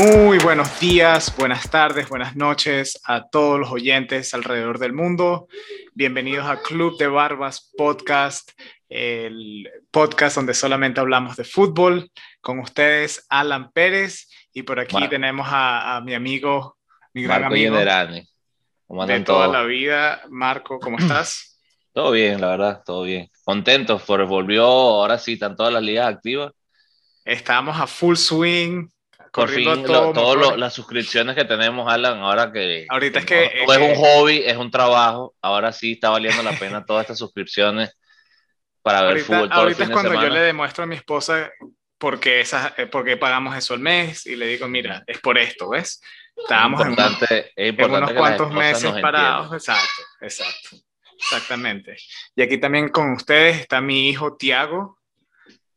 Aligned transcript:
Muy 0.00 0.38
buenos 0.38 0.80
días, 0.80 1.36
buenas 1.36 1.68
tardes, 1.68 2.08
buenas 2.08 2.34
noches 2.34 2.98
a 3.04 3.28
todos 3.28 3.60
los 3.60 3.70
oyentes 3.70 4.32
alrededor 4.32 4.78
del 4.78 4.94
mundo. 4.94 5.46
Bienvenidos 5.92 6.46
a 6.48 6.62
Club 6.62 6.96
de 6.96 7.06
Barbas 7.06 7.70
Podcast, 7.76 8.52
el 8.88 9.68
podcast 9.90 10.36
donde 10.36 10.54
solamente 10.54 11.00
hablamos 11.00 11.36
de 11.36 11.44
fútbol. 11.44 12.10
Con 12.40 12.60
ustedes, 12.60 13.26
Alan 13.28 13.72
Pérez, 13.72 14.30
y 14.54 14.62
por 14.62 14.80
aquí 14.80 15.06
tenemos 15.10 15.46
a, 15.50 16.00
mi 16.02 16.14
amigo, 16.14 16.78
mi 17.12 17.24
gran 17.24 17.42
Marco 17.42 17.54
amigo 17.54 17.76
de 19.06 19.20
toda 19.20 19.48
la 19.48 19.64
vida. 19.64 20.22
Marco, 20.30 20.80
¿cómo 20.80 20.98
estás? 20.98 21.60
Todo 21.92 22.12
bien, 22.12 22.40
la 22.40 22.46
verdad, 22.46 22.82
todo 22.86 23.02
bien. 23.02 23.28
Contentos, 23.44 24.00
por 24.00 24.24
volvió, 24.24 24.64
ahora 24.64 25.18
sí, 25.18 25.34
están 25.34 25.56
todas 25.56 25.74
las 25.74 25.82
ligas 25.82 26.08
activas. 26.08 26.52
Estamos 27.22 27.78
a 27.78 27.86
full 27.86 28.16
swing, 28.16 28.88
por 29.32 29.48
fin, 29.48 29.84
todas 29.84 30.58
las 30.58 30.74
suscripciones 30.74 31.36
que 31.36 31.44
tenemos, 31.44 31.90
Alan, 31.90 32.18
ahora 32.18 32.52
que. 32.52 32.86
Ahorita 32.88 33.20
es 33.20 33.26
que. 33.26 33.44
es 33.44 33.78
un 33.78 33.94
hobby, 33.94 34.42
es 34.44 34.56
un 34.56 34.70
trabajo. 34.70 35.34
Ahora 35.40 35.72
sí 35.72 35.92
está 35.92 36.10
valiendo 36.10 36.42
la 36.42 36.52
pena 36.52 36.84
todas 36.86 37.02
estas 37.02 37.18
suscripciones 37.18 37.96
para 38.82 39.02
ver 39.02 39.20
fútbol. 39.20 39.48
Todo 39.48 39.60
ahorita 39.60 39.84
es 39.84 39.90
cuando 39.90 40.14
yo 40.14 40.28
le 40.28 40.40
demuestro 40.40 40.84
a 40.84 40.86
mi 40.86 40.96
esposa 40.96 41.50
por 41.98 42.18
qué, 42.18 42.40
esa, 42.40 42.74
eh, 42.76 42.86
por 42.86 43.04
qué 43.04 43.16
pagamos 43.16 43.56
eso 43.56 43.74
al 43.74 43.80
mes 43.80 44.26
y 44.26 44.34
le 44.34 44.46
digo, 44.46 44.66
mira, 44.68 45.04
es 45.06 45.20
por 45.20 45.38
esto, 45.38 45.68
¿ves? 45.68 46.00
Estábamos 46.34 46.80
en, 46.80 46.92
unos 47.84 48.12
cuantos 48.12 48.50
meses 48.52 48.92
parados. 49.00 49.52
Exacto, 49.52 50.02
exacto. 50.22 50.76
Exactamente. 51.20 51.96
Y 52.34 52.42
aquí 52.42 52.58
también 52.58 52.88
con 52.88 53.12
ustedes 53.12 53.60
está 53.60 53.82
mi 53.82 54.08
hijo 54.08 54.36
Tiago, 54.36 54.98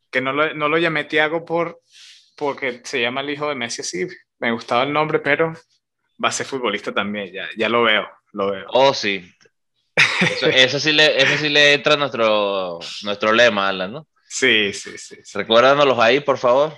que 0.10 0.22
no 0.22 0.32
lo, 0.32 0.54
no 0.54 0.70
lo 0.70 0.78
llamé 0.78 1.04
Tiago 1.04 1.44
por 1.44 1.82
porque 2.36 2.82
se 2.84 3.02
llama 3.02 3.22
el 3.22 3.30
hijo 3.30 3.50
de 3.50 3.56
Messi 3.56 3.82
así. 3.82 4.08
Me 4.40 4.52
gustaba 4.52 4.84
el 4.84 4.94
nombre, 4.94 5.20
pero 5.20 5.54
va 6.24 6.30
a 6.30 6.32
ser 6.32 6.46
futbolista 6.46 6.94
también, 6.94 7.32
ya, 7.32 7.48
ya 7.58 7.70
lo 7.70 7.84
veo, 7.84 8.08
lo 8.34 8.52
veo. 8.52 8.66
Oh, 8.70 8.94
sí. 8.94 9.30
Eso, 10.42 10.80
sí, 10.80 10.92
le, 10.92 11.22
eso 11.22 11.38
sí 11.38 11.50
le 11.50 11.74
entra 11.74 11.96
nuestro, 11.96 12.80
nuestro 13.04 13.32
lema, 13.32 13.70
Alan, 13.70 13.94
¿no? 13.94 14.08
Sí, 14.28 14.74
sí, 14.74 14.98
sí. 14.98 15.18
Recuérdanos 15.34 15.98
ahí, 16.00 16.20
por 16.20 16.38
favor. 16.38 16.74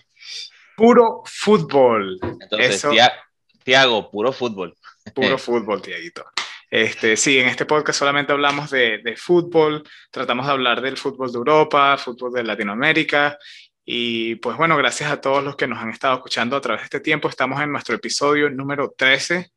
Puro 0.75 1.23
fútbol. 1.25 2.19
Entonces, 2.21 2.85
Tiago, 3.63 4.11
puro 4.11 4.33
fútbol. 4.33 4.75
Puro 5.13 5.37
fútbol, 5.37 5.81
Tiaguito. 5.81 6.25
Este, 6.69 7.15
sí, 7.15 7.39
en 7.39 7.47
este 7.47 7.65
podcast 7.65 7.99
solamente 7.99 8.33
hablamos 8.33 8.71
de, 8.71 8.97
de, 8.97 9.15
fútbol, 9.15 9.87
tratamos 10.11 10.47
de 10.47 10.51
hablar 10.51 10.81
del 10.81 10.97
fútbol 10.97 11.31
de 11.31 11.37
Europa, 11.37 11.97
fútbol 11.97 12.33
de 12.33 12.43
Latinoamérica 12.43 13.37
y 13.85 14.35
pues 14.35 14.57
bueno, 14.57 14.75
gracias 14.77 15.11
a 15.11 15.21
todos 15.21 15.43
los 15.43 15.55
que 15.55 15.67
nos 15.67 15.77
han 15.77 15.91
estado 15.91 16.15
escuchando 16.15 16.55
a 16.55 16.61
través 16.61 16.81
de 16.81 16.85
este 16.85 16.99
tiempo. 16.99 17.29
Estamos 17.29 17.61
en 17.61 17.71
nuestro 17.71 17.95
episodio 17.95 18.49
número 18.49 18.91
13. 18.97 19.51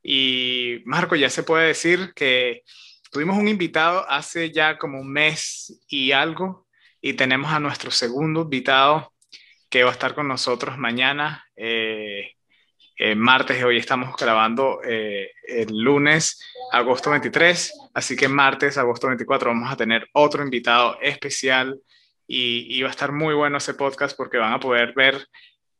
Y 0.00 0.80
Marco, 0.84 1.16
ya 1.16 1.28
se 1.28 1.42
puede 1.42 1.66
decir 1.66 2.12
que 2.14 2.62
tuvimos 3.10 3.36
un 3.36 3.48
invitado 3.48 4.08
hace 4.08 4.52
ya 4.52 4.78
como 4.78 5.00
un 5.00 5.10
mes 5.10 5.82
y 5.88 6.12
algo. 6.12 6.68
Y 7.00 7.14
tenemos 7.14 7.50
a 7.52 7.58
nuestro 7.58 7.90
segundo 7.90 8.42
invitado 8.42 9.12
que 9.68 9.82
va 9.82 9.90
a 9.90 9.92
estar 9.92 10.14
con 10.14 10.28
nosotros 10.28 10.78
mañana, 10.78 11.44
eh, 11.56 12.32
eh 12.96 13.14
martes, 13.14 13.62
hoy 13.62 13.76
estamos 13.76 14.16
grabando 14.16 14.80
eh, 14.84 15.32
el 15.46 15.76
lunes, 15.76 16.40
agosto 16.72 17.10
23. 17.10 17.72
Así 17.92 18.16
que 18.16 18.28
martes, 18.28 18.78
agosto 18.78 19.08
24, 19.08 19.50
vamos 19.50 19.70
a 19.70 19.76
tener 19.76 20.08
otro 20.12 20.44
invitado 20.44 20.98
especial 21.02 21.78
y, 22.30 22.82
va 22.82 22.88
a 22.88 22.90
estar 22.90 23.10
muy 23.10 23.34
bueno 23.34 23.56
ese 23.56 23.74
podcast 23.74 24.16
porque 24.16 24.36
van 24.36 24.52
a 24.52 24.60
poder 24.60 24.92
ver 24.92 25.26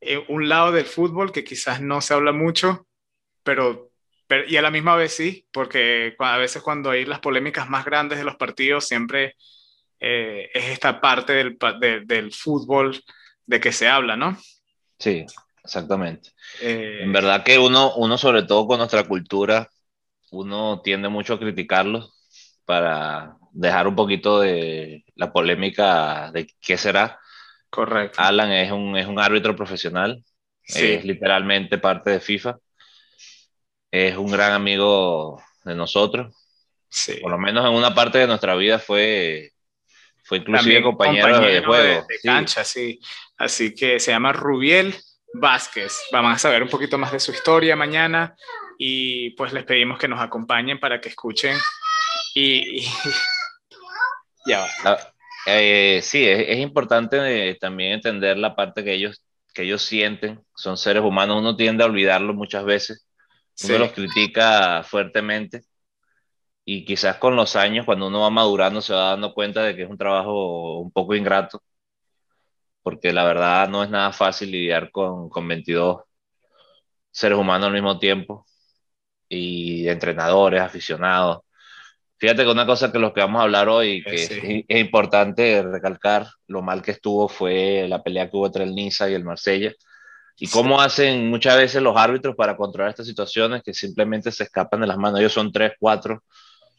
eh, 0.01 0.25
un 0.29 0.49
lado 0.49 0.73
del 0.73 0.87
fútbol 0.87 1.31
que 1.31 1.45
quizás 1.45 1.83
no 1.83 2.01
se 2.01 2.15
habla 2.15 2.33
mucho, 2.33 2.87
pero, 3.43 3.91
y 4.47 4.57
a 4.57 4.63
la 4.63 4.71
misma 4.71 4.97
vez 4.97 5.13
sí, 5.13 5.47
porque 5.53 6.17
a 6.19 6.39
veces 6.39 6.63
cuando 6.63 6.91
hay 6.91 7.05
las 7.05 7.21
polémicas 7.21 7.69
más 7.69 7.85
grandes 7.85 8.19
de 8.19 8.25
los 8.25 8.37
partidos 8.37 8.87
siempre 8.87 9.37
eh, 10.01 10.51
es 10.55 10.65
esta 10.71 11.01
parte 11.01 11.35
del, 11.35 11.59
del, 12.07 12.33
fútbol 12.33 12.99
de 13.45 13.61
que 13.61 13.73
se 13.73 13.89
habla, 13.89 14.17
¿no? 14.17 14.39
Sí, 14.99 15.27
exactamente. 15.63 16.31
Eh, 16.63 17.01
en 17.03 17.13
verdad 17.13 17.45
que 17.45 17.59
uno, 17.59 17.95
uno, 17.97 18.17
sobre 18.17 18.45
todo 18.45 18.67
con 18.67 18.79
nuestra 18.79 19.05
cultura, 19.05 19.69
uno 20.31 20.81
tiende 20.83 21.09
mucho 21.09 21.35
a 21.35 21.39
criticarlo 21.39 22.09
para 22.65 23.38
dejar 23.59 23.89
un 23.89 23.97
poquito 23.97 24.41
de 24.41 25.05
la 25.17 25.33
polémica 25.33 26.31
de 26.33 26.49
qué 26.61 26.77
será. 26.79 27.19
Correcto. 27.69 28.21
Alan 28.21 28.53
es 28.53 28.71
un, 28.71 28.97
es 28.97 29.07
un 29.07 29.19
árbitro 29.19 29.57
profesional, 29.57 30.23
es 30.63 31.05
literalmente 31.05 31.77
parte 31.79 32.11
de 32.11 32.21
FIFA, 32.21 32.57
es 33.91 34.17
un 34.17 34.31
gran 34.31 34.53
amigo 34.53 35.43
de 35.65 35.75
nosotros. 35.75 36.35
Sí. 36.89 37.15
Por 37.21 37.33
lo 37.33 37.39
menos 37.39 37.67
en 37.67 37.73
una 37.73 37.95
parte 37.95 38.19
de 38.19 38.29
nuestra 38.29 38.55
vida 38.55 38.79
fue, 38.79 39.51
fue 40.23 40.39
inclusive 40.39 40.83
compañero, 40.83 41.41
de 41.41 41.61
juego. 41.63 42.07
De, 42.09 42.19
cancha, 42.23 42.63
sí. 42.63 43.01
Así 43.37 43.75
que 43.75 43.99
se 43.99 44.13
llama 44.13 44.33
Rubiel 44.33 44.95
Vázquez. 45.35 46.01
Vamos 46.13 46.33
a 46.33 46.39
saber 46.39 46.63
un 46.63 46.69
poquito 46.69 46.97
más 46.97 47.11
de 47.11 47.21
su 47.21 47.33
historia 47.33 47.75
mañana 47.75 48.37
y 48.79 49.31
pues 49.31 49.53
les 49.53 49.65
pedimos 49.65 49.99
que 49.99 50.09
nos 50.09 50.21
acompañen 50.21 50.79
para 50.79 51.01
que 51.01 51.09
escuchen 51.09 51.59
y, 52.35 52.87
ya 54.47 54.67
va. 54.85 54.99
Eh, 55.47 56.01
sí, 56.03 56.27
es, 56.27 56.59
importante 56.59 57.51
eh, 57.51 57.55
también 57.55 57.93
entender 57.95 58.37
la 58.37 58.55
parte 58.55 58.85
que 58.85 58.93
ellos, 58.93 59.23
que 59.55 59.63
ellos 59.63 59.83
sienten, 59.83 60.41
son 60.55 60.77
seres 60.77 61.03
humanos, 61.03 61.39
uno 61.39 61.57
tiende 61.57 61.85
a 61.85 61.87
olvidarlo 61.87 62.35
muchas 62.35 62.65
veces, 62.65 63.07
uno 63.65 63.79
los 63.79 63.93
critica 63.93 64.83
fuertemente 64.85 65.63
y 66.65 66.85
quizás 66.85 67.17
con 67.17 67.35
los 67.35 67.57
años, 67.57 67.87
cuando 67.87 68.09
uno 68.09 68.21
va 68.21 68.31
madurando, 68.31 68.83
se 68.83 68.93
va 68.93 69.11
dando 69.11 69.33
cuenta 69.33 69.63
de 69.63 69.75
que 69.75 69.85
es 69.85 69.91
un 69.91 69.97
trabajo 69.97 70.81
un 70.81 70.91
poco 70.93 71.15
ingrato, 71.15 71.63
porque 72.83 73.13
la 73.13 73.25
verdad 73.25 73.69
no 73.69 73.83
es 73.83 73.91
nada 73.91 74.13
fácil 74.13 74.51
lidiar 74.51 74.91
con, 74.91 75.29
con 75.31 75.49
22 75.49 76.03
seres 77.11 77.39
humanos 77.39 77.69
al 77.69 77.73
mismo 77.73 77.99
tiempo 77.99 78.47
y 79.29 79.89
entrenadores, 79.89 80.61
aficionados 80.61 81.41
Fíjate 82.19 82.43
que 82.43 82.51
una 82.51 82.67
cosa 82.67 82.91
que 82.91 82.99
los 82.99 83.13
que 83.13 83.21
vamos 83.21 83.41
a 83.41 83.45
hablar 83.45 83.69
hoy, 83.69 84.03
que 84.03 84.65
es, 84.67 84.81
importante 84.81 85.63
recalcar, 85.63 86.27
lo 86.49 86.63
mal 86.63 86.83
que 86.83 86.91
estuvo 86.91 87.29
fue 87.29 87.87
la 87.89 88.03
pelea 88.03 88.29
que 88.29 88.37
hubo 88.37 88.47
entre 88.47 88.65
el 88.65 88.75
Niza 88.75 89.09
y 89.09 89.15
el 89.15 89.23
Marsella. 89.23 89.73
Y 90.37 90.49
cómo 90.49 90.81
hacen 90.81 91.29
muchas 91.29 91.57
veces 91.57 91.81
los 91.81 91.97
árbitros 91.97 92.35
para 92.35 92.57
controlar 92.57 92.91
estas 92.91 93.07
situaciones 93.07 93.63
que 93.63 93.73
simplemente 93.73 94.33
se 94.33 94.45
escapan 94.45 94.81
de 94.81 94.89
las 94.89 94.97
manos. 94.97 95.21
Ellos 95.21 95.33
son 95.33 95.53
tres, 95.53 95.75
cuatro, 95.79 96.25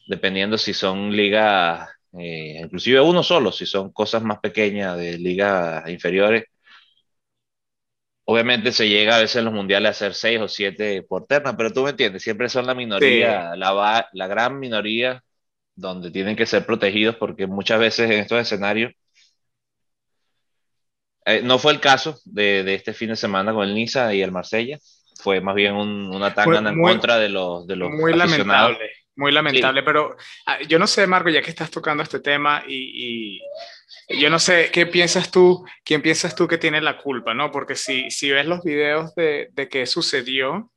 dependiendo 0.08 0.58
si 0.58 0.74
son 0.74 1.16
ligas, 1.16 1.88
eh, 2.18 2.60
inclusive 2.62 3.00
uno 3.00 3.24
solo, 3.24 3.54
si 3.54 3.66
son 3.66 3.94
cosas 3.94 4.22
más 4.22 4.40
pequeñas 4.40 4.98
de 4.98 5.18
ligas 5.18 5.90
inferiores. 5.90 6.46
Obviamente 8.26 8.74
se 8.74 8.90
llega 8.90 9.16
a 9.16 9.20
veces 9.20 9.38
en 9.38 9.46
los 9.46 9.54
mundiales 9.54 9.88
a 9.88 9.92
hacer 9.92 10.14
seis 10.14 10.40
o 10.42 10.50
siete 10.50 11.02
por 11.04 11.26
terna, 11.28 11.56
pero 11.56 11.72
tú 11.72 11.84
me 11.84 11.92
entiendes, 11.92 12.24
siempre 12.24 12.50
son 12.50 12.68
la 12.68 12.76
minoría, 12.76 13.56
la, 13.56 14.08
la 14.12 14.28
gran 14.28 14.60
minoría 14.60 15.24
donde 15.80 16.12
tienen 16.12 16.36
que 16.36 16.46
ser 16.46 16.66
protegidos 16.66 17.16
porque 17.16 17.48
muchas 17.48 17.80
veces 17.80 18.12
en 18.12 18.20
estos 18.20 18.40
escenarios 18.40 18.94
eh, 21.26 21.42
no 21.44 21.58
fue 21.60 21.74
el 21.74 21.80
caso 21.80 22.20
de, 22.26 22.64
de, 22.64 22.76
este 22.76 22.94
fin 22.94 23.10
de 23.10 23.16
semana 23.16 23.54
con 23.54 23.68
el 23.68 23.74
Niza 23.74 24.14
y 24.14 24.22
el 24.22 24.32
Marsella, 24.32 24.78
fue 25.22 25.42
más 25.42 25.56
bien 25.56 25.76
un, 25.76 26.14
una 26.14 26.34
tangana 26.34 26.70
en 26.72 26.82
contra 26.82 27.18
de 27.18 27.30
los, 27.30 27.68
de 27.68 27.76
los 27.76 27.92
muy 27.92 28.14
lamentable, 28.14 28.92
muy 29.16 29.31
lamentable, 29.31 29.84
pero 29.84 30.16
ah, 30.46 30.60
yo 30.68 30.80
no 30.80 30.88
sé, 30.88 31.06
Marco, 31.08 31.30
ya 31.30 31.42
que 31.42 31.50
estás 31.50 31.72
tocando 31.72 32.04
este 32.04 32.20
tema 32.20 32.64
y, 32.68 33.38
y, 34.08 34.20
yo 34.20 34.30
no 34.30 34.40
sé 34.40 34.72
qué 34.72 34.88
piensas 34.88 35.30
tú, 35.30 35.64
quién 35.84 36.02
piensas 36.02 36.34
tú 36.36 36.48
que 36.48 36.58
tiene 36.58 36.82
la 36.82 36.98
culpa, 36.98 37.36
¿no? 37.36 37.52
Porque 37.52 37.75
si, 37.75 38.10
si 38.10 38.32
ves 38.32 38.48
los 38.48 38.64
videos 38.64 39.14
de, 39.14 39.50
de 39.52 39.70
qué 39.70 39.86
sucedió, 39.86 40.72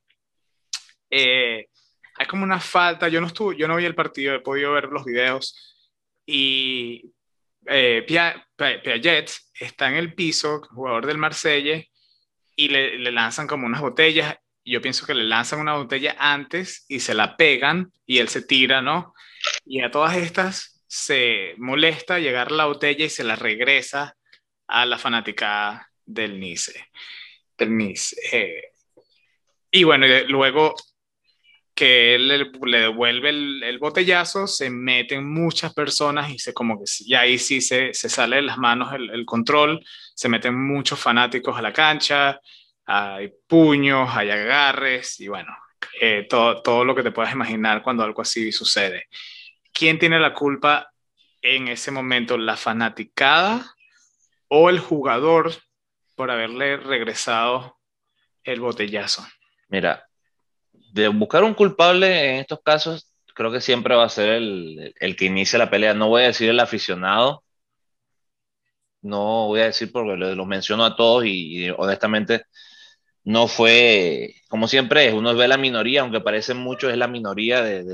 eh, 1.08 1.68
hay 2.22 2.28
como 2.28 2.44
una 2.44 2.60
falta, 2.60 3.08
yo 3.08 3.20
no 3.20 3.26
estuve, 3.26 3.56
yo 3.56 3.66
no 3.66 3.76
vi 3.76 3.84
el 3.84 3.96
partido, 3.96 4.34
he 4.34 4.40
podido 4.40 4.72
ver 4.72 4.84
los 4.84 5.04
videos 5.04 5.76
y 6.24 7.12
eh, 7.66 8.04
Piaget 8.06 9.30
está 9.58 9.88
en 9.88 9.96
el 9.96 10.14
piso, 10.14 10.62
jugador 10.70 11.06
del 11.06 11.18
Marsella, 11.18 11.82
y 12.54 12.68
le, 12.68 12.98
le, 12.98 13.10
lanzan 13.10 13.46
como 13.46 13.66
unas 13.66 13.80
botellas. 13.80 14.36
Yo 14.64 14.80
pienso 14.80 15.04
que 15.04 15.14
le 15.14 15.24
lanzan 15.24 15.60
una 15.60 15.74
botella 15.74 16.14
antes 16.18 16.84
y 16.88 17.00
se 17.00 17.14
la 17.14 17.36
pegan 17.36 17.92
y 18.06 18.18
él 18.18 18.28
se 18.28 18.42
tira, 18.42 18.80
¿no? 18.82 19.14
Y 19.64 19.82
a 19.82 19.90
todas 19.90 20.16
estas 20.16 20.84
se 20.86 21.54
molesta 21.58 22.20
llegar 22.20 22.52
la 22.52 22.66
botella 22.66 23.04
y 23.06 23.10
se 23.10 23.24
la 23.24 23.34
regresa 23.34 24.16
a 24.68 24.86
la 24.86 24.98
fanática 24.98 25.90
del 26.04 26.38
Nice. 26.38 26.88
Del 27.58 27.76
Nice. 27.76 28.14
Eh, 28.30 28.70
y 29.72 29.82
bueno, 29.82 30.06
luego 30.28 30.76
que 31.74 32.14
él 32.14 32.28
le, 32.28 32.78
devuelve 32.78 33.30
el, 33.30 33.78
botellazo, 33.78 34.46
se 34.46 34.68
meten 34.68 35.24
muchas 35.24 35.72
personas 35.72 36.30
y 36.30 36.38
se 36.38 36.52
como 36.52 36.78
que 36.78 36.84
y 37.00 37.14
ahí 37.14 37.38
sí 37.38 37.60
se, 37.60 37.94
se 37.94 38.08
sale 38.08 38.36
de 38.36 38.42
las 38.42 38.58
manos 38.58 38.92
el, 38.92 39.24
control, 39.24 39.84
se 40.14 40.28
meten 40.28 40.54
muchos 40.54 40.98
fanáticos 40.98 41.56
a 41.56 41.62
la 41.62 41.72
cancha, 41.72 42.40
hay 42.84 43.32
puños, 43.46 44.10
hay 44.12 44.30
agarres 44.30 45.18
y 45.20 45.28
bueno, 45.28 45.56
eh, 46.00 46.26
todo, 46.28 46.62
todo 46.62 46.84
lo 46.84 46.94
que 46.94 47.02
te 47.02 47.10
puedas 47.10 47.32
imaginar 47.32 47.82
cuando 47.82 48.02
algo 48.02 48.22
así 48.22 48.52
sucede. 48.52 49.06
¿Quién 49.72 49.98
tiene 49.98 50.20
la 50.20 50.34
culpa 50.34 50.92
en 51.40 51.68
ese 51.68 51.90
momento? 51.90 52.36
¿La 52.36 52.56
fanaticada 52.56 53.74
o 54.48 54.68
el 54.68 54.78
jugador 54.78 55.52
por 56.14 56.30
haberle 56.30 56.76
regresado 56.76 57.78
el 58.44 58.60
botellazo? 58.60 59.26
Mira, 59.68 60.06
de 60.92 61.08
buscar 61.08 61.44
un 61.44 61.54
culpable 61.54 62.30
en 62.30 62.36
estos 62.40 62.60
casos, 62.62 63.12
creo 63.34 63.50
que 63.52 63.60
siempre 63.60 63.94
va 63.94 64.04
a 64.04 64.08
ser 64.08 64.30
el, 64.34 64.94
el, 65.00 65.16
que 65.16 65.24
inicia 65.26 65.58
la 65.58 65.70
pelea. 65.70 65.94
No 65.94 66.08
voy 66.08 66.22
a 66.22 66.26
decir 66.26 66.50
el 66.50 66.60
aficionado, 66.60 67.44
no 69.02 69.48
voy 69.48 69.60
a 69.60 69.66
decir 69.66 69.90
porque 69.92 70.16
los 70.16 70.46
menciono 70.46 70.84
a 70.84 70.96
todos 70.96 71.24
y, 71.26 71.70
honestamente 71.70 72.44
no 73.24 73.48
fue, 73.48 74.34
como 74.48 74.68
siempre 74.68 75.12
uno 75.12 75.34
ve 75.36 75.48
la 75.48 75.56
minoría, 75.58 76.02
aunque 76.02 76.20
parece 76.20 76.54
mucho, 76.54 76.90
es 76.90 76.96
la 76.98 77.08
minoría 77.08 77.62
de, 77.62 77.84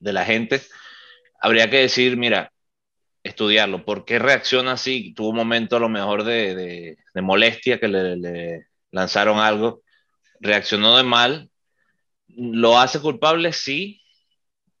de, 0.00 0.12
la 0.12 0.24
gente. 0.24 0.62
Habría 1.40 1.70
que 1.70 1.78
decir, 1.78 2.16
mira, 2.16 2.52
estudiarlo, 3.22 3.84
¿por 3.84 4.04
qué 4.04 4.18
reacciona 4.18 4.72
así? 4.72 5.14
Tuvo 5.14 5.30
un 5.30 5.36
momento 5.36 5.76
a 5.76 5.80
lo 5.80 5.88
mejor 5.88 6.24
de, 6.24 6.96
de 7.14 7.22
molestia 7.22 7.80
que 7.80 7.88
le 7.88 8.66
lanzaron 8.90 9.38
algo, 9.38 9.82
reaccionó 10.40 10.96
de 10.98 11.04
mal, 11.04 11.50
¿Lo 12.36 12.78
hace 12.78 13.00
culpable? 13.00 13.52
Sí. 13.52 14.00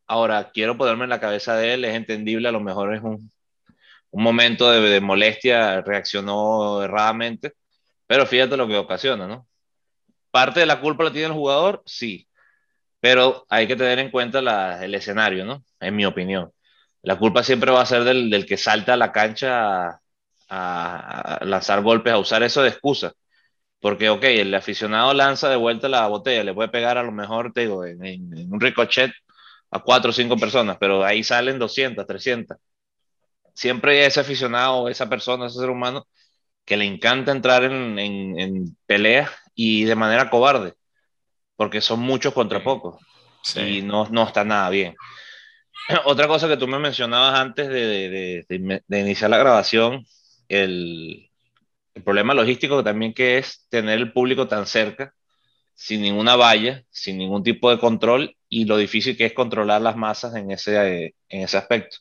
Ahora, 0.06 0.50
quiero 0.52 0.76
ponerme 0.76 1.04
en 1.04 1.10
la 1.10 1.20
cabeza 1.20 1.56
de 1.56 1.74
él, 1.74 1.84
es 1.84 1.94
entendible, 1.94 2.48
a 2.48 2.52
lo 2.52 2.60
mejor 2.60 2.94
es 2.94 3.02
un, 3.02 3.32
un 4.14 4.22
momento 4.22 4.70
de, 4.70 5.00
molestia, 5.00 5.80
reaccionó 5.82 6.82
erradamente, 6.82 7.54
pero 8.06 8.26
fíjate 8.26 8.56
lo 8.56 8.68
que 8.68 8.76
ocasiona, 8.76 9.26
¿no? 9.26 9.48
Parte 10.30 10.60
de 10.60 10.66
la 10.66 10.80
culpa 10.80 11.04
la 11.04 11.12
tiene 11.12 11.28
el 11.28 11.32
jugador, 11.34 11.82
sí, 11.86 12.28
pero 13.00 13.46
hay 13.48 13.66
que 13.66 13.76
tener 13.76 13.98
en 13.98 14.10
cuenta 14.10 14.42
la, 14.42 14.84
el 14.84 14.94
escenario, 14.94 15.44
¿no? 15.44 15.64
En 15.80 15.96
mi 15.96 16.04
opinión. 16.06 16.52
La 17.02 17.18
culpa 17.18 17.42
siempre 17.42 17.72
va 17.72 17.82
a 17.82 17.86
ser 17.86 18.04
del, 18.04 18.30
del 18.30 18.46
que 18.46 18.56
salta 18.56 18.94
a 18.94 18.96
la 18.96 19.12
cancha 19.12 20.00
a, 20.48 21.38
lanzar 21.42 21.82
golpes, 21.82 22.12
a 22.12 22.18
usar 22.18 22.42
eso 22.44 22.62
de 22.62 22.68
excusa. 22.70 23.12
Porque, 23.84 24.08
ok, 24.08 24.24
el 24.24 24.54
aficionado 24.54 25.12
lanza 25.12 25.50
de 25.50 25.56
vuelta 25.56 25.90
la 25.90 26.06
botella, 26.06 26.42
le 26.42 26.54
puede 26.54 26.70
pegar 26.70 26.96
a 26.96 27.02
lo 27.02 27.12
mejor, 27.12 27.52
te 27.52 27.60
digo, 27.60 27.84
en, 27.84 28.02
en, 28.02 28.50
un 28.50 28.58
ricochet 28.58 29.12
a 29.70 29.80
cuatro 29.80 30.08
o 30.08 30.12
cinco 30.14 30.38
personas, 30.38 30.78
pero 30.80 31.04
ahí 31.04 31.22
salen 31.22 31.58
200, 31.58 32.06
300. 32.06 32.56
Siempre 33.52 34.06
ese 34.06 34.20
aficionado, 34.20 34.88
esa 34.88 35.10
persona, 35.10 35.48
ese 35.48 35.58
ser 35.58 35.68
humano, 35.68 36.06
que 36.64 36.78
le 36.78 36.86
encanta 36.86 37.30
entrar 37.30 37.62
en, 37.64 37.98
en, 37.98 38.40
en 38.40 38.76
peleas 38.86 39.30
y 39.54 39.84
de 39.84 39.96
manera 39.96 40.30
cobarde, 40.30 40.72
porque 41.54 41.82
son 41.82 42.00
muchos 42.00 42.32
contra 42.32 42.64
pocos. 42.64 43.04
Sí. 43.42 43.60
Y 43.60 43.82
no, 43.82 44.08
no 44.08 44.22
está 44.22 44.44
nada 44.44 44.70
bien. 44.70 44.96
Otra 46.06 46.26
cosa 46.26 46.48
que 46.48 46.56
tú 46.56 46.66
me 46.66 46.78
mencionabas 46.78 47.38
antes 47.38 47.68
de, 47.68 48.08
de, 48.08 48.46
de, 48.48 48.82
de 48.86 49.00
iniciar 49.00 49.28
la 49.28 49.36
grabación, 49.36 50.06
el, 50.48 51.28
el 51.94 52.02
problema 52.02 52.34
logístico 52.34 52.82
también 52.82 53.14
que 53.14 53.38
es 53.38 53.66
tener 53.68 53.98
el 53.98 54.12
público 54.12 54.48
tan 54.48 54.66
cerca, 54.66 55.14
sin 55.74 56.02
ninguna 56.02 56.36
valla, 56.36 56.82
sin 56.90 57.18
ningún 57.18 57.42
tipo 57.42 57.70
de 57.70 57.78
control 57.78 58.36
y 58.48 58.64
lo 58.64 58.76
difícil 58.76 59.16
que 59.16 59.26
es 59.26 59.32
controlar 59.32 59.80
las 59.80 59.96
masas 59.96 60.34
en 60.36 60.50
ese, 60.50 61.14
en 61.28 61.42
ese 61.42 61.56
aspecto. 61.56 61.96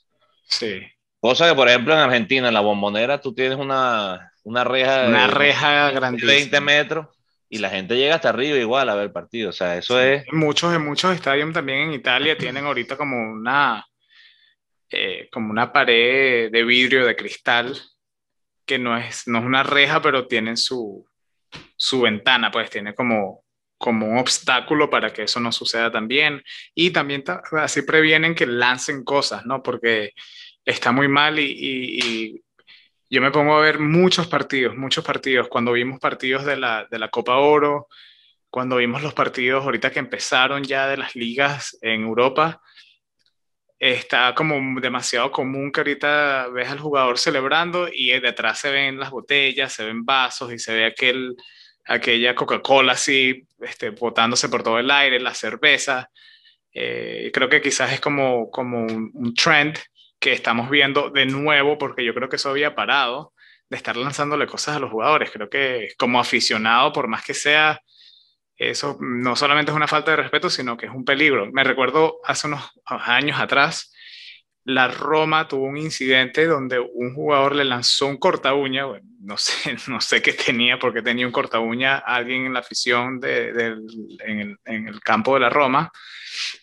Sí. 0.47 0.81
Cosa 1.19 1.49
que, 1.49 1.55
por 1.55 1.69
ejemplo, 1.69 1.93
en 1.93 1.99
Argentina, 1.99 2.47
en 2.47 2.53
la 2.53 2.59
bombonera, 2.59 3.21
tú 3.21 3.33
tienes 3.33 3.57
una, 3.57 4.33
una 4.43 4.63
reja, 4.63 5.07
una 5.07 5.27
de, 5.27 5.33
reja 5.33 5.91
de 5.91 6.25
20 6.25 6.61
metros 6.61 7.07
y 7.49 7.59
la 7.59 7.69
gente 7.69 7.95
llega 7.95 8.15
hasta 8.15 8.29
arriba 8.29 8.57
igual 8.57 8.89
a 8.89 8.95
ver 8.95 9.05
el 9.05 9.11
partido. 9.11 9.49
O 9.49 9.53
sea, 9.53 9.77
eso 9.77 9.97
sí. 9.99 10.05
es. 10.05 10.25
Muchos, 10.33 10.73
en 10.75 10.83
muchos 10.83 11.15
estadios 11.15 11.53
también 11.53 11.79
en 11.79 11.93
Italia 11.93 12.37
tienen 12.37 12.65
ahorita 12.65 12.97
como 12.97 13.15
una, 13.31 13.85
eh, 14.89 15.29
como 15.31 15.51
una 15.51 15.71
pared 15.71 16.51
de 16.51 16.63
vidrio, 16.63 17.05
de 17.05 17.15
cristal, 17.15 17.73
que 18.65 18.79
no 18.79 18.97
es, 18.97 19.27
no 19.27 19.39
es 19.39 19.45
una 19.45 19.63
reja, 19.63 20.01
pero 20.01 20.27
tienen 20.27 20.57
su, 20.57 21.05
su 21.75 22.01
ventana, 22.01 22.51
pues 22.51 22.69
tiene 22.69 22.93
como, 22.93 23.43
como 23.77 24.07
un 24.07 24.17
obstáculo 24.17 24.89
para 24.89 25.11
que 25.11 25.23
eso 25.23 25.39
no 25.39 25.51
suceda 25.51 25.91
también. 25.91 26.41
Y 26.73 26.91
también 26.91 27.23
así 27.51 27.81
previenen 27.81 28.35
que 28.35 28.45
lancen 28.45 29.03
cosas, 29.03 29.45
¿no? 29.45 29.61
Porque 29.61 30.13
está 30.65 30.91
muy 30.91 31.07
mal 31.07 31.39
y, 31.39 31.51
y, 31.51 32.43
yo 33.09 33.21
me 33.21 33.29
pongo 33.29 33.55
a 33.55 33.61
ver 33.61 33.77
muchos 33.77 34.25
partidos, 34.25 34.75
muchos 34.75 35.05
partidos. 35.05 35.47
Cuando 35.47 35.73
vimos 35.73 35.99
partidos 35.99 36.45
de 36.45 36.57
la, 36.57 36.87
de 36.89 36.97
la 36.97 37.09
Copa 37.09 37.37
Oro, 37.37 37.87
cuando 38.49 38.77
vimos 38.77 39.03
los 39.03 39.13
partidos 39.13 39.63
ahorita 39.63 39.91
que 39.91 39.99
empezaron 39.99 40.63
ya 40.63 40.87
de 40.87 40.97
las 40.97 41.15
ligas 41.15 41.77
en 41.81 42.01
Europa, 42.01 42.61
está 43.91 44.33
como 44.33 44.79
demasiado 44.79 45.29
común 45.29 45.69
que 45.69 45.81
ahorita 45.81 46.47
ves 46.47 46.69
al 46.69 46.79
jugador 46.79 47.19
celebrando 47.19 47.89
y 47.91 48.17
detrás 48.19 48.59
se 48.59 48.71
ven 48.71 48.97
las 48.97 49.11
botellas, 49.11 49.73
se 49.73 49.83
ven 49.83 50.05
vasos 50.05 50.53
y 50.53 50.59
se 50.59 50.73
ve 50.73 50.85
aquel, 50.85 51.35
aquella 51.85 52.33
Coca-Cola 52.33 52.93
así, 52.93 53.45
este, 53.59 53.89
botándose 53.89 54.47
por 54.47 54.63
todo 54.63 54.79
el 54.79 54.89
aire, 54.89 55.19
la 55.19 55.33
cerveza. 55.33 56.09
Eh, 56.73 57.29
creo 57.33 57.49
que 57.49 57.61
quizás 57.61 57.91
es 57.91 57.99
como, 57.99 58.49
como 58.51 58.79
un, 58.79 59.11
un, 59.13 59.33
trend 59.33 59.77
que 60.17 60.31
estamos 60.31 60.69
viendo 60.69 61.09
de 61.09 61.25
nuevo, 61.25 61.77
porque 61.77 62.05
yo 62.05 62.13
creo 62.13 62.29
que 62.29 62.37
eso 62.37 62.51
había 62.51 62.75
parado 62.75 63.33
de 63.69 63.75
estar 63.75 63.97
lanzándole 63.97 64.47
cosas 64.47 64.77
a 64.77 64.79
los 64.79 64.91
jugadores. 64.91 65.29
Creo 65.29 65.49
que 65.49 65.89
como 65.97 66.21
aficionado, 66.21 66.93
por 66.93 67.09
más 67.09 67.25
que 67.25 67.33
sea 67.33 67.81
eso 68.57 68.97
no 69.01 69.35
solamente 69.35 69.71
es 69.71 69.75
una 69.75 69.87
falta 69.87 70.11
de 70.11 70.17
respeto, 70.17 70.49
sino 70.49 70.77
que 70.77 70.85
es 70.85 70.91
un 70.91 71.05
peligro. 71.05 71.51
Me 71.51 71.63
recuerdo 71.63 72.19
hace 72.23 72.47
unos 72.47 72.71
años 72.85 73.39
atrás, 73.39 73.93
la 74.65 74.87
Roma 74.87 75.47
tuvo 75.47 75.65
un 75.65 75.77
incidente 75.77 76.45
donde 76.45 76.79
un 76.79 77.13
jugador 77.13 77.55
le 77.55 77.65
lanzó 77.65 78.07
un 78.07 78.17
corta 78.17 78.53
uña, 78.53 78.85
bueno, 78.85 79.05
no, 79.19 79.37
sé, 79.37 79.75
no 79.87 79.99
sé 79.99 80.21
qué 80.21 80.33
tenía, 80.33 80.79
porque 80.79 81.01
tenía 81.01 81.25
un 81.25 81.33
corta 81.33 81.59
uña 81.59 81.95
a 81.95 82.15
alguien 82.15 82.45
en 82.45 82.53
la 82.53 82.59
afición 82.59 83.19
de, 83.19 83.51
de, 83.51 83.65
en, 84.25 84.39
el, 84.39 84.57
en, 84.65 84.87
el, 84.87 85.01
campo 85.01 85.33
de 85.33 85.41
la 85.41 85.49
Roma, 85.49 85.91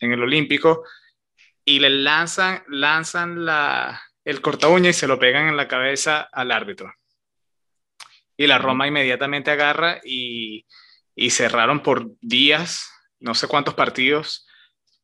en 0.01 0.13
el 0.13 0.23
Olímpico, 0.23 0.85
y 1.65 1.79
le 1.79 1.91
lanzan, 1.91 2.63
lanzan 2.69 3.45
la, 3.45 4.01
el 4.25 4.41
corta 4.41 4.69
uña 4.69 4.91
y 4.91 4.95
se 4.95 5.07
lo 5.07 5.19
pegan 5.19 5.49
en 5.49 5.57
la 5.57 5.69
cabeza 5.69 6.29
al 6.33 6.53
árbitro. 6.53 6.93
Y 8.37 8.47
la 8.47 8.57
Roma 8.57 8.87
inmediatamente 8.87 9.51
agarra 9.51 10.01
y 10.03 10.65
y 11.21 11.29
cerraron 11.29 11.81
por 11.81 12.19
días, 12.23 12.91
no 13.19 13.35
sé 13.35 13.47
cuántos 13.47 13.75
partidos, 13.75 14.47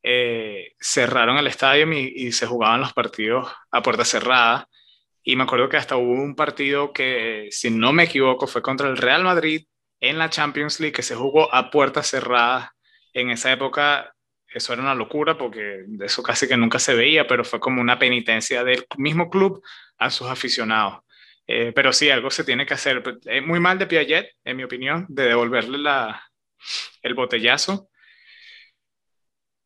eh, 0.01 0.73
cerraron 0.79 1.37
el 1.37 1.45
estadio 1.45 1.93
y, 1.93 2.11
y, 2.15 2.31
se 2.31 2.47
jugaban 2.47 2.81
los 2.81 2.91
partidos 2.91 3.47
a 3.69 3.83
puerta 3.83 4.03
cerrada. 4.03 4.67
Y 5.21 5.35
me 5.35 5.43
acuerdo 5.43 5.69
que 5.69 5.77
hasta 5.77 5.95
hubo 5.95 6.13
un 6.13 6.35
partido 6.35 6.91
que, 6.91 7.49
si 7.51 7.69
no 7.69 7.93
me 7.93 8.05
equivoco, 8.05 8.47
fue 8.47 8.63
contra 8.63 8.89
el 8.89 8.97
Real 8.97 9.23
Madrid 9.23 9.67
en 9.99 10.17
la 10.17 10.31
Champions 10.31 10.79
League, 10.79 10.93
que 10.93 11.03
se 11.03 11.13
jugó 11.13 11.53
a 11.53 11.69
puertas 11.69 12.07
cerradas. 12.07 12.71
En 13.13 13.29
esa 13.29 13.51
época 13.51 14.11
eso 14.47 14.73
era 14.73 14.81
una 14.81 14.95
locura 14.95 15.37
porque 15.37 15.85
eso 15.99 16.23
casi 16.23 16.47
que 16.47 16.57
nunca 16.57 16.79
se 16.79 16.95
veía, 16.95 17.27
pero 17.27 17.45
fue 17.45 17.59
como 17.59 17.79
una 17.79 17.99
penitencia 17.99 18.63
del 18.63 18.87
mismo 18.97 19.29
club 19.29 19.61
a 19.99 20.09
sus 20.09 20.25
aficionados. 20.25 21.03
Eh, 21.47 21.71
pero 21.73 21.93
sí, 21.93 22.09
algo 22.09 22.29
se 22.29 22.43
tiene 22.43 22.65
que 22.65 22.73
hacer. 22.73 23.01
Es 23.25 23.45
muy 23.45 23.59
mal 23.59 23.79
de 23.79 23.87
Piaget, 23.87 24.31
en 24.43 24.57
mi 24.57 24.63
opinión, 24.63 25.05
de 25.09 25.29
devolverle 25.29 25.77
la, 25.77 26.21
el 27.01 27.13
botellazo. 27.13 27.89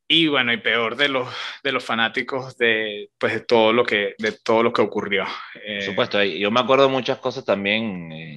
Y 0.08 0.28
bueno, 0.28 0.52
y 0.52 0.58
peor 0.58 0.98
de 0.98 1.08
los, 1.08 1.34
de 1.64 1.72
los 1.72 1.86
fanáticos 1.86 2.58
de, 2.58 3.10
pues, 3.18 3.34
de, 3.34 3.40
todo 3.42 3.72
lo 3.72 3.86
que, 3.86 4.14
de 4.18 4.34
todo 4.34 4.62
lo 4.62 4.74
que 4.74 4.82
ocurrió. 4.82 5.24
Eh, 5.56 5.78
Por 5.78 5.84
supuesto, 5.84 6.22
yo 6.22 6.52
me 6.52 6.60
acuerdo 6.60 6.90
muchas 6.90 7.18
cosas 7.20 7.46
también. 7.46 8.12
Eh, 8.12 8.36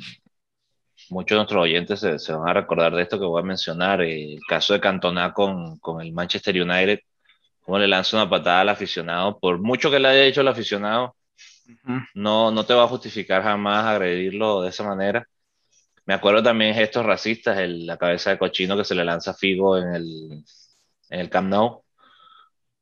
muchos 1.11 1.35
de 1.35 1.37
nuestros 1.37 1.63
oyentes 1.63 1.99
se, 1.99 2.19
se, 2.21 2.33
van 2.33 2.49
a 2.49 2.53
recordar 2.55 2.95
de 2.95 3.03
esto 3.03 3.19
que 3.19 3.27
voy 3.27 3.43
a 3.43 3.45
mencionar. 3.45 4.03
Eh, 4.03 4.35
el 4.35 4.41
caso 4.49 4.73
de 4.73 4.81
Cantona 4.81 5.33
con, 5.33 5.79
con 5.79 6.01
el 6.01 6.13
Manchester 6.13 6.63
United, 6.63 7.01
cómo 7.61 7.79
le 7.81 7.89
lanza 7.89 8.19
una 8.19 8.31
patada 8.31 8.61
al 8.61 8.69
aficionado. 8.69 9.41
Por 9.41 9.59
mucho 9.59 9.91
que 9.91 9.99
le 9.99 10.09
haya 10.09 10.25
hecho 10.27 10.43
el 10.43 10.49
aficionado, 10.49 11.17
no, 12.15 12.51
no 12.51 12.67
te 12.67 12.75
va 12.75 12.85
a 12.85 12.89
justificar 12.89 13.43
jamás 13.43 13.87
agredirlo 13.87 14.63
de 14.63 14.71
esa 14.71 14.85
manera. 14.85 15.27
Me 16.07 16.15
acuerdo 16.15 16.43
también 16.43 16.75
gestos 16.75 17.07
racistas, 17.07 17.59
el, 17.59 17.87
la 17.87 17.97
cabeza 17.97 18.31
de 18.31 18.39
cochino 18.39 18.77
que 18.77 18.85
se 18.85 18.95
le 18.95 19.05
lanza 19.05 19.31
a 19.31 19.35
Figo 19.35 19.79
en 19.79 19.95
el, 19.95 20.45
en 21.11 21.21
el 21.21 21.31
Camp 21.31 21.49
Nou. 21.49 21.83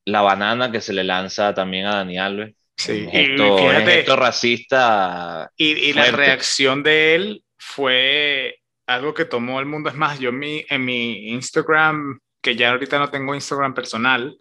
La 0.04 0.22
banana 0.22 0.72
que 0.72 0.80
se 0.80 0.92
le 0.92 1.04
lanza 1.04 1.54
también 1.54 1.86
a 1.86 1.96
Dani 1.96 2.18
Alves. 2.18 2.56
Sí, 2.76 3.06
gesto, 3.08 3.58
y 3.58 3.60
fíjate, 3.60 3.92
gesto 3.92 4.16
racista. 4.16 5.52
Y, 5.56 5.72
y 5.72 5.92
la 5.92 6.10
reacción 6.10 6.82
de 6.82 7.14
él 7.14 7.44
fue 7.56 8.58
algo 8.86 9.14
que 9.14 9.24
tomó 9.24 9.60
el 9.60 9.66
mundo. 9.66 9.88
Es 9.88 9.94
más, 9.94 10.18
yo 10.18 10.30
en 10.30 10.38
mi, 10.40 10.64
en 10.68 10.84
mi 10.84 11.28
Instagram, 11.28 12.18
que 12.40 12.56
ya 12.56 12.72
ahorita 12.72 12.98
no 12.98 13.08
tengo 13.08 13.36
Instagram 13.36 13.74
personal, 13.74 14.36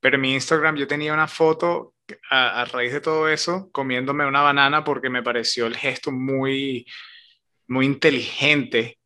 pero 0.00 0.16
en 0.16 0.20
mi 0.20 0.34
Instagram 0.34 0.76
yo 0.76 0.86
tenía 0.86 1.14
una 1.14 1.28
foto 1.28 1.94
a, 2.30 2.62
a, 2.62 2.64
raíz 2.64 2.92
de 2.92 3.00
todo 3.00 3.28
eso 3.28 3.70
comiéndome 3.72 4.26
una 4.26 4.42
banana 4.42 4.84
porque 4.84 5.10
me 5.10 5.22
pareció 5.22 5.66
el 5.66 5.76
gesto 5.76 6.10
muy, 6.10 6.86
muy 7.66 7.86
inteligente 7.86 8.98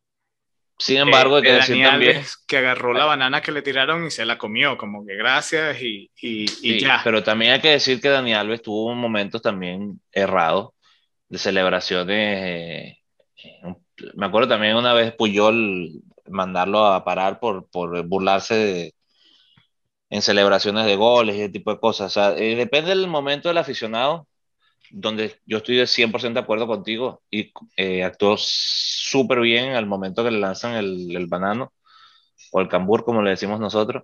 Sin 0.77 0.97
embargo, 0.97 1.37
hay 1.37 1.43
que 1.43 1.53
decir 1.53 1.83
también 1.83 2.23
que 2.47 2.57
agarró 2.57 2.93
la 2.93 3.05
banana 3.05 3.41
que 3.41 3.51
le 3.51 3.61
tiraron 3.61 4.05
y 4.05 4.11
se 4.11 4.25
la 4.25 4.37
comió, 4.37 4.77
como 4.77 5.05
que 5.05 5.15
gracias 5.15 5.81
y, 5.81 6.09
y, 6.21 6.79
ya. 6.79 7.01
Pero 7.03 7.23
también 7.23 7.53
hay 7.53 7.61
que 7.61 7.69
decir 7.69 8.01
que 8.01 8.09
Dani 8.09 8.33
Alves 8.33 8.61
tuvo 8.61 8.93
momentos 8.95 9.41
también 9.41 9.99
errados 10.11 10.71
de 11.27 11.37
celebraciones. 11.37 12.17
Eh, 12.43 12.97
me 14.15 14.25
acuerdo 14.25 14.49
también 14.49 14.75
una 14.75 14.93
vez 14.93 15.13
Puyol 15.13 15.91
mandarlo 16.27 16.85
a 16.85 17.03
parar 17.03 17.39
por, 17.39 17.69
por 17.69 18.03
burlarse 18.05 18.55
de, 18.55 18.95
en 20.13 20.21
celebraciones 20.21 20.85
de 20.85 20.95
goles 20.95 21.35
y 21.35 21.41
ese 21.41 21.49
tipo 21.49 21.73
de 21.73 21.79
cosas. 21.79 22.07
O 22.07 22.09
sea, 22.13 22.37
eh, 22.37 22.55
depende 22.55 22.89
del 22.91 23.07
momento 23.07 23.49
del 23.49 23.57
aficionado, 23.57 24.27
donde 24.91 25.39
yo 25.47 25.57
estoy 25.57 25.77
de 25.77 25.87
100% 25.87 26.33
de 26.35 26.39
acuerdo 26.39 26.67
contigo 26.67 27.23
y 27.31 27.51
eh, 27.77 28.03
actuó 28.03 28.35
súper 28.37 29.39
bien 29.39 29.71
al 29.73 29.87
momento 29.87 30.23
que 30.23 30.29
le 30.29 30.39
lanzan 30.39 30.75
el, 30.75 31.15
el, 31.15 31.25
banano 31.25 31.73
o 32.51 32.61
el 32.61 32.69
cambur, 32.69 33.03
como 33.03 33.23
le 33.23 33.31
decimos 33.31 33.59
nosotros. 33.59 34.03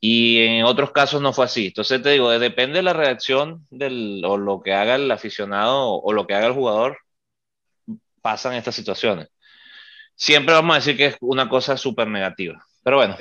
Y 0.00 0.40
en 0.44 0.64
otros 0.64 0.90
casos 0.90 1.22
no 1.22 1.32
fue 1.32 1.44
así. 1.44 1.66
Entonces 1.68 2.02
te 2.02 2.10
digo, 2.10 2.36
depende 2.36 2.78
de 2.78 2.82
la 2.82 2.92
reacción 2.94 3.64
del, 3.70 4.24
o 4.24 4.36
lo 4.38 4.60
que 4.60 4.74
haga 4.74 4.96
el 4.96 5.08
aficionado 5.10 6.00
o, 6.00 6.12
lo 6.12 6.26
que 6.26 6.34
haga 6.34 6.48
el 6.48 6.54
jugador, 6.54 6.98
pasan 8.22 8.54
estas 8.54 8.74
situaciones. 8.74 9.28
Siempre 10.16 10.54
vamos 10.54 10.74
a 10.74 10.78
decir 10.80 10.96
que 10.96 11.06
es 11.06 11.16
una 11.20 11.48
cosa 11.48 11.76
súper 11.76 12.08
negativa. 12.08 12.60
Pero 12.82 12.96
bueno, 12.96 13.16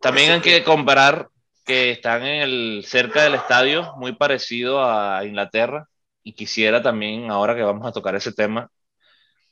también 0.00 0.32
hay 0.32 0.40
que 0.40 0.64
comparar 0.64 1.28
que 1.64 1.90
están 1.90 2.24
en 2.24 2.42
el, 2.42 2.84
cerca 2.86 3.24
del 3.24 3.34
estadio, 3.34 3.94
muy 3.96 4.12
parecido 4.14 4.84
a 4.84 5.24
Inglaterra. 5.24 5.88
Y 6.22 6.32
quisiera 6.32 6.82
también, 6.82 7.30
ahora 7.30 7.54
que 7.54 7.62
vamos 7.62 7.86
a 7.86 7.92
tocar 7.92 8.14
ese 8.14 8.32
tema, 8.32 8.70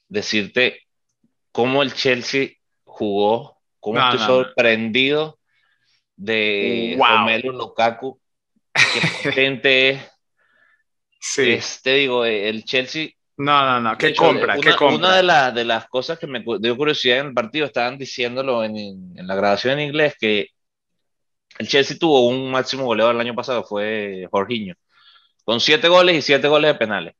decirte 0.08 0.80
cómo 1.52 1.82
el 1.82 1.92
Chelsea 1.92 2.50
jugó, 2.84 3.58
cómo 3.80 3.98
estoy 3.98 4.26
sorprendido 4.26 5.38
de 6.16 6.96
Romelu 6.98 7.52
Lukaku, 7.52 8.20
qué 8.72 9.28
potente 9.28 9.90
es. 9.90 10.00
Sí. 11.26 11.58
te 11.82 11.94
digo, 11.94 12.26
el 12.26 12.64
Chelsea. 12.64 13.08
No, 13.36 13.64
no, 13.66 13.80
no, 13.80 13.98
¿qué 13.98 14.14
compra? 14.14 14.56
Una, 14.56 14.76
compra? 14.76 14.96
una 15.20 15.50
de, 15.50 15.60
de, 15.60 15.64
las 15.64 15.88
cosas 15.88 16.18
que 16.18 16.26
me 16.26 16.44
dio 16.60 16.76
curiosidad 16.76 17.18
en 17.18 17.26
el 17.28 17.34
partido, 17.34 17.66
estaban 17.66 17.98
diciéndolo 17.98 18.62
en, 18.62 18.76
en 18.76 19.26
la 19.26 19.34
grabación 19.34 19.78
en 19.78 19.88
inglés, 19.88 20.14
que 20.18 20.48
el 21.58 21.68
Chelsea 21.68 21.96
tuvo 21.98 22.28
un 22.28 22.50
máximo 22.50 22.84
goleador 22.84 23.14
el 23.14 23.20
año 23.20 23.34
pasado, 23.34 23.64
fue 23.64 24.28
Jorginho, 24.30 24.74
con 25.44 25.60
siete 25.60 25.88
goles 25.88 26.16
y 26.16 26.22
siete 26.22 26.48
goles 26.48 26.72
de 26.72 26.78
penales. 26.78 27.14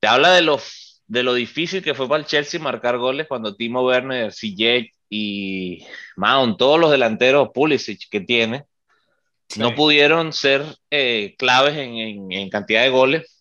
Te 0.00 0.06
habla 0.06 0.32
de 0.32 0.42
lo, 0.42 0.60
de 1.06 1.22
lo 1.22 1.34
difícil 1.34 1.82
que 1.82 1.94
fue 1.94 2.08
para 2.08 2.20
el 2.20 2.26
Chelsea 2.26 2.60
marcar 2.60 2.98
goles 2.98 3.26
cuando 3.28 3.56
Timo 3.56 3.84
Werner, 3.84 4.32
CJ 4.32 4.90
y 5.10 5.86
Mount, 6.16 6.58
todos 6.58 6.78
los 6.78 6.90
delanteros 6.90 7.50
Pulisic 7.52 8.08
que 8.10 8.20
tiene, 8.20 8.64
no 9.56 9.74
pudieron 9.74 10.32
ser 10.32 10.64
eh, 10.90 11.34
claves 11.36 11.76
en, 11.76 12.30
en, 12.30 12.50
cantidad 12.50 12.82
de 12.82 12.90
goles. 12.90 13.39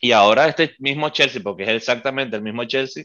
Y 0.00 0.12
ahora 0.12 0.48
este 0.48 0.74
mismo 0.78 1.08
Chelsea, 1.10 1.42
porque 1.42 1.64
es 1.64 1.70
exactamente 1.70 2.36
el 2.36 2.42
mismo 2.42 2.64
Chelsea, 2.64 3.04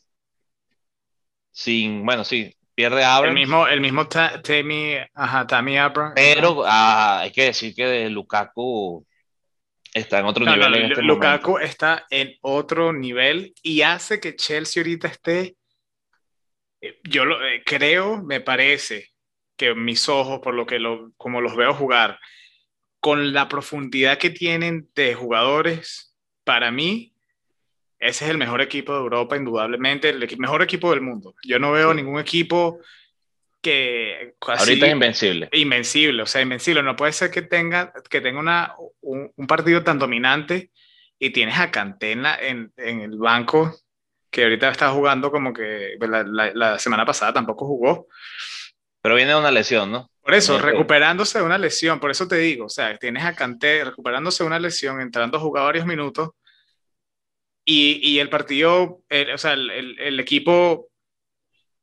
sin, 1.51 2.05
bueno, 2.05 2.23
sí, 2.23 2.55
pierde 2.75 3.03
Abrams. 3.03 3.35
El 3.35 3.39
mismo, 3.39 3.67
el 3.67 3.81
mismo 3.81 4.07
Tammy, 4.07 4.97
ajá, 5.13 5.47
Tammy 5.47 5.77
Abrams. 5.77 6.13
Pero 6.15 6.63
ah, 6.65 7.21
hay 7.21 7.31
que 7.31 7.45
decir 7.45 7.73
que 7.75 8.09
Lukaku 8.09 9.05
está 9.93 10.19
en 10.19 10.25
otro 10.25 10.45
nivel. 10.45 10.75
en 10.75 10.91
este 10.91 11.01
Lukaku 11.01 11.59
está 11.59 12.05
en 12.09 12.35
otro 12.41 12.93
nivel 12.93 13.53
y 13.61 13.81
hace 13.81 14.19
que 14.19 14.35
Chelsea 14.35 14.81
ahorita 14.81 15.07
esté. 15.07 15.55
Eh, 16.81 16.99
yo 17.03 17.25
lo, 17.25 17.45
eh, 17.45 17.63
creo, 17.65 18.21
me 18.23 18.41
parece 18.41 19.09
que 19.55 19.75
mis 19.75 20.09
ojos, 20.09 20.39
por 20.39 20.53
lo 20.53 20.65
que 20.65 20.79
lo, 20.79 21.11
como 21.17 21.41
los 21.41 21.55
veo 21.55 21.73
jugar, 21.73 22.19
con 22.99 23.33
la 23.33 23.47
profundidad 23.47 24.17
que 24.17 24.29
tienen 24.29 24.89
de 24.95 25.13
jugadores, 25.13 26.12
para 26.43 26.71
mí 26.71 27.13
ese 28.03 28.25
es 28.25 28.31
el 28.31 28.37
mejor 28.37 28.61
equipo 28.61 28.91
de 28.91 28.99
Europa, 28.99 29.37
indudablemente, 29.37 30.09
el 30.09 30.37
mejor 30.37 30.61
equipo 30.61 30.89
del 30.91 30.99
mundo. 30.99 31.35
Yo 31.45 31.57
no 31.57 31.71
veo 31.71 31.93
ningún 31.93 32.19
equipo 32.19 32.81
que... 33.61 34.35
Ahorita 34.41 34.87
es 34.87 34.91
invencible. 34.91 35.49
Invencible, 35.53 36.21
o 36.21 36.25
sea, 36.25 36.41
invencible. 36.41 36.83
No 36.83 36.97
puede 36.97 37.13
ser 37.13 37.31
que 37.31 37.43
tenga, 37.43 37.93
que 38.09 38.19
tenga 38.19 38.39
una, 38.39 38.75
un, 38.99 39.47
partido 39.47 39.85
tan 39.85 39.99
dominante 39.99 40.69
y 41.17 41.29
tienes 41.29 41.57
a 41.57 41.71
Cantena 41.71 42.37
en, 42.37 42.73
en, 42.75 42.99
el 42.99 43.17
banco, 43.17 43.73
que 44.29 44.43
ahorita 44.43 44.69
está 44.69 44.89
jugando 44.91 45.31
como 45.31 45.53
que 45.53 45.95
la, 46.01 46.51
la, 46.53 46.79
semana 46.79 47.05
pasada 47.05 47.31
tampoco 47.31 47.65
jugó. 47.65 48.07
Pero 49.01 49.15
viene 49.15 49.31
de 49.31 49.39
una 49.39 49.51
lesión, 49.51 49.93
¿no? 49.93 50.11
Por 50.23 50.35
eso, 50.35 50.57
recuperándose 50.57 51.39
de 51.39 51.43
una 51.43 51.57
lesión, 51.57 51.99
por 51.99 52.09
eso 52.09 52.29
te 52.29 52.37
digo, 52.37 52.67
o 52.67 52.69
sea, 52.69 52.97
tienes 52.97 53.25
a 53.25 53.35
Canté 53.35 53.83
recuperándose 53.83 54.43
de 54.43 54.47
una 54.47 54.57
lesión, 54.57 55.01
entrando 55.01 55.37
a 55.37 55.41
jugar 55.41 55.65
varios 55.65 55.85
minutos, 55.85 56.29
y, 57.65 57.99
y 58.01 58.19
el 58.19 58.29
partido, 58.29 59.01
o 59.33 59.37
sea, 59.37 59.53
el, 59.53 59.99
el, 59.99 60.19
equipo 60.19 60.87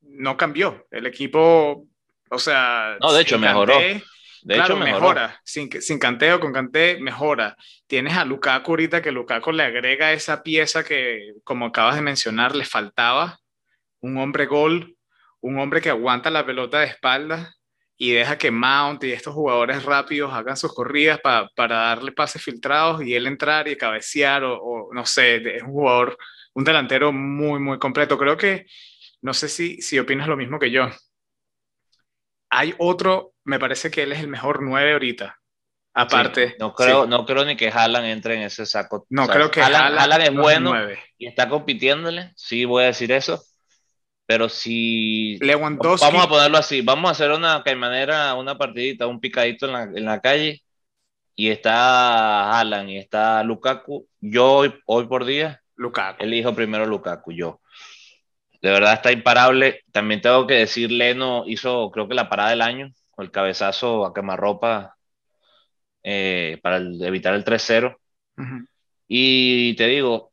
no 0.00 0.36
cambió. 0.38 0.86
El 0.90 1.06
equipo, 1.06 1.86
o 2.30 2.38
sea... 2.38 2.96
No, 3.00 3.12
de 3.12 3.22
hecho, 3.22 3.38
mejoró. 3.38 3.78
de 3.78 4.58
hecho, 4.58 4.76
mejora. 4.76 5.40
Sin, 5.44 5.70
sin 5.80 5.98
canteo, 5.98 6.40
con 6.40 6.52
cante, 6.52 6.98
mejora. 6.98 7.56
Tienes 7.86 8.14
a 8.14 8.24
Lukaku 8.24 8.72
ahorita 8.72 9.02
que 9.02 9.12
Lukaku 9.12 9.52
le 9.52 9.64
agrega 9.64 10.12
esa 10.12 10.42
pieza 10.42 10.82
que, 10.82 11.34
como 11.44 11.66
acabas 11.66 11.96
de 11.96 12.02
mencionar, 12.02 12.54
le 12.54 12.64
faltaba. 12.64 13.38
Un 14.00 14.16
hombre 14.18 14.46
gol, 14.46 14.96
un 15.40 15.58
hombre 15.58 15.80
que 15.82 15.90
aguanta 15.90 16.30
la 16.30 16.44
pelota 16.44 16.80
de 16.80 16.86
espalda 16.86 17.54
y 18.02 18.12
deja 18.12 18.38
que 18.38 18.50
Mount 18.50 19.04
y 19.04 19.12
estos 19.12 19.34
jugadores 19.34 19.82
rápidos 19.82 20.32
hagan 20.32 20.56
sus 20.56 20.74
corridas 20.74 21.20
para 21.20 21.50
darle 21.54 22.12
pases 22.12 22.42
filtrados 22.42 23.02
y 23.02 23.14
él 23.14 23.26
entrar 23.26 23.68
y 23.68 23.76
cabecear 23.76 24.42
o, 24.42 24.88
no 24.90 25.04
sé, 25.04 25.36
es 25.56 25.62
un 25.62 25.72
jugador, 25.72 26.16
un 26.54 26.64
delantero 26.64 27.12
muy, 27.12 27.60
muy 27.60 27.78
completo. 27.78 28.16
Creo 28.16 28.38
que, 28.38 28.64
no 29.20 29.34
sé 29.34 29.50
si, 29.50 29.82
si 29.82 29.98
opinas 29.98 30.28
lo 30.28 30.38
mismo 30.38 30.58
que 30.58 30.70
yo. 30.70 30.88
Hay 32.48 32.74
otro, 32.78 33.34
me 33.44 33.58
parece 33.58 33.90
que 33.90 34.04
él 34.04 34.12
es 34.12 34.20
el 34.20 34.28
mejor 34.28 34.62
nueve 34.62 34.94
ahorita. 34.94 35.38
Aparte. 35.92 36.56
no, 36.58 36.72
creo, 36.72 37.06
no 37.06 37.26
creo 37.26 37.44
ni 37.44 37.54
que 37.54 37.68
Haaland 37.68 38.06
entre 38.06 38.36
en 38.36 38.42
ese 38.44 38.64
saco. 38.64 39.06
No, 39.10 39.28
creo 39.28 39.50
que 39.50 39.60
Haaland, 39.60 40.22
es 40.22 40.34
bueno 40.34 40.72
y 41.18 41.26
está 41.26 41.50
compitiéndole, 41.50 42.32
sí 42.34 42.64
voy 42.64 42.84
a 42.84 42.86
decir 42.86 43.12
eso 43.12 43.44
pero 44.30 44.48
si 44.48 45.38
Lewandowski. 45.40 46.06
vamos 46.06 46.24
a 46.24 46.28
ponerlo 46.28 46.56
así, 46.56 46.82
vamos 46.82 47.08
a 47.08 47.10
hacer 47.10 47.32
una 47.32 47.64
manera, 47.76 48.32
una 48.36 48.56
partidita, 48.56 49.08
un 49.08 49.18
picadito 49.18 49.66
en 49.66 49.72
la, 49.72 49.82
en 49.82 50.04
la 50.04 50.20
calle 50.20 50.62
y 51.34 51.48
está 51.48 52.60
Alan 52.60 52.88
y 52.88 52.98
está 52.98 53.42
Lukaku, 53.42 54.06
yo 54.20 54.52
hoy, 54.52 54.74
hoy 54.86 55.08
por 55.08 55.24
día 55.24 55.60
Lukaku. 55.74 56.22
elijo 56.22 56.54
primero 56.54 56.86
Lukaku, 56.86 57.32
yo. 57.32 57.60
De 58.62 58.70
verdad 58.70 58.92
está 58.92 59.10
imparable. 59.10 59.82
También 59.90 60.20
tengo 60.20 60.46
que 60.46 60.54
decir, 60.54 60.92
Leno 60.92 61.42
hizo 61.48 61.90
creo 61.90 62.06
que 62.06 62.14
la 62.14 62.28
parada 62.28 62.50
del 62.50 62.62
año, 62.62 62.92
con 63.10 63.24
el 63.24 63.32
cabezazo 63.32 64.06
a 64.06 64.14
quemarropa 64.14 64.94
eh, 66.04 66.60
para 66.62 66.76
evitar 66.76 67.34
el 67.34 67.44
3-0. 67.44 67.96
Y 69.08 69.74
te 69.74 69.88
digo, 69.88 70.29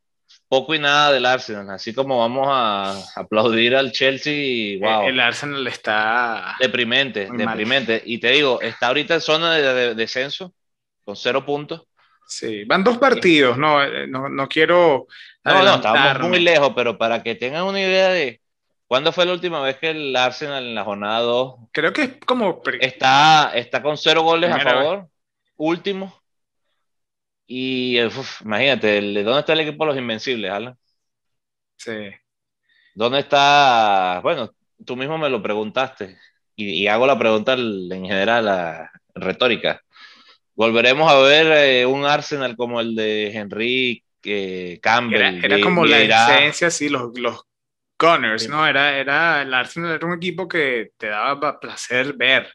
poco 0.48 0.74
y 0.74 0.78
nada 0.78 1.12
del 1.12 1.26
Arsenal, 1.26 1.68
así 1.70 1.92
como 1.92 2.20
vamos 2.20 2.46
a 2.50 2.98
aplaudir 3.16 3.76
al 3.76 3.92
Chelsea, 3.92 4.78
wow. 4.80 5.06
El 5.06 5.20
Arsenal 5.20 5.66
está 5.66 6.56
deprimente, 6.58 7.28
deprimente. 7.30 8.02
Y 8.04 8.18
te 8.18 8.30
digo, 8.30 8.60
está 8.62 8.88
ahorita 8.88 9.14
en 9.14 9.20
zona 9.20 9.54
de, 9.54 9.94
descenso, 9.94 10.54
con 11.04 11.16
cero 11.16 11.44
puntos. 11.44 11.82
Sí, 12.26 12.64
van 12.64 12.82
dos 12.82 12.98
partidos, 12.98 13.56
no, 13.58 13.82
eh, 13.82 14.06
no, 14.06 14.28
no 14.28 14.48
quiero... 14.48 15.06
No, 15.44 15.62
no, 15.62 15.76
estamos 15.76 16.28
muy 16.28 16.40
lejos, 16.40 16.72
pero 16.74 16.98
para 16.98 17.22
que 17.22 17.34
tengan 17.34 17.64
una 17.64 17.80
idea 17.80 18.08
de 18.10 18.40
cuándo 18.86 19.12
fue 19.12 19.24
la 19.24 19.32
última 19.32 19.62
vez 19.62 19.76
que 19.76 19.90
el 19.90 20.14
Arsenal 20.14 20.64
en 20.64 20.74
la 20.74 20.84
jornada 20.84 21.20
2... 21.20 21.54
Creo 21.72 21.92
que 21.92 22.02
es 22.02 22.10
como... 22.26 22.60
Está, 22.80 23.52
está 23.54 23.82
con 23.82 23.96
cero 23.96 24.22
goles 24.22 24.50
a 24.50 24.60
favor, 24.60 25.08
último. 25.56 26.18
Y 27.50 27.98
imagínate, 28.44 29.00
¿dónde 29.22 29.40
está 29.40 29.54
el 29.54 29.60
equipo 29.60 29.84
de 29.84 29.88
los 29.88 29.98
Invencibles, 29.98 30.50
Alan? 30.50 30.76
Sí. 31.78 32.10
¿Dónde 32.94 33.20
está? 33.20 34.20
Bueno, 34.22 34.54
tú 34.84 34.96
mismo 34.96 35.16
me 35.16 35.30
lo 35.30 35.42
preguntaste 35.42 36.18
y, 36.54 36.86
hago 36.88 37.06
la 37.06 37.18
pregunta 37.18 37.54
en 37.54 38.04
general, 38.04 38.44
la 38.44 38.90
retórica. 39.14 39.80
¿Volveremos 40.54 41.10
a 41.10 41.18
ver 41.20 41.46
eh, 41.46 41.86
un 41.86 42.04
Arsenal 42.04 42.54
como 42.54 42.82
el 42.82 42.94
de 42.94 43.30
Henry 43.34 44.04
eh, 44.24 44.78
Campbell? 44.82 45.42
Era, 45.42 45.58
como 45.62 45.86
la 45.86 46.02
esencia, 46.02 46.68
sí, 46.70 46.90
los, 46.90 47.18
los 47.18 47.46
Gunners, 47.98 48.46
¿no? 48.50 48.66
Era, 48.66 48.98
era, 48.98 49.40
el 49.40 49.54
Arsenal 49.54 49.92
era 49.92 50.06
un 50.06 50.18
equipo 50.18 50.46
que 50.46 50.90
te 50.98 51.06
daba 51.06 51.58
placer 51.58 52.12
ver, 52.12 52.52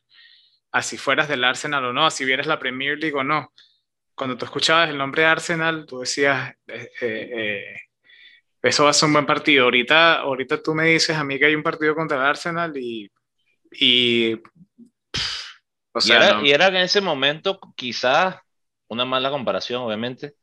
así 0.72 0.98
fueras 0.98 1.28
del 1.28 1.44
Arsenal 1.46 1.86
o 1.86 1.94
no, 1.94 2.12
si 2.12 2.26
vieras 2.26 2.46
la 2.46 2.60
Premier 2.60 3.00
League 3.00 3.18
o 3.18 3.24
no 3.24 3.52
cuando 4.16 4.38
tú 4.38 4.46
escuchabas 4.46 4.90
el 4.90 4.98
nombre 4.98 5.24
de 5.24 5.28
Arsenal, 5.28 5.86
tú 5.86 6.00
decías, 6.00 6.54
eh, 6.68 6.90
eh, 7.02 7.76
Eso 8.62 8.84
va 8.84 8.92
a 8.92 8.94
ser 8.94 9.08
un 9.08 9.14
buen 9.14 9.26
partido. 9.26 9.66
Ahorita, 9.66 10.20
ahorita 10.22 10.62
tú 10.62 10.74
me 10.74 10.86
dices 10.86 11.18
a 11.18 11.24
mí 11.24 11.40
que 11.40 11.46
hay 11.46 11.56
un 11.56 11.64
partido 11.64 11.96
contra 11.96 12.18
el 12.18 12.24
Arsenal 12.24 12.78
y. 12.78 13.12
y 13.72 14.36
o 15.96 16.02
sea, 16.02 16.42
y, 16.44 16.52
era, 16.52 16.68
en 16.68 16.78
ese 16.78 17.02
momento 17.02 17.60
quizás 17.76 18.38
una 18.88 19.06
mala 19.06 19.30
comparación, 19.30 19.82
obviamente, 19.84 20.34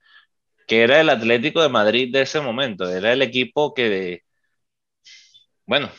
que 0.67 0.83
era 0.83 1.01
el 1.01 1.09
Atlético 1.11 1.63
de 1.63 1.69
Madrid 1.69 2.13
de 2.13 2.23
ese 2.23 2.41
momento. 2.41 2.89
Era 2.89 3.13
el 3.13 3.23
equipo 3.23 3.75
que, 3.75 4.23
bueno, 5.67 5.91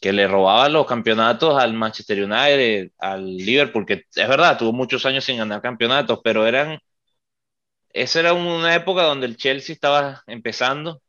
que 0.00 0.12
le 0.12 0.28
robaba 0.28 0.68
los 0.68 0.86
campeonatos 0.86 1.60
al 1.60 1.74
Manchester 1.74 2.24
United, 2.24 2.90
al 2.98 3.36
Liverpool, 3.36 3.86
que 3.86 4.04
es 4.14 4.28
verdad, 4.28 4.58
tuvo 4.58 4.72
muchos 4.72 5.06
años 5.06 5.24
sin 5.24 5.38
ganar 5.38 5.62
campeonatos, 5.62 6.20
pero 6.22 6.46
eran, 6.46 6.78
esa 7.92 8.20
era 8.20 8.32
una 8.32 8.74
época 8.74 9.02
donde 9.02 9.26
el 9.26 9.36
Chelsea 9.36 9.74
estaba 9.74 10.22
empezando, 10.26 11.02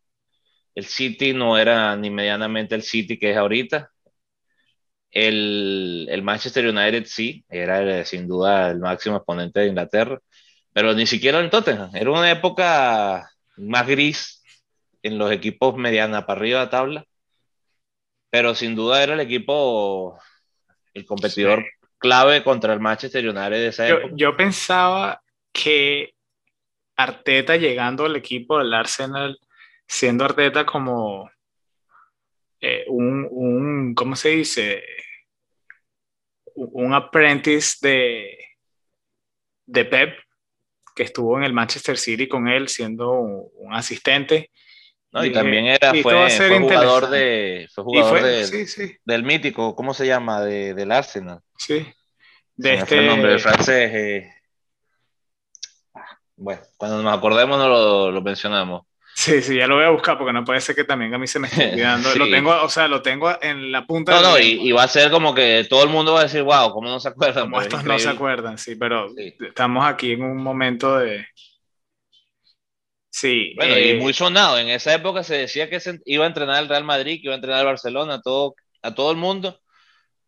el 0.76 0.86
City 0.86 1.34
no 1.34 1.58
era 1.58 1.96
ni 1.96 2.10
medianamente 2.10 2.76
el 2.76 2.84
City 2.84 3.18
que 3.18 3.32
es 3.32 3.38
ahorita, 3.38 3.92
el, 5.12 6.08
el 6.10 6.22
Manchester 6.24 6.68
United 6.68 7.06
sí, 7.06 7.46
era 7.50 8.04
sin 8.06 8.28
duda 8.28 8.72
el 8.72 8.80
máximo 8.80 9.18
exponente 9.18 9.60
de 9.60 9.68
Inglaterra, 9.68 10.20
pero 10.74 10.94
ni 10.94 11.06
siquiera 11.06 11.40
el 11.40 11.50
Tottenham, 11.50 11.96
era 11.96 12.12
una 12.12 12.32
época 12.32 13.30
más 13.58 13.88
gris 13.88 14.44
en 15.04 15.18
los 15.18 15.32
equipos 15.32 15.76
mediana 15.76 16.26
para 16.26 16.40
arriba 16.40 16.62
de 16.62 16.68
tabla 16.68 17.06
pero 18.34 18.56
sin 18.56 18.76
duda 18.76 19.04
era 19.04 19.14
el 19.14 19.20
equipo, 19.20 20.20
el 20.96 21.06
competidor 21.06 21.64
clave 22.00 22.44
contra 22.44 22.74
el 22.74 22.80
Manchester 22.80 23.30
United 23.30 23.52
de 23.52 23.68
esa 23.68 23.88
yo, 23.88 23.98
época. 23.98 24.14
Yo 24.18 24.36
pensaba 24.36 25.22
que 25.52 26.13
Arteta 26.96 27.58
llegando 27.58 28.06
al 28.06 28.16
equipo 28.16 28.58
del 28.58 28.74
Arsenal, 28.74 29.40
siendo 29.88 30.26
Arteta 30.26 30.66
como 30.66 31.30
eh, 32.62 32.86
un, 32.88 33.28
un, 33.30 33.96
¿cómo 33.96 34.16
se 34.16 34.30
dice? 34.30 34.84
Un 36.56 36.94
apprentice 36.94 37.88
de, 37.88 38.38
de 39.66 39.86
Pep, 39.86 40.20
que 40.96 41.04
estuvo 41.04 41.38
en 41.38 41.44
el 41.44 41.54
Manchester 41.54 41.98
City 41.98 42.28
con 42.28 42.48
él 42.48 42.68
siendo 42.68 43.12
un 43.12 43.74
asistente 43.74 44.52
y 45.22 45.32
también 45.32 45.68
era, 45.68 45.92
fue, 46.02 46.60
jugador, 46.60 47.10
de, 47.10 47.68
fue 47.72 47.84
jugador 47.84 48.24
del 49.06 49.24
mítico, 49.24 49.76
¿cómo 49.76 49.94
se 49.94 50.08
llama? 50.08 50.42
De, 50.42 50.74
del 50.74 50.92
Arsenal. 50.92 51.40
Sí. 51.56 51.86
De 52.56 52.76
este... 52.76 52.98
el 52.98 53.08
nombre 53.08 53.32
del 53.32 53.40
francés. 53.40 53.92
Eh, 53.94 54.33
bueno, 56.44 56.62
cuando 56.78 57.02
nos 57.02 57.18
acordemos 57.18 57.58
no 57.58 57.70
lo, 57.70 58.12
lo, 58.12 58.22
mencionamos. 58.22 58.84
Sí, 59.16 59.42
sí, 59.42 59.56
ya 59.56 59.68
lo 59.68 59.76
voy 59.76 59.86
a 59.86 59.92
buscar 59.92 60.18
porque 60.18 60.34
no 60.34 60.44
puede 60.44 60.60
ser 60.60 60.76
que 60.76 60.84
también 60.84 61.14
a 61.14 61.18
mí 61.18 61.28
se 61.28 61.40
me 61.40 61.48
esté 61.48 61.70
olvidando. 61.74 62.14
Lo 62.16 62.30
tengo, 62.30 62.64
o 62.64 62.70
sea, 62.70 62.88
lo 62.88 63.02
tengo 63.02 63.32
en 63.42 63.72
la 63.72 63.86
punta. 63.86 64.12
No, 64.14 64.22
no, 64.22 64.40
y, 64.40 64.72
va 64.72 64.84
a 64.84 64.88
ser 64.88 65.12
como 65.12 65.34
que 65.34 65.66
todo 65.70 65.84
el 65.84 65.90
mundo 65.90 66.14
va 66.14 66.22
a 66.22 66.24
decir, 66.24 66.44
wow, 66.44 66.72
¿cómo 66.74 66.90
no 66.90 67.00
se 67.00 67.10
acuerdan? 67.10 67.44
Como 67.46 67.62
estos 67.62 67.84
no 67.84 67.98
se 67.98 68.10
acuerdan, 68.10 68.58
sí, 68.58 68.76
pero 68.76 69.08
estamos 69.18 69.86
aquí 69.86 70.14
en 70.14 70.24
un 70.24 70.38
momento 70.38 70.98
de, 70.98 71.26
Sí. 73.14 73.54
Bueno, 73.56 73.78
y 73.78 73.90
eh, 73.90 74.00
muy 74.00 74.12
sonado. 74.12 74.58
En 74.58 74.70
esa 74.70 74.94
época 74.96 75.24
se 75.24 75.38
decía 75.38 75.70
que 75.70 75.80
se 75.80 76.02
iba 76.06 76.26
a 76.26 76.28
entrenar 76.28 76.64
el 76.64 76.68
Real 76.68 76.84
Madrid, 76.84 77.22
que 77.22 77.28
iba 77.28 77.34
a 77.34 77.36
entrenar 77.36 77.60
el 77.60 77.68
Barcelona, 77.68 78.16
a 78.16 78.22
todo, 78.22 78.56
a 78.82 78.96
todo 78.96 79.12
el 79.12 79.18
mundo. 79.18 79.62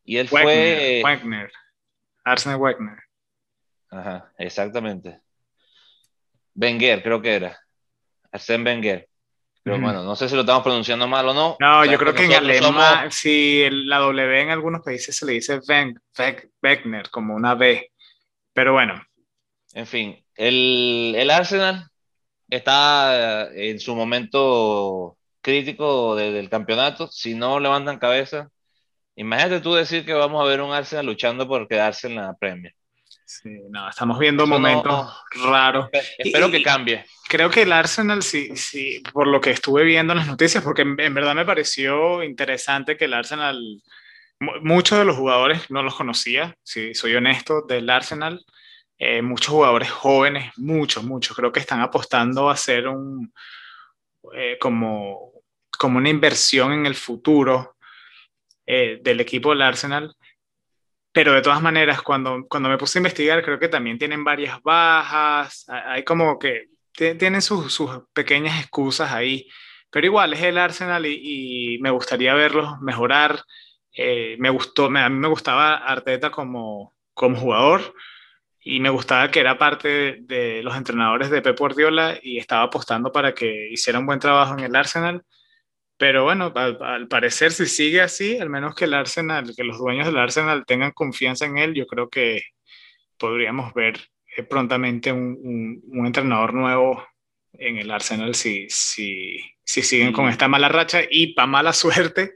Y 0.04 0.18
él 0.18 0.28
fue. 0.28 1.02
Wagner. 1.04 1.52
Arsenal 2.24 2.60
Wagner. 2.60 3.00
Ajá, 3.90 4.32
exactamente. 4.38 5.20
Wenger, 6.56 7.04
creo 7.04 7.22
que 7.22 7.36
era. 7.36 7.60
Arsène 8.32 8.64
Wenger. 8.64 9.08
Pero 9.64 9.80
bueno, 9.80 10.04
no 10.04 10.16
sé 10.16 10.30
si 10.30 10.36
lo 10.36 10.42
estamos 10.42 10.62
pronunciando 10.62 11.08
mal 11.08 11.28
o 11.28 11.34
no. 11.34 11.58
No, 11.60 11.86
yo 11.86 11.98
creo 11.98 12.14
que 12.14 12.26
en 12.26 12.34
alemán, 12.34 13.12
si 13.12 13.68
la 13.72 13.98
W 13.98 14.42
en 14.42 14.52
algunos 14.52 14.82
países 14.84 15.18
se 15.18 15.26
le 15.26 15.34
dice 15.34 15.60
Wagner, 16.62 17.10
como 17.10 17.34
una 17.34 17.56
B. 17.56 17.92
Pero 18.54 18.74
bueno. 18.74 19.02
En 19.74 19.88
fin, 19.88 20.24
el, 20.36 21.16
el 21.18 21.32
Arsenal 21.32 21.88
está 22.48 23.50
en 23.54 23.80
su 23.80 23.96
momento 23.96 25.18
crítico 25.42 26.16
del 26.16 26.48
campeonato. 26.48 27.08
Si 27.08 27.34
no 27.34 27.60
levantan 27.60 27.98
cabeza, 27.98 28.50
imagínate 29.16 29.62
tú 29.62 29.74
decir 29.74 30.06
que 30.06 30.14
vamos 30.14 30.44
a 30.44 30.48
ver 30.48 30.62
un 30.62 30.74
Arsenal 30.74 31.08
luchando 31.08 31.48
por 31.48 31.68
quedarse 31.68 32.06
en 32.06 32.18
la 32.18 32.36
Premier. 32.36 32.76
Sí, 33.26 33.60
no, 33.70 33.90
estamos 33.90 34.20
viendo 34.20 34.46
momentos 34.46 35.12
raros. 35.32 35.90
Espero 36.18 36.52
que 36.52 36.62
cambie. 36.62 37.06
Creo 37.28 37.50
que 37.50 37.64
el 37.64 37.74
Arsenal, 37.74 38.22
sí, 38.22 38.56
sí, 38.56 39.02
por 39.12 39.28
lo 39.28 39.42
que 39.42 39.50
estuve 39.50 39.84
viendo 39.84 40.14
en 40.14 40.20
las 40.20 40.28
noticias, 40.28 40.64
porque 40.64 40.84
en, 40.84 40.96
verdad 40.96 41.34
me 41.34 41.46
pareció 41.46 42.24
interesante 42.24 42.98
que 42.98 43.06
el 43.06 43.16
Arsenal, 43.16 43.82
muchos 44.62 45.00
de 45.00 45.06
los 45.06 45.18
jugadores 45.18 45.72
no 45.72 45.82
los 45.82 45.96
conocía, 45.96 46.56
si 46.62 46.94
soy 46.94 47.16
honesto, 47.16 47.64
del 47.64 47.90
Arsenal. 47.90 48.46
Eh, 48.98 49.24
muchos 49.24 49.52
jugadores 49.52 49.90
jóvenes, 49.90 50.54
muchos, 50.58 51.04
muchos, 51.04 51.36
creo 51.36 51.52
que 51.52 51.60
están 51.60 51.82
apostando 51.82 52.50
a 52.50 52.54
hacer 52.54 52.88
un, 52.88 53.34
eh, 54.34 54.58
como, 54.60 55.32
como 55.78 55.98
una 55.98 56.10
inversión 56.10 56.72
en 56.72 56.86
el 56.86 56.96
futuro 56.96 57.76
eh, 58.66 59.00
del 59.02 59.20
equipo 59.20 59.50
del 59.50 59.64
Arsenal. 59.64 60.16
Pero 61.16 61.32
de 61.32 61.42
todas 61.42 61.62
maneras, 61.62 62.02
cuando, 62.02 62.46
cuando 62.50 62.68
me 62.68 62.78
puse 62.78 63.00
a 63.00 63.02
investigar, 63.02 63.42
creo 63.42 63.58
que 63.58 63.70
también 63.70 63.98
tienen 63.98 64.26
varias 64.26 64.62
bajas, 64.62 65.66
hay 65.70 66.04
como 66.04 66.38
que 66.38 66.68
tienen 66.92 67.42
sus, 67.42 67.74
sus 67.74 67.90
pequeñas 68.14 68.60
excusas 68.60 69.14
ahí, 69.14 69.48
pero 69.90 70.08
igual 70.08 70.34
es 70.34 70.42
el 70.42 70.58
Arsenal 70.58 71.06
y, 71.06 71.78
me 71.80 71.90
gustaría 71.90 72.34
verlos 72.34 72.82
mejorar. 72.82 73.46
me 74.38 74.50
gustó, 74.50 74.88
a 74.88 75.10
mí 75.10 75.18
me 75.18 75.30
gustaba 75.30 75.76
Arteta 75.76 76.32
como, 76.32 76.94
como 77.14 77.38
jugador 77.38 77.96
y 78.60 78.82
me 78.82 78.90
gustaba 78.90 79.32
que 79.32 79.40
era 79.40 79.58
parte 79.58 80.18
de, 80.24 80.62
los 80.64 80.76
entrenadores 80.76 81.30
de 81.30 81.42
Pep 81.42 81.58
Guardiola 81.58 82.20
y 82.22 82.40
estaba 82.40 82.64
apostando 82.64 83.14
para 83.14 83.34
que 83.34 83.70
hiciera 83.72 84.00
un 84.00 84.06
buen 84.06 84.20
trabajo 84.20 84.54
en 84.54 84.66
el 84.66 84.76
Arsenal. 84.76 85.24
Pero 85.98 86.24
bueno, 86.24 86.52
al, 86.56 87.08
parecer 87.08 87.52
si 87.52 87.66
sigue 87.68 88.02
así, 88.02 88.38
al 88.38 88.50
menos 88.50 88.76
que 88.76 88.86
el 88.86 88.94
Arsenal, 88.94 89.54
que 89.56 89.64
los 89.64 89.78
dueños 89.78 90.06
del 90.06 90.18
Arsenal 90.18 90.66
tengan 90.66 90.92
confianza 90.92 91.46
en 91.46 91.58
él, 91.58 91.74
yo 91.74 91.88
creo 91.88 92.10
que 92.10 92.42
podríamos 93.18 93.74
ver 93.74 94.00
eh, 94.36 94.44
prontamente 94.44 95.12
un, 95.12 95.82
un, 95.88 96.06
entrenador 96.06 96.54
nuevo 96.54 97.08
en 97.54 97.78
el 97.78 97.92
Arsenal 97.92 98.36
si, 98.36 98.68
si, 98.70 99.38
si 99.64 99.82
siguen 99.82 100.12
con 100.12 100.28
esta 100.28 100.50
mala 100.50 100.68
racha 100.68 101.02
y 101.10 101.34
para 101.34 101.48
mala 101.48 101.72
suerte, 101.74 102.34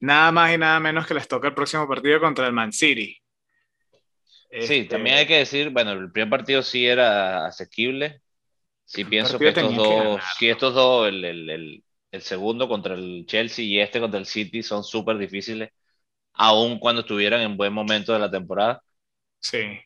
nada 0.00 0.30
más 0.32 0.52
y 0.52 0.58
nada 0.58 0.78
menos 0.78 1.06
que 1.06 1.14
les 1.14 1.26
toca 1.26 1.48
el 1.48 1.54
próximo 1.54 1.88
partido 1.88 2.20
contra 2.20 2.46
el 2.46 2.52
Man 2.52 2.72
City. 2.72 3.18
Sí, 4.50 4.58
este, 4.74 4.84
también 4.84 5.16
hay 5.16 5.26
que 5.26 5.38
decir, 5.38 5.70
bueno, 5.70 5.92
el 5.92 6.12
primer 6.12 6.30
partido 6.30 6.62
sí 6.62 6.86
era 6.86 7.46
asequible. 7.46 8.20
Sí 8.84 9.04
pienso 9.04 9.38
que 9.38 9.48
estos 9.48 9.74
dos, 9.74 10.22
sí, 10.38 10.48
estos 10.48 10.74
dos, 10.74 11.08
el, 11.08 11.24
el, 11.24 11.50
el, 11.50 11.84
segundo 12.22 12.68
contra 12.68 12.94
el 12.94 13.24
Chelsea 13.26 13.64
y 13.64 13.80
este 13.80 14.00
contra 14.00 14.20
el 14.20 14.26
City 14.26 14.62
son 14.62 14.84
súper 14.84 15.18
difíciles, 15.18 15.70
aun 16.34 16.78
cuando 16.78 17.02
estuvieran 17.02 17.40
en 17.40 17.56
buen 17.56 17.72
momento 17.72 18.12
de 18.12 18.18
la 18.18 18.30
temporada. 18.30 18.82
Sí. 19.40 19.80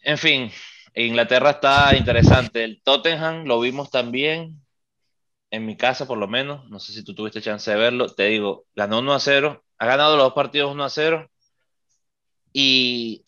En 0.00 0.18
fin, 0.18 0.50
Inglaterra 0.94 1.50
está 1.50 1.96
interesante. 1.96 2.64
El 2.64 2.82
Tottenham 2.82 3.44
lo 3.44 3.60
vimos 3.60 3.90
también, 3.90 4.60
en 5.50 5.66
mi 5.66 5.76
casa 5.76 6.06
por 6.06 6.18
lo 6.18 6.28
menos. 6.28 6.68
No 6.70 6.78
sé 6.80 6.92
si 6.92 7.04
tú 7.04 7.14
tuviste 7.14 7.42
chance 7.42 7.70
de 7.70 7.76
verlo. 7.76 8.08
Te 8.08 8.26
digo, 8.26 8.66
ganó 8.74 9.00
1 9.00 9.14
a 9.14 9.20
0, 9.20 9.64
ha 9.78 9.86
ganado 9.86 10.16
los 10.16 10.26
dos 10.26 10.34
partidos 10.34 10.72
1 10.72 10.84
a 10.84 10.90
0. 10.90 11.30
Y 12.52 13.24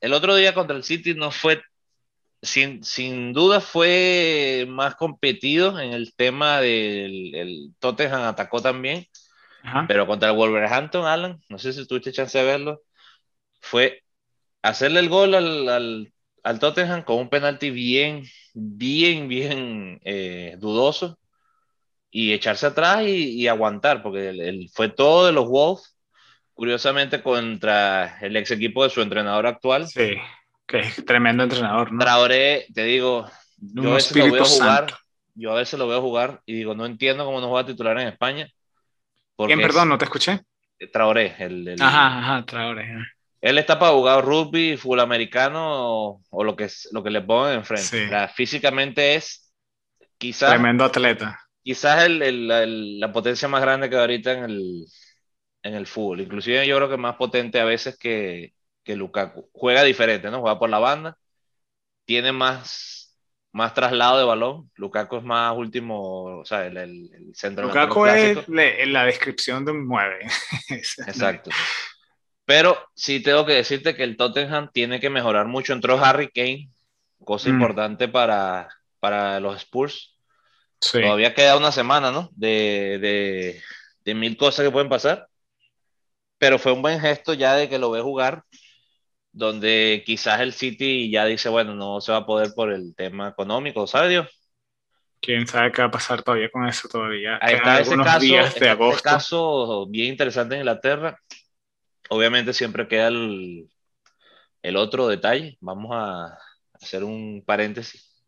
el 0.00 0.12
otro 0.12 0.34
día 0.34 0.54
contra 0.54 0.76
el 0.76 0.84
City 0.84 1.14
no 1.14 1.30
fue, 1.30 1.62
sin, 2.42 2.84
sin 2.84 3.32
duda 3.32 3.60
fue 3.60 4.66
más 4.68 4.94
competido 4.96 5.78
en 5.80 5.92
el 5.92 6.14
tema 6.14 6.60
del 6.60 7.34
el 7.34 7.74
Tottenham 7.78 8.22
atacó 8.22 8.62
también, 8.62 9.06
pero 9.86 10.06
contra 10.06 10.30
el 10.30 10.36
Wolverhampton, 10.36 11.06
Alan, 11.06 11.40
no 11.48 11.58
sé 11.58 11.72
si 11.72 11.86
tuviste 11.86 12.12
chance 12.12 12.38
de 12.38 12.44
verlo, 12.44 12.82
fue 13.60 14.02
hacerle 14.62 15.00
el 15.00 15.08
gol 15.08 15.34
al, 15.34 15.68
al, 15.68 16.12
al 16.42 16.58
Tottenham 16.58 17.02
con 17.02 17.18
un 17.18 17.28
penalti 17.28 17.70
bien, 17.70 18.24
bien, 18.54 19.28
bien 19.28 20.00
eh, 20.04 20.56
dudoso 20.58 21.18
y 22.10 22.32
echarse 22.32 22.66
atrás 22.66 23.02
y, 23.06 23.46
aguantar, 23.48 24.02
porque 24.02 24.30
el, 24.30 24.70
fue 24.72 24.88
todo 24.88 25.26
de 25.26 25.32
los 25.32 25.46
Wolves 25.46 25.94
curiosamente 26.54 27.22
contra 27.22 28.18
el 28.20 28.36
ex 28.36 28.50
equipo 28.50 28.82
de 28.82 28.90
su 28.90 29.00
entrenador 29.00 29.46
actual. 29.46 29.86
Sí, 29.86 30.14
que 30.68 30.78
es 30.78 31.04
tremendo 31.04 31.42
entrenador, 31.42 31.90
¿no? 31.92 31.98
Traoré, 31.98 32.66
te 32.72 32.84
digo, 32.84 33.28
yo 33.56 33.90
a 33.90 33.94
veces 33.96 34.16
lo 34.16 34.32
veo 34.32 34.44
jugar, 34.44 34.98
yo 35.34 35.50
a 35.50 35.54
veces 35.56 35.78
lo 35.78 35.88
veo 35.88 36.00
jugar 36.00 36.40
y 36.46 36.54
digo, 36.54 36.76
no 36.76 36.86
entiendo 36.86 37.24
cómo 37.24 37.40
no 37.40 37.50
va 37.50 37.62
a 37.62 37.66
titular 37.66 37.98
en 37.98 38.08
España. 38.08 38.48
¿Quién, 39.36 39.60
perdón, 39.60 39.88
no 39.88 39.98
te 39.98 40.04
escuché? 40.04 40.40
Traoré, 40.92 41.34
el, 41.40 41.74
ajá, 41.80 42.18
ajá, 42.18 42.46
Traoré. 42.46 42.86
Él 43.40 43.58
está 43.58 43.78
para 43.78 43.92
jugar 43.92 44.24
rugby, 44.24 44.76
fútbol 44.76 45.00
americano 45.00 46.20
o, 46.28 46.44
lo, 46.44 46.54
que, 46.54 46.68
lo 46.92 47.02
que 47.02 47.10
le 47.10 47.22
pongan 47.22 47.54
enfrente. 47.54 48.28
físicamente 48.34 49.14
es 49.16 49.52
quizás... 50.18 50.50
Tremendo 50.50 50.84
atleta 50.84 51.48
quizás 51.68 52.04
el, 52.04 52.98
la 52.98 53.12
potencia 53.12 53.46
más 53.46 53.60
grande 53.60 53.90
que 53.90 53.96
ahorita 53.96 54.32
en 54.32 54.44
el, 54.44 54.86
en 55.62 55.74
el 55.74 55.86
fútbol. 55.86 56.22
Inclusive 56.22 56.66
yo 56.66 56.76
creo 56.76 56.88
que 56.88 56.96
más 56.96 57.16
potente 57.16 57.60
a 57.60 57.66
veces 57.66 57.98
que, 57.98 58.54
que 58.88 58.96
Lukaku. 58.96 59.50
Juega 59.52 59.84
diferente, 59.84 60.30
¿no? 60.30 60.40
Juega 60.40 60.58
por 60.58 60.70
la 60.70 60.78
banda, 60.78 61.18
tiene 62.06 62.32
más, 62.32 63.14
más 63.52 63.74
traslado 63.74 64.16
de 64.16 64.24
balón. 64.24 64.70
Lukaku 64.76 65.18
es 65.18 65.24
más 65.24 65.54
último, 65.54 66.38
o 66.40 66.44
sea, 66.46 66.64
el, 66.64 66.78
el, 66.78 67.10
el 67.12 67.36
centro 67.36 67.66
Lukaku 67.66 68.06
es 68.06 68.48
la 68.48 69.04
descripción 69.04 69.66
de 69.66 69.72
un 69.72 69.86
9. 69.86 70.26
Exacto. 70.70 71.50
Pero 72.46 72.78
sí 72.94 73.20
tengo 73.20 73.44
que 73.44 73.52
decirte 73.52 73.94
que 73.94 74.04
el 74.04 74.16
Tottenham 74.16 74.70
tiene 74.72 75.00
que 75.00 75.10
mejorar 75.10 75.46
mucho. 75.46 75.74
Entró 75.74 76.02
Harry 76.02 76.30
Kane, 76.30 76.70
cosa 77.22 77.50
mm. 77.50 77.52
importante 77.52 78.08
para, 78.08 78.70
para 79.00 79.38
los 79.38 79.58
Spurs. 79.58 80.16
Todavía 80.80 81.34
queda 81.34 81.58
una 81.58 81.72
semana, 81.72 82.10
¿no? 82.10 82.30
De, 82.32 82.98
de, 83.02 83.60
de, 84.02 84.14
mil 84.14 84.38
cosas 84.38 84.64
que 84.64 84.72
pueden 84.72 84.88
pasar. 84.88 85.28
Pero 86.38 86.58
fue 86.58 86.72
un 86.72 86.80
buen 86.80 86.98
gesto 87.00 87.34
ya 87.34 87.54
de 87.54 87.68
que 87.68 87.78
lo 87.78 87.90
ve 87.90 88.00
jugar, 88.00 88.44
donde 89.38 90.02
quizás 90.04 90.40
el 90.40 90.52
City 90.52 91.10
ya 91.10 91.24
dice, 91.24 91.48
bueno, 91.48 91.74
no 91.74 92.00
se 92.00 92.12
va 92.12 92.18
a 92.18 92.26
poder 92.26 92.52
por 92.54 92.72
el 92.72 92.94
tema 92.96 93.28
económico, 93.28 93.86
¿sabe 93.86 94.08
Dios? 94.08 94.38
quién 95.20 95.46
sabe 95.46 95.72
qué 95.72 95.82
va 95.82 95.88
a 95.88 95.90
pasar 95.90 96.22
todavía 96.22 96.50
con 96.50 96.66
eso 96.66 96.88
todavía. 96.88 97.38
Ahí 97.40 97.54
está 97.54 97.80
ese 97.80 97.96
caso, 97.96 98.20
días 98.20 98.54
de 98.54 98.68
agosto. 98.68 99.02
caso 99.02 99.86
bien 99.88 100.08
interesante 100.08 100.54
en 100.54 100.60
Inglaterra. 100.60 101.18
Obviamente 102.10 102.52
siempre 102.52 102.88
queda 102.88 103.08
el, 103.08 103.68
el, 104.62 104.76
otro 104.76 105.08
detalle. 105.08 105.58
Vamos 105.60 105.90
a 105.92 106.38
hacer 106.72 107.04
un 107.04 107.42
paréntesis 107.44 108.24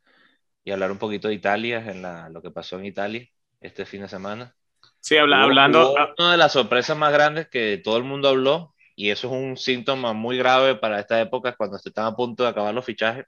y 0.64 0.70
hablar 0.70 0.90
un 0.90 0.98
poquito 0.98 1.28
de 1.28 1.34
Italia, 1.34 1.78
en 1.78 2.02
la, 2.02 2.28
lo 2.28 2.42
que 2.42 2.50
pasó 2.50 2.78
en 2.78 2.86
Italia 2.86 3.26
este 3.60 3.86
fin 3.86 4.02
de 4.02 4.08
semana. 4.08 4.54
Sí, 5.00 5.16
hablando. 5.16 5.94
una 6.18 6.32
de 6.32 6.36
las 6.36 6.52
sorpresas 6.52 6.96
más 6.96 7.12
grandes 7.12 7.48
que 7.48 7.80
todo 7.82 7.96
el 7.96 8.04
mundo 8.04 8.28
habló, 8.28 8.74
y 9.00 9.10
eso 9.10 9.28
es 9.28 9.32
un 9.32 9.56
síntoma 9.56 10.12
muy 10.12 10.36
grave 10.36 10.74
para 10.74 11.00
esta 11.00 11.18
época, 11.18 11.54
cuando 11.56 11.78
se 11.78 11.88
están 11.88 12.04
a 12.04 12.14
punto 12.14 12.42
de 12.42 12.50
acabar 12.50 12.74
los 12.74 12.84
fichajes, 12.84 13.24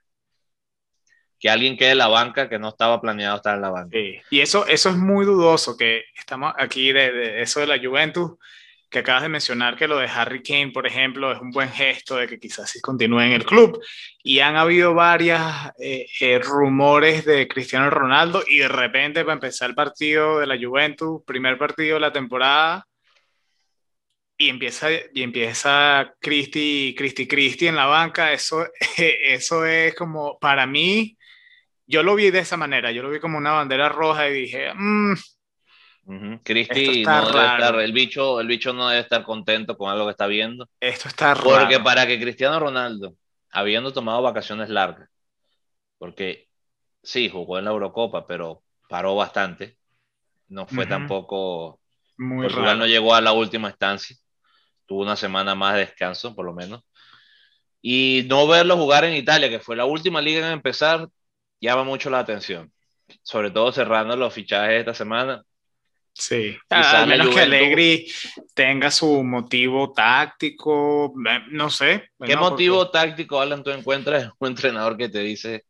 que 1.39 1.49
alguien 1.49 1.75
quede 1.75 1.93
en 1.93 1.97
la 1.97 2.09
banca 2.09 2.47
que 2.47 2.59
no 2.59 2.69
estaba 2.69 3.01
planeado 3.01 3.37
estar 3.37 3.55
en 3.55 3.61
la 3.61 3.71
banca. 3.71 3.97
Sí. 3.97 4.19
Y 4.29 4.41
eso, 4.41 4.67
eso 4.67 4.89
es 4.89 4.95
muy 4.95 5.25
dudoso, 5.25 5.75
que 5.75 6.03
estamos 6.15 6.53
aquí 6.59 6.91
de, 6.91 7.11
de 7.11 7.41
eso 7.41 7.59
de 7.59 7.65
la 7.65 7.79
Juventus 7.79 8.33
que 8.91 8.99
acabas 8.99 9.23
de 9.23 9.29
mencionar 9.29 9.75
que 9.75 9.87
lo 9.87 9.97
de 9.97 10.05
Harry 10.05 10.43
Kane, 10.43 10.69
por 10.71 10.85
ejemplo, 10.85 11.31
es 11.31 11.41
un 11.41 11.49
buen 11.49 11.69
gesto 11.69 12.17
de 12.17 12.27
que 12.27 12.39
quizás 12.39 12.69
sí 12.69 12.79
continúe 12.79 13.21
en 13.21 13.31
el 13.31 13.43
club. 13.43 13.83
Y 14.21 14.41
han 14.41 14.55
habido 14.57 14.93
varias 14.93 15.71
eh, 15.79 16.05
eh, 16.21 16.37
rumores 16.37 17.25
de 17.25 17.47
Cristiano 17.47 17.89
Ronaldo 17.89 18.43
y 18.47 18.59
de 18.59 18.67
repente 18.67 19.23
para 19.23 19.33
empezar 19.33 19.71
el 19.71 19.75
partido 19.75 20.37
de 20.37 20.45
la 20.45 20.55
Juventus, 20.55 21.23
primer 21.25 21.57
partido 21.57 21.95
de 21.95 22.01
la 22.01 22.13
temporada, 22.13 22.85
y 24.45 24.49
empieza, 24.49 24.87
y 24.91 25.23
empieza 25.23 26.13
Cristi, 26.19 26.93
Cristi, 26.97 27.27
Cristi 27.27 27.67
en 27.67 27.75
la 27.75 27.85
banca, 27.85 28.31
eso, 28.33 28.65
eso 28.97 29.65
es 29.65 29.95
como, 29.95 30.37
para 30.39 30.65
mí, 30.65 31.17
yo 31.85 32.03
lo 32.03 32.15
vi 32.15 32.31
de 32.31 32.39
esa 32.39 32.57
manera, 32.57 32.91
yo 32.91 33.03
lo 33.03 33.09
vi 33.09 33.19
como 33.19 33.37
una 33.37 33.51
bandera 33.51 33.89
roja 33.89 34.29
y 34.29 34.33
dije, 34.33 34.73
mmm, 34.73 35.13
Cristi 36.43 37.03
no 37.03 37.25
debe 37.31 37.45
estar, 37.45 37.75
el 37.79 37.93
bicho, 37.93 38.41
el 38.41 38.47
bicho 38.47 38.73
no 38.73 38.89
debe 38.89 39.01
estar 39.01 39.23
contento 39.23 39.77
con 39.77 39.89
algo 39.89 40.05
que 40.05 40.11
está 40.11 40.27
viendo. 40.27 40.67
Esto 40.79 41.07
está 41.07 41.33
raro. 41.33 41.43
Porque 41.43 41.79
para 41.79 42.05
que 42.05 42.19
Cristiano 42.19 42.59
Ronaldo, 42.59 43.15
habiendo 43.51 43.93
tomado 43.93 44.21
vacaciones 44.21 44.69
largas, 44.69 45.09
porque 45.97 46.49
sí, 47.01 47.29
jugó 47.29 47.57
en 47.57 47.65
la 47.65 47.71
Eurocopa, 47.71 48.27
pero 48.27 48.63
paró 48.89 49.15
bastante. 49.15 49.77
No 50.49 50.67
fue 50.67 50.85
tampoco. 50.85 51.79
Muy 52.17 52.47
Portugal 52.47 52.77
no 52.77 52.85
llegó 52.85 53.15
a 53.15 53.21
la 53.21 53.31
última 53.31 53.69
instancia. 53.69 54.15
Tuvo 54.93 55.01
una 55.01 55.15
semana 55.15 55.55
más 55.55 55.73
de 55.73 55.79
descanso, 55.79 56.35
por 56.35 56.45
lo 56.45 56.53
menos. 56.53 56.81
Y 57.81 58.25
no 58.29 58.47
verlo 58.47 58.77
jugar 58.77 59.05
en 59.05 59.15
Italia, 59.15 59.49
que 59.49 59.59
fue 59.59 59.75
la 59.75 59.85
última 59.85 60.21
liga 60.21 60.45
en 60.45 60.53
empezar, 60.53 61.07
llama 61.59 61.83
mucho 61.83 62.11
la 62.11 62.19
atención. 62.19 62.71
Sobre 63.23 63.49
todo 63.49 63.71
cerrando 63.71 64.15
los 64.15 64.31
fichajes 64.31 64.79
esta 64.79 64.93
semana 64.93 65.43
Sí, 66.13 66.55
al 66.69 67.07
menos 67.07 67.33
que 67.33 67.41
Allegri 67.41 68.11
tenga 68.53 68.91
su 68.91 69.23
motivo 69.23 69.91
táctico, 69.93 71.11
eh, 71.27 71.39
no 71.49 71.71
sé. 71.71 72.11
¿Qué 72.23 72.35
motivo 72.35 72.91
táctico, 72.91 73.41
Alan, 73.41 73.63
tú 73.63 73.71
encuentras 73.71 74.31
un 74.37 74.49
entrenador 74.49 74.95
que 74.95 75.09
te 75.09 75.19
dice 75.19 75.65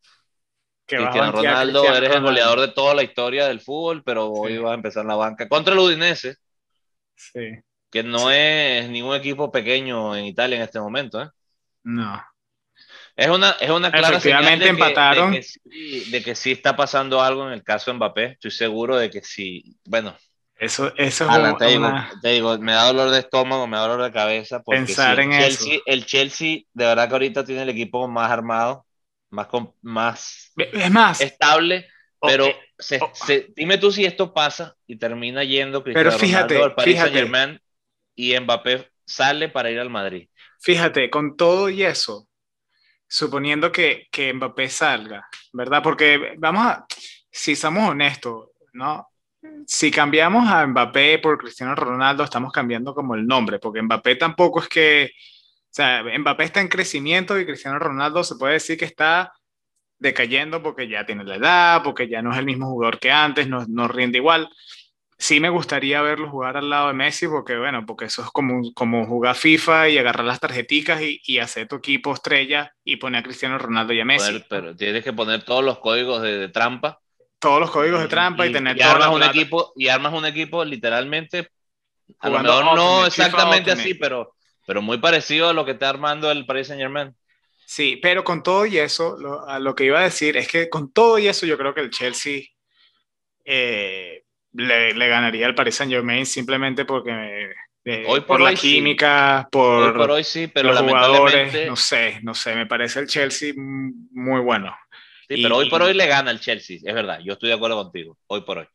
que 0.86 0.98
Cristiano 0.98 1.32
Ronaldo, 1.32 1.96
eres 1.96 2.14
el 2.14 2.22
goleador 2.22 2.60
de 2.60 2.68
toda 2.68 2.94
la 2.94 3.04
historia 3.04 3.48
del 3.48 3.62
fútbol, 3.62 4.04
pero 4.04 4.30
hoy 4.30 4.58
va 4.58 4.72
a 4.72 4.76
empezar 4.76 5.04
en 5.04 5.08
la 5.08 5.16
banca 5.16 5.48
contra 5.48 5.74
el 5.74 5.80
Udinese? 5.80 6.36
Sí. 7.16 7.54
Que 7.94 8.02
no 8.02 8.32
es 8.32 8.90
ningún 8.90 9.16
equipo 9.16 9.52
pequeño 9.52 10.16
en 10.16 10.26
Italia 10.26 10.58
en 10.58 10.64
este 10.64 10.80
momento, 10.80 11.22
¿eh? 11.22 11.30
No. 11.84 12.26
Es 13.16 13.30
una, 13.30 13.52
es 13.52 13.70
una 13.70 13.92
clara 13.92 14.20
señal 14.20 14.58
de 14.58 14.70
empataron. 14.70 15.32
Que, 15.32 15.38
de, 15.38 15.42
que 15.42 15.48
sí, 15.48 16.10
de 16.10 16.24
que 16.24 16.36
sí 16.36 16.52
está 16.54 16.76
pasando 16.76 17.22
algo 17.22 17.46
en 17.46 17.54
el 17.54 17.64
caso 17.64 17.92
de 17.92 17.98
Mbappé. 17.98 18.26
Estoy 18.32 18.50
seguro 18.50 18.98
de 18.98 19.12
que 19.12 19.22
sí. 19.22 19.78
Bueno, 19.86 20.18
eso, 20.56 20.92
eso 20.98 21.28
te, 21.60 22.30
digo, 22.32 22.58
me 22.58 22.72
da 22.72 22.86
dolor 22.86 23.12
de 23.12 23.20
estómago, 23.20 23.68
me 23.68 23.78
da 23.78 23.84
dolor 23.84 24.06
de 24.06 24.12
cabeza. 24.12 24.64
Pensar 24.64 25.20
en 25.20 25.34
el 25.34 25.44
Chelsea, 25.44 25.74
eso. 25.76 25.84
El 25.86 26.06
Chelsea, 26.08 26.62
de 26.74 26.86
verdad 26.86 27.08
que 27.08 27.14
ahorita 27.14 27.46
tiene 27.46 27.62
el 27.62 27.70
equipo 27.70 28.08
más 28.08 28.32
armado, 28.32 28.88
más, 29.30 29.48
más, 29.84 30.52
es 30.56 30.90
más 30.90 31.22
estable, 31.22 31.88
pero 32.20 32.48
se, 32.80 33.00
dime 33.56 33.78
tú 33.78 33.92
si 33.92 34.06
esto 34.06 34.34
pasa 34.34 34.76
y 34.88 34.96
termina 34.96 35.44
yendo 35.44 35.84
Cristiano 35.84 36.10
pero 36.10 36.20
fíjate, 36.20 36.56
Ronaldo 36.56 36.66
al 36.66 36.76
Paris 36.76 36.98
Saint 36.98 37.14
Germain 37.14 37.62
y 38.16 38.38
Mbappé 38.40 38.92
sale 39.06 39.50
para 39.50 39.72
ir 39.72 39.80
al 39.80 39.90
Madrid. 39.90 40.30
Fíjate, 40.60 41.10
con 41.10 41.36
todo 41.36 41.70
y 41.70 41.84
eso, 41.84 42.28
suponiendo 43.08 43.72
que, 43.72 44.08
que 44.12 44.34
Mbappé 44.34 44.70
salga, 44.70 45.28
¿verdad? 45.52 45.82
Porque 45.84 46.36
vamos 46.38 46.66
a, 46.66 46.86
si 47.32 47.56
somos 47.56 47.90
honestos, 47.90 48.50
¿no? 48.74 49.08
si 49.68 49.92
cambiamos 49.92 50.50
a 50.50 50.66
Mbappé 50.66 51.20
por 51.20 51.38
Cristiano 51.38 51.76
Ronaldo, 51.76 52.24
estamos 52.24 52.52
cambiando 52.52 52.94
como 52.94 53.16
el 53.16 53.26
nombre, 53.26 53.60
porque 53.60 53.82
Mbappé 53.82 54.16
tampoco 54.16 54.62
es 54.62 54.68
que, 54.68 55.12
o 55.14 55.68
sea, 55.70 56.04
Mbappé 56.04 56.46
está 56.46 56.62
en 56.62 56.68
crecimiento 56.68 57.40
y 57.40 57.46
Cristiano 57.46 57.80
Ronaldo 57.80 58.24
se 58.24 58.36
puede 58.36 58.54
decir 58.54 58.78
que 58.78 58.86
está 58.86 59.34
decayendo 60.00 60.62
porque 60.62 60.88
ya 60.88 61.06
tiene 61.06 61.24
la 61.24 61.36
edad, 61.36 61.84
porque 61.84 62.08
ya 62.08 62.22
no 62.22 62.32
es 62.32 62.38
el 62.38 62.46
mismo 62.46 62.68
jugador 62.68 63.00
que 63.00 63.12
antes, 63.12 63.48
no, 63.48 63.66
no 63.68 63.88
rinde 63.88 64.18
igual. 64.18 64.50
Sí 65.18 65.40
me 65.40 65.50
gustaría 65.50 66.02
verlo 66.02 66.30
jugar 66.30 66.58
al 66.58 66.70
lado 66.70 66.88
de 66.88 66.94
Messi, 66.94 67.28
porque 67.28 67.58
bueno, 67.58 67.86
porque 67.86 68.06
eso 68.06 68.24
es 68.24 68.30
como, 68.30 68.74
como 68.74 69.06
jugar 69.06 69.36
FIFA 69.36 69.90
y 69.90 69.98
agarrar 69.98 70.26
las 70.26 70.40
tarjeticas 70.40 71.02
y, 71.02 71.22
y 71.26 71.40
hacer 71.40 71.68
tu 71.68 71.78
equipo 71.78 72.14
estrella 72.14 72.74
y 72.84 72.98
poner 72.98 73.20
a 73.20 73.24
Cristiano 73.24 73.58
Ronaldo 73.58 73.94
y 73.94 74.00
a 74.00 74.06
Messi. 74.06 74.44
pero 74.50 74.76
tienes 74.76 75.04
que 75.04 75.14
poner 75.14 75.44
todos 75.44 75.64
los 75.64 75.80
códigos 75.80 76.22
de, 76.22 76.38
de 76.38 76.50
trampa. 76.50 77.00
Todos 77.40 77.60
los 77.60 77.72
códigos 77.72 78.02
de 78.02 78.08
trampa 78.08 78.48
y, 78.48 78.52
tener 78.52 78.78
y 78.78 78.82
armas 78.82 79.10
un 79.10 79.24
equipo 79.24 79.74
y 79.76 79.90
armas 79.90 80.14
un 80.14 80.26
equipo 80.26 80.64
literalmente 80.64 81.50
a 82.20 82.30
lo 82.30 82.40
mejor 82.40 82.76
no 82.76 83.06
exactamente 83.06 83.72
así 83.72 83.94
pero 83.96 84.36
pero 84.66 84.82
muy 84.82 84.98
parecido 84.98 85.50
a 85.50 85.54
lo 85.54 85.66
que 85.66 85.72
está 85.72 85.90
armando 85.90 86.32
el 86.32 86.46
Paris 86.46 86.68
Saint 86.68 86.82
Germain 86.82 87.14
sí 87.66 88.00
pero 88.02 88.24
con 88.24 88.44
todo 88.44 88.66
y 88.66 88.78
eso 88.78 89.18
lo, 89.18 89.46
a 89.48 89.60
lo 89.60 89.76
que 89.76 89.86
iba 89.86 90.00
a 90.00 90.04
decir 90.04 90.38
es 90.38 90.48
que 90.48 90.70
con 90.70 90.94
todo 90.94 91.20
y 91.20 91.28
eso 91.28 91.46
yo 91.46 91.58
creo 91.58 91.74
que 91.74 91.82
el 91.82 91.90
Chelsea 91.90 92.44
eh, 93.44 94.23
le, 94.54 94.94
le, 94.94 95.08
ganaría 95.08 95.46
al 95.46 95.56
Paris 95.56 95.76
Saint 95.76 95.92
Germain 95.92 96.26
simplemente 96.26 96.86
porque 96.86 97.52
eh, 97.86 98.06
hoy 98.08 98.22
por, 98.22 98.42
la 98.42 98.54
química, 98.54 99.48
por, 99.52 99.84
hoy 99.84 99.94
por 99.94 100.12
hoy 100.12 100.24
sí, 100.24 100.48
pero 100.48 100.72
los 100.74 100.82
jugadores, 100.82 101.68
no 101.68 101.76
sé, 101.76 102.20
no 102.24 102.34
sé, 102.34 102.56
me 102.56 102.66
parece 102.66 103.02
el 103.02 103.08
Chelsea 103.08 103.54
muy 103.56 104.42
bueno. 104.42 104.76
Sí, 105.28 105.42
pero 105.42 105.58
hoy 105.58 105.70
por 105.70 105.82
hoy 105.82 105.94
le 105.94 106.08
gana 106.08 106.32
el 106.32 106.40
Chelsea, 106.40 106.78
es 106.84 106.94
verdad, 106.94 107.20
yo 107.24 107.34
estoy 107.34 107.50
de 107.50 107.56
acuerdo 107.56 107.82
contigo, 107.82 108.18
hoy 108.28 108.42
por 108.42 108.60
hoy. 108.60 108.68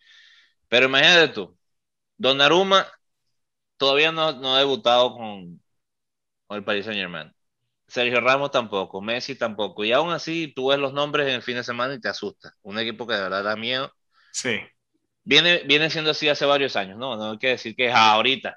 Pero 0.69 0.87
imagínate 0.87 1.29
tú, 1.29 1.57
Donnarumma 2.17 2.87
todavía 3.79 4.13
no, 4.13 4.33
no 4.33 4.55
ha 4.55 4.59
debutado 4.59 5.15
con, 5.15 5.63
con 6.47 6.57
el 6.59 6.65
Paris 6.65 6.85
Saint 6.85 6.99
Germain. 6.99 7.33
Sergio 7.87 8.21
Ramos 8.21 8.51
tampoco, 8.51 9.01
Messi 9.01 9.35
tampoco. 9.35 9.85
Y 9.85 9.93
aún 9.93 10.11
así 10.11 10.53
tú 10.55 10.69
ves 10.69 10.79
los 10.79 10.93
nombres 10.93 11.27
en 11.27 11.35
el 11.37 11.43
fin 11.43 11.57
de 11.57 11.65
semana 11.65 11.95
y 11.95 12.01
te 12.01 12.09
asusta. 12.09 12.55
Un 12.63 12.79
equipo 12.79 13.07
que 13.07 13.15
de 13.15 13.23
verdad 13.23 13.43
da 13.43 13.57
miedo. 13.57 13.91
Sí. 14.31 14.61
Viene, 15.29 15.63
viene 15.67 15.91
siendo 15.91 16.13
así 16.13 16.27
hace 16.27 16.47
varios 16.47 16.75
años, 16.75 16.97
¿no? 16.99 17.15
No 17.17 17.33
hay 17.33 17.39
que 17.39 17.49
decir 17.49 17.77
que 17.77 17.89
es 17.89 17.95
ahorita. 17.95 18.57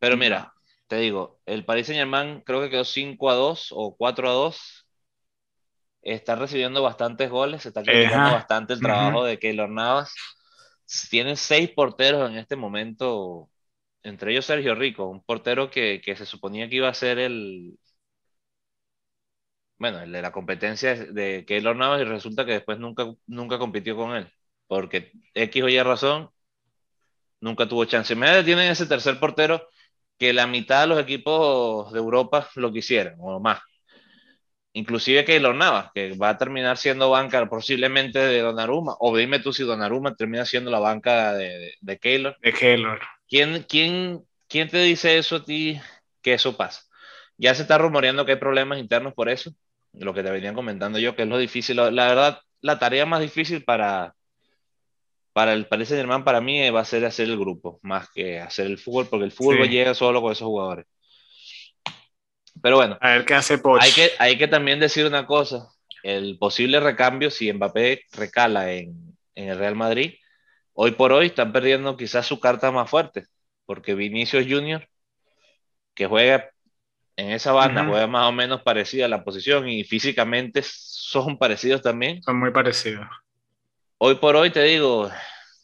Pero 0.00 0.16
mira, 0.16 0.52
te 0.88 0.96
digo, 0.96 1.40
el 1.46 1.64
Paris 1.64 1.86
Saint 1.86 2.00
Germain 2.00 2.40
creo 2.40 2.60
que 2.60 2.70
quedó 2.70 2.84
5 2.84 3.30
a 3.30 3.34
2 3.34 3.68
o 3.70 3.96
4 3.96 4.28
a 4.28 4.32
2 4.32 4.86
está 6.02 6.34
recibiendo 6.34 6.82
bastantes 6.82 7.30
goles, 7.30 7.62
se 7.62 7.68
está 7.68 7.82
criticando 7.82 8.32
bastante 8.32 8.74
el 8.74 8.80
trabajo 8.80 9.24
de 9.24 9.38
Keylor 9.38 9.70
Navas. 9.70 10.12
Tienen 11.10 11.36
seis 11.36 11.70
porteros 11.70 12.28
en 12.28 12.38
este 12.38 12.56
momento, 12.56 13.48
entre 14.02 14.32
ellos 14.32 14.46
Sergio 14.46 14.74
Rico, 14.74 15.06
un 15.08 15.22
portero 15.22 15.70
que, 15.70 16.00
que, 16.04 16.16
se 16.16 16.26
suponía 16.26 16.68
que 16.68 16.76
iba 16.76 16.88
a 16.88 16.94
ser 16.94 17.20
el, 17.20 17.78
bueno, 19.78 20.00
el 20.00 20.10
de 20.12 20.22
la 20.22 20.32
competencia 20.32 20.94
de 20.96 21.44
Keylor 21.46 21.76
Navas 21.76 22.00
y 22.00 22.04
resulta 22.04 22.44
que 22.44 22.52
después 22.52 22.78
nunca, 22.80 23.06
nunca 23.26 23.58
compitió 23.58 23.96
con 23.96 24.16
él. 24.16 24.32
Porque 24.66 25.12
X 25.34 25.62
o 25.62 25.68
Y 25.68 25.80
razón 25.82 26.30
nunca 27.40 27.68
tuvo 27.68 27.84
chance. 27.84 28.14
Me 28.16 28.42
tienen 28.42 28.70
ese 28.70 28.86
tercer 28.86 29.20
portero 29.20 29.68
que 30.18 30.32
la 30.32 30.46
mitad 30.46 30.82
de 30.82 30.86
los 30.88 30.98
equipos 30.98 31.92
de 31.92 31.98
Europa 31.98 32.48
lo 32.56 32.72
quisieran, 32.72 33.16
o 33.20 33.40
más. 33.40 33.60
Inclusive 34.72 35.24
Keylor 35.24 35.54
Navas, 35.54 35.90
que 35.94 36.16
va 36.16 36.30
a 36.30 36.38
terminar 36.38 36.76
siendo 36.78 37.10
banca 37.10 37.48
posiblemente 37.48 38.18
de 38.18 38.40
Donnarumma, 38.40 38.96
o 38.98 39.16
dime 39.16 39.38
tú 39.38 39.52
si 39.52 39.62
Donnarumma 39.62 40.16
termina 40.16 40.44
siendo 40.44 40.70
la 40.70 40.80
banca 40.80 41.34
de, 41.34 41.74
de, 41.80 41.98
Keylor. 41.98 42.36
De 42.40 42.52
Keylor. 42.52 43.00
¿Quién, 43.28 43.64
quién, 43.68 44.24
¿Quién 44.48 44.68
te 44.68 44.78
dice 44.78 45.18
eso 45.18 45.36
a 45.36 45.44
ti 45.44 45.80
que 46.22 46.34
eso 46.34 46.56
pasa? 46.56 46.82
Ya 47.36 47.54
se 47.54 47.62
está 47.62 47.78
rumoreando 47.78 48.26
que 48.26 48.32
hay 48.32 48.38
problemas 48.38 48.78
internos 48.78 49.14
por 49.14 49.28
eso, 49.28 49.52
lo 49.92 50.12
que 50.12 50.22
te 50.24 50.30
venían 50.30 50.54
comentando 50.54 50.98
yo, 50.98 51.14
que 51.14 51.22
es 51.22 51.28
lo 51.28 51.38
difícil, 51.38 51.76
la 51.76 51.90
verdad, 51.90 52.40
la 52.60 52.78
tarea 52.78 53.06
más 53.06 53.20
difícil 53.20 53.64
para, 53.64 54.14
para 55.34 55.52
el 55.52 55.66
Paris 55.66 55.88
Saint 55.88 56.00
Germain, 56.00 56.22
para 56.22 56.40
mí, 56.40 56.70
va 56.70 56.80
a 56.80 56.84
ser 56.84 57.04
hacer 57.04 57.28
el 57.28 57.36
grupo, 57.36 57.80
más 57.82 58.08
que 58.08 58.38
hacer 58.38 58.66
el 58.66 58.78
fútbol, 58.78 59.08
porque 59.10 59.24
el 59.24 59.32
fútbol 59.32 59.68
llega 59.68 59.92
solo 59.92 60.22
con 60.22 60.30
esos 60.30 60.46
jugadores. 60.46 60.86
Pero 62.62 62.76
bueno. 62.76 62.96
A 63.00 63.10
ver 63.10 63.24
qué 63.24 63.34
hace 63.34 63.58
Poch. 63.58 63.82
Hay 63.82 63.90
que, 63.90 64.10
hay 64.20 64.38
que 64.38 64.46
también 64.46 64.78
decir 64.78 65.04
una 65.04 65.26
cosa. 65.26 65.68
El 66.04 66.38
posible 66.38 66.78
recambio, 66.78 67.32
si 67.32 67.52
Mbappé 67.52 68.02
recala 68.12 68.70
en, 68.70 69.16
en 69.34 69.48
el 69.48 69.58
Real 69.58 69.74
Madrid, 69.74 70.14
hoy 70.72 70.92
por 70.92 71.12
hoy 71.12 71.26
están 71.26 71.52
perdiendo 71.52 71.96
quizás 71.96 72.24
su 72.24 72.38
carta 72.38 72.70
más 72.70 72.88
fuerte, 72.88 73.24
porque 73.66 73.96
Vinicius 73.96 74.46
Junior, 74.48 74.86
que 75.94 76.06
juega 76.06 76.48
en 77.16 77.32
esa 77.32 77.50
banda, 77.50 77.84
juega 77.84 78.06
más 78.06 78.28
o 78.28 78.32
menos 78.32 78.62
parecida 78.62 79.06
a 79.06 79.08
la 79.08 79.24
posición 79.24 79.68
y 79.68 79.82
físicamente 79.82 80.62
son 80.64 81.38
parecidos 81.38 81.82
también. 81.82 82.22
Son 82.22 82.38
muy 82.38 82.52
parecidos. 82.52 83.08
Hoy 84.06 84.16
por 84.16 84.36
hoy 84.36 84.50
te 84.50 84.62
digo, 84.62 85.10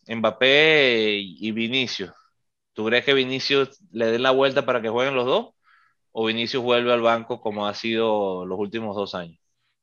Mbappé 0.08 1.18
y 1.20 1.52
Vinicius. 1.52 2.10
¿Tú 2.72 2.86
crees 2.86 3.04
que 3.04 3.12
Vinicius 3.12 3.78
le 3.92 4.06
den 4.06 4.22
la 4.22 4.30
vuelta 4.30 4.64
para 4.64 4.80
que 4.80 4.88
jueguen 4.88 5.14
los 5.14 5.26
dos? 5.26 5.50
¿O 6.10 6.24
Vinicius 6.24 6.62
vuelve 6.62 6.90
al 6.90 7.02
banco 7.02 7.38
como 7.38 7.66
ha 7.66 7.74
sido 7.74 8.46
los 8.46 8.58
últimos 8.58 8.96
dos 8.96 9.14
años? 9.14 9.38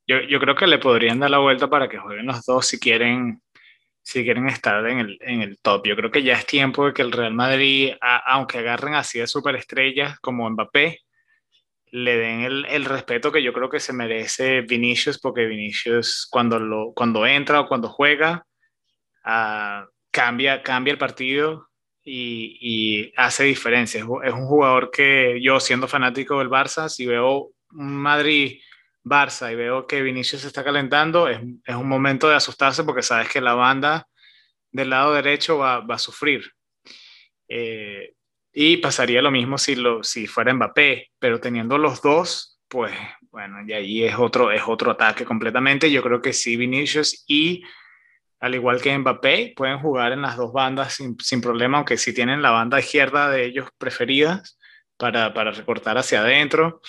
Yo, 0.08 0.22
yo 0.22 0.40
creo 0.40 0.56
que 0.56 0.66
le 0.66 0.80
podrían 0.80 1.20
dar 1.20 1.30
la 1.30 1.38
vuelta 1.38 1.70
para 1.70 1.88
que 1.88 2.00
jueguen 2.00 2.26
los 2.26 2.44
dos 2.48 2.66
si 2.66 2.80
quieren, 2.80 3.44
si 4.02 4.24
quieren 4.24 4.48
estar 4.48 4.84
en 4.88 4.98
el, 5.02 5.20
en 5.22 5.44
el 5.44 5.60
top. 5.60 5.86
Yo 5.86 5.96
creo 5.96 6.10
que 6.10 6.24
ya 6.24 6.34
es 6.34 6.48
tiempo 6.48 6.88
de 6.88 6.94
que 6.94 7.04
el 7.04 7.12
Real 7.12 7.36
Madrid, 7.36 7.94
aunque 8.26 8.58
agarren 8.58 8.96
así 8.96 9.20
de 9.20 9.28
superestrellas 9.28 10.20
como 10.20 10.50
Mbappé, 10.50 11.02
le 11.92 12.18
den 12.18 12.42
el, 12.42 12.66
el, 12.66 12.86
respeto 12.86 13.32
que 13.32 13.44
yo 13.44 13.54
creo 13.54 13.70
que 13.70 13.80
se 13.80 13.94
merece 13.94 14.62
Vinicius, 14.62 15.20
porque 15.20 15.46
Vinicius 15.46 16.28
cuando, 16.30 16.60
lo, 16.60 16.94
cuando 16.94 17.26
entra 17.26 17.62
o 17.62 17.68
cuando 17.68 17.90
juega, 17.90 18.46
uh, 19.26 19.88
cambia, 20.12 20.62
cambia 20.64 20.92
el 20.92 20.98
partido 20.98 21.70
y, 22.04 22.58
y 22.62 23.14
hace 23.16 23.44
diferencia. 23.44 24.06
Es, 24.24 24.34
un 24.34 24.48
jugador 24.48 24.92
que 24.92 25.40
yo, 25.42 25.60
siendo 25.60 25.88
fanático 25.88 26.40
del 26.40 26.50
Barça, 26.50 26.90
si 26.90 27.06
veo 27.06 27.52
un 27.72 27.96
Madrid-Barça 27.96 29.52
y 29.52 29.56
veo 29.56 29.88
que 29.88 30.02
Vinicius 30.02 30.42
se 30.42 30.48
está 30.48 30.64
calentando, 30.64 31.28
es, 31.28 31.40
es, 31.66 31.76
un 31.76 31.88
momento 31.88 32.30
de 32.30 32.36
asustarse 32.36 32.84
porque 32.84 33.04
sabes 33.04 33.30
que 33.30 33.42
la 33.42 33.54
banda 33.54 34.08
del 34.72 34.90
lado 34.90 35.14
derecho 35.14 35.58
va, 35.58 35.80
va 35.80 35.96
a 35.96 36.00
sufrir. 36.00 36.52
Eh, 37.48 38.14
y 38.60 38.78
pasaría 38.78 39.22
lo 39.22 39.30
mismo 39.30 39.60
si, 39.60 39.76
lo, 39.76 40.04
si 40.04 40.26
fuera 40.26 40.52
Mbappé, 40.52 41.12
pero 41.20 41.40
teniendo 41.40 41.78
los 41.78 42.02
dos, 42.02 42.60
pues 42.68 42.92
bueno, 43.30 43.58
y 43.64 43.72
ahí 43.72 44.04
es 44.04 44.16
otro, 44.18 44.52
es 44.52 44.64
otro 44.66 44.90
ataque 44.90 45.26
completamente. 45.26 45.92
Yo 45.92 46.02
creo 46.02 46.24
que 46.24 46.34
sí, 46.34 46.58
Vinicius 46.58 47.24
y 47.28 47.62
al 48.40 48.56
igual 48.56 48.82
que 48.82 48.98
Mbappé, 48.98 49.54
pueden 49.56 49.78
jugar 49.78 50.12
en 50.12 50.24
las 50.24 50.38
dos 50.38 50.52
bandas 50.54 50.96
sin, 50.96 51.16
sin 51.20 51.40
problema, 51.40 51.78
aunque 51.78 51.98
si 51.98 52.16
tienen 52.16 52.42
la 52.42 52.50
banda 52.50 52.80
izquierda 52.80 53.30
de 53.30 53.46
ellos 53.46 53.70
preferidas 53.78 54.58
para, 54.98 55.36
para 55.36 55.52
recortar 55.52 56.00
hacia 56.00 56.22
adentro, 56.22 56.82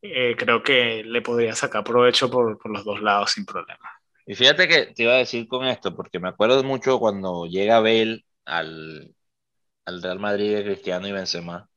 eh, 0.00 0.34
creo 0.38 0.62
que 0.62 1.04
le 1.04 1.20
podría 1.20 1.54
sacar 1.54 1.84
provecho 1.84 2.30
por, 2.30 2.56
por 2.56 2.70
los 2.70 2.82
dos 2.82 3.02
lados 3.02 3.32
sin 3.32 3.44
problema. 3.44 3.90
Y 4.24 4.34
fíjate 4.34 4.66
que 4.66 4.86
te 4.86 5.02
iba 5.02 5.12
a 5.12 5.18
decir 5.18 5.46
con 5.48 5.66
esto, 5.66 5.94
porque 5.94 6.18
me 6.18 6.30
acuerdo 6.30 6.64
mucho 6.64 6.98
cuando 6.98 7.44
llega 7.44 7.80
Bale 7.80 8.24
al, 8.46 9.14
al 9.84 10.02
Real 10.02 10.18
Madrid 10.18 10.54
de 10.56 10.64
Cristiano 10.64 11.08
y 11.08 11.12
Benzema, 11.12 11.68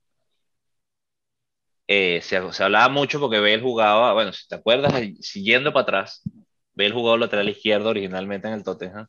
eh, 1.87 2.19
se, 2.21 2.51
se, 2.51 2.63
hablaba 2.63 2.89
mucho 2.89 3.19
porque 3.19 3.39
Bale 3.39 3.61
jugaba, 3.61 4.13
bueno, 4.13 4.33
si 4.33 4.47
te 4.47 4.55
acuerdas, 4.55 4.93
siguiendo 5.21 5.71
para 5.71 5.83
atrás, 5.83 6.21
Bale 6.75 6.91
jugó 6.91 7.17
lateral 7.17 7.49
izquierdo 7.49 7.89
originalmente 7.89 8.47
en 8.47 8.53
el 8.55 8.63
Tottenham. 8.63 9.07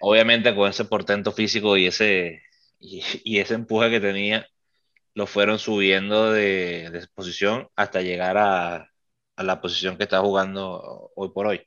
Obviamente 0.00 0.54
con 0.54 0.68
ese 0.68 0.84
portento 0.84 1.32
físico 1.32 1.76
y 1.76 1.86
ese, 1.86 2.42
y, 2.78 3.02
y, 3.24 3.38
ese 3.38 3.54
empuje 3.54 3.90
que 3.90 4.00
tenía, 4.00 4.46
lo 5.14 5.26
fueron 5.26 5.58
subiendo 5.58 6.32
de, 6.32 6.90
de 6.90 7.06
posición 7.14 7.68
hasta 7.74 8.02
llegar 8.02 8.36
a, 8.36 8.90
a, 9.36 9.42
la 9.42 9.60
posición 9.60 9.96
que 9.96 10.04
está 10.04 10.20
jugando 10.20 11.10
hoy 11.16 11.30
por 11.30 11.46
hoy. 11.46 11.62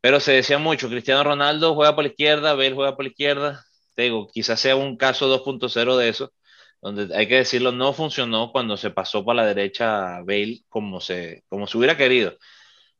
Pero 0.00 0.18
se 0.20 0.32
decía 0.32 0.58
mucho, 0.58 0.88
Cristiano 0.88 1.22
Ronaldo 1.24 1.74
juega 1.74 1.94
por 1.94 2.04
la 2.04 2.10
izquierda, 2.10 2.54
Bale 2.54 2.74
juega 2.74 2.96
por 2.96 3.04
la 3.04 3.10
izquierda, 3.10 3.64
digo, 3.96 4.28
quizás 4.28 4.60
sea 4.60 4.76
un 4.76 4.96
caso 4.96 5.28
2.0 5.28 5.96
de 5.96 6.08
eso, 6.08 6.32
donde 6.80 7.14
hay 7.16 7.28
que 7.28 7.36
decirlo, 7.36 7.72
no 7.72 7.92
funcionó 7.92 8.52
cuando 8.52 8.76
se 8.76 8.90
pasó 8.90 9.24
para 9.24 9.42
la 9.42 9.48
derecha 9.48 10.20
Bale 10.22 10.62
como 10.68 11.00
se, 11.00 11.44
como 11.48 11.66
se 11.66 11.78
hubiera 11.78 11.96
querido. 11.96 12.36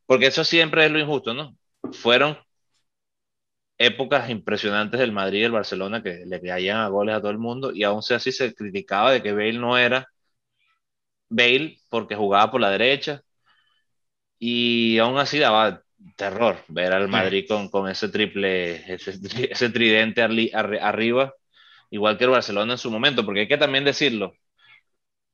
Porque 0.06 0.26
eso 0.28 0.44
siempre 0.44 0.86
es 0.86 0.92
lo 0.92 1.00
injusto, 1.00 1.34
¿no? 1.34 1.56
Fueron 1.92 2.38
épocas 3.78 4.30
impresionantes 4.30 5.00
del 5.00 5.10
Madrid 5.12 5.38
y 5.40 5.42
del 5.42 5.52
Barcelona 5.52 6.02
que 6.02 6.24
le 6.26 6.40
caían 6.40 6.76
a 6.78 6.88
goles 6.88 7.14
a 7.16 7.20
todo 7.20 7.30
el 7.30 7.38
mundo 7.38 7.72
y 7.72 7.82
aún 7.84 8.00
así 8.10 8.30
se 8.32 8.54
criticaba 8.54 9.10
de 9.12 9.22
que 9.22 9.32
Bale 9.32 9.54
no 9.54 9.76
era 9.78 10.06
Bale 11.30 11.78
porque 11.88 12.14
jugaba 12.14 12.50
por 12.50 12.60
la 12.60 12.70
derecha 12.70 13.22
y 14.38 14.98
aún 14.98 15.18
así 15.18 15.38
daba 15.38 15.82
terror 16.16 16.62
ver 16.68 16.92
al 16.92 17.08
Madrid 17.08 17.46
con, 17.48 17.68
con 17.68 17.88
ese 17.88 18.08
triple, 18.08 18.92
ese, 18.92 19.18
ese 19.50 19.70
tridente 19.70 20.22
arriba, 20.22 21.34
igual 21.90 22.18
que 22.18 22.24
el 22.24 22.30
Barcelona 22.30 22.72
en 22.74 22.78
su 22.78 22.90
momento, 22.90 23.24
porque 23.24 23.40
hay 23.40 23.48
que 23.48 23.58
también 23.58 23.84
decirlo. 23.84 24.34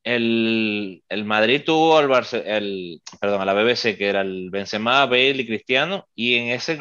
El, 0.05 1.03
el 1.09 1.25
Madrid 1.25 1.63
tuvo 1.67 1.99
al 1.99 2.09
el, 2.45 3.03
perdón, 3.21 3.41
a 3.41 3.45
la 3.45 3.55
BBC, 3.55 3.97
que 3.97 4.09
era 4.09 4.21
el 4.21 4.51
Benzema, 4.51 5.05
Bale 5.07 5.43
y 5.43 5.47
Cristiano, 5.47 6.07
y 6.15 6.37
en 6.37 6.51
ese 6.51 6.79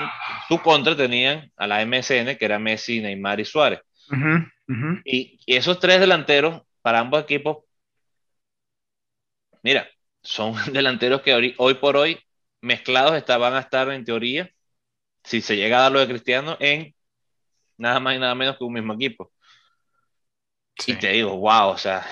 su 0.47 0.59
contra 0.61 0.95
tenían 0.95 1.51
a 1.57 1.65
la 1.65 1.81
MSN, 1.81 2.37
que 2.37 2.45
era 2.45 2.59
Messi, 2.59 3.01
Neymar 3.01 3.39
y 3.39 3.45
Suárez. 3.45 3.79
Y, 5.03 5.39
y 5.45 5.55
esos 5.55 5.79
tres 5.79 5.99
delanteros, 5.99 6.61
para 6.83 6.99
ambos 6.99 7.23
equipos, 7.23 7.63
mira, 9.63 9.87
son 10.21 10.53
delanteros 10.73 11.21
que 11.21 11.33
hoy, 11.33 11.55
hoy 11.57 11.73
por 11.75 11.97
hoy 11.97 12.19
mezclados 12.65 13.23
van 13.27 13.53
a 13.53 13.59
estar 13.59 13.89
en 13.91 14.03
teoría, 14.03 14.49
si 15.23 15.41
se 15.41 15.55
llega 15.55 15.77
a 15.77 15.81
dar 15.81 15.91
lo 15.91 15.99
de 15.99 16.07
Cristiano, 16.07 16.57
en 16.59 16.95
nada 17.77 17.99
más 17.99 18.15
y 18.15 18.19
nada 18.19 18.33
menos 18.33 18.57
que 18.57 18.63
un 18.63 18.73
mismo 18.73 18.93
equipo. 18.93 19.31
Y 20.87 20.95
te 20.95 21.09
digo, 21.09 21.37
wow, 21.37 21.69
o 21.69 21.77
sea, 21.77 22.05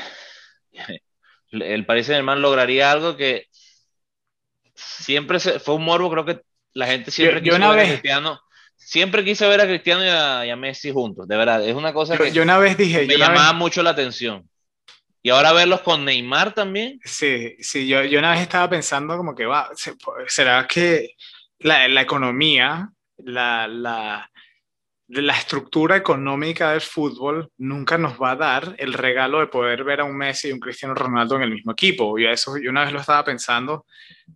el 1.52 1.86
Paris 1.86 2.06
Saint 2.06 2.18
Germain 2.20 2.42
lograría 2.42 2.92
algo 2.92 3.18
que 3.18 3.48
siempre 4.76 5.40
se, 5.40 5.60
fue 5.60 5.76
un 5.76 5.84
morbo, 5.84 6.10
creo 6.12 6.26
que 6.26 6.42
la 6.74 6.88
gente 6.88 7.12
siempre 7.12 7.42
quiso 7.42 7.58
ver 7.58 7.80
a 7.80 7.86
Cristiano, 7.86 8.40
siempre 8.76 9.26
quise 9.26 9.48
ver 9.48 9.62
a 9.62 9.66
Cristiano 9.66 10.04
y 10.46 10.50
a, 10.50 10.56
Messi 10.56 10.92
juntos, 10.92 11.28
de 11.28 11.36
verdad, 11.36 11.68
es 11.68 11.76
una 11.76 11.94
cosa 11.94 12.18
que 12.18 12.32
yo 12.32 12.44
una 12.44 12.60
vez 12.60 12.78
dije, 12.78 13.06
me 13.08 13.18
llamaba 13.18 13.54
mucho 13.54 13.82
la 13.82 13.90
atención. 13.90 14.48
Y 15.26 15.30
ahora 15.30 15.54
verlos 15.54 15.82
con 15.82 16.04
Neymar 16.04 16.54
también. 16.54 17.00
Sí, 17.06 17.56
sí, 17.60 17.88
yo, 17.88 18.04
yo 18.04 18.20
una 18.20 18.32
vez 18.32 18.42
estaba 18.42 18.70
pensando 18.70 19.16
como 19.16 19.34
que 19.34 19.46
va, 19.46 19.70
¿será 20.28 20.68
que 20.68 21.16
la, 21.60 21.88
la 21.88 22.02
economía, 22.02 22.90
la, 23.20 23.66
la, 23.70 24.30
la 25.08 25.34
estructura 25.34 25.96
económica 25.96 26.72
del 26.72 26.82
fútbol 26.82 27.50
nunca 27.58 27.98
nos 27.98 28.22
va 28.22 28.32
a 28.32 28.36
dar 28.36 28.76
el 28.78 28.92
regalo 28.92 29.40
de 29.40 29.48
poder 29.48 29.86
ver 29.86 30.02
a 30.02 30.04
un 30.04 30.18
Messi 30.18 30.50
y 30.50 30.52
un 30.52 30.60
Cristiano 30.60 30.94
Ronaldo 30.94 31.38
en 31.38 31.44
el 31.44 31.52
mismo 31.52 31.72
equipo. 31.72 32.20
Y 32.20 32.26
eso 32.26 32.58
yo 32.58 32.70
una 32.70 32.84
vez 32.84 32.92
lo 32.92 33.00
estaba 33.00 33.24
pensando 33.24 33.86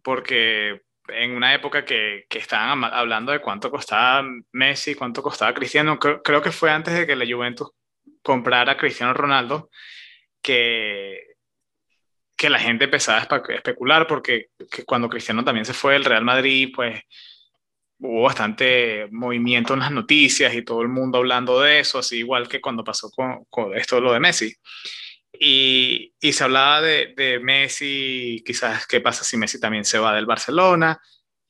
porque 0.02 0.84
en 1.10 1.32
una 1.32 1.54
época 1.54 1.84
que, 1.84 2.26
que 2.30 2.40
estaban 2.40 2.86
hablando 2.86 3.34
de 3.34 3.42
cuánto 3.42 3.70
costaba 3.70 4.26
Messi, 4.54 4.96
cuánto 4.96 5.22
costaba 5.22 5.54
Cristiano, 5.54 6.00
creo, 6.00 6.24
creo 6.24 6.42
que 6.42 6.52
fue 6.52 6.72
antes 6.72 6.94
de 6.94 7.06
que 7.06 7.18
la 7.18 7.26
Juventus 7.26 7.72
comprara 8.24 8.72
a 8.72 8.78
Cristiano 8.78 9.14
Ronaldo 9.14 9.70
que, 10.42 11.36
que 12.36 12.50
la 12.50 12.60
gente 12.60 12.86
empezaba 12.86 13.20
a 13.20 13.54
especular 13.54 14.08
porque 14.08 14.50
cuando 14.86 15.10
Cristiano 15.10 15.44
también 15.44 15.66
se 15.66 15.74
fue 15.74 15.94
del 15.94 16.06
Real 16.06 16.24
Madrid, 16.24 16.72
pues 16.74 17.02
hubo 18.00 18.24
bastante 18.24 19.08
movimiento 19.12 19.74
en 19.74 19.80
las 19.80 19.92
noticias 19.92 20.54
y 20.54 20.64
todo 20.64 20.82
el 20.82 20.88
mundo 20.88 21.18
hablando 21.18 21.60
de 21.62 21.80
eso, 21.80 22.00
así 22.00 22.18
igual 22.18 22.48
que 22.48 22.62
cuando 22.62 22.84
pasó 22.84 23.10
con, 23.10 23.46
con 23.50 23.76
esto 23.76 24.00
lo 24.00 24.14
de 24.14 24.20
Messi. 24.20 24.54
Y, 25.40 26.14
y 26.20 26.34
se 26.34 26.44
hablaba 26.44 26.82
de, 26.82 27.14
de, 27.16 27.40
Messi, 27.40 28.44
quizás 28.46 28.88
qué 28.88 29.02
pasa 29.02 29.24
si 29.24 29.38
Messi 29.38 29.60
también 29.60 29.86
se 29.86 30.00
va 30.00 30.16
del 30.16 30.26
Barcelona. 30.26 31.00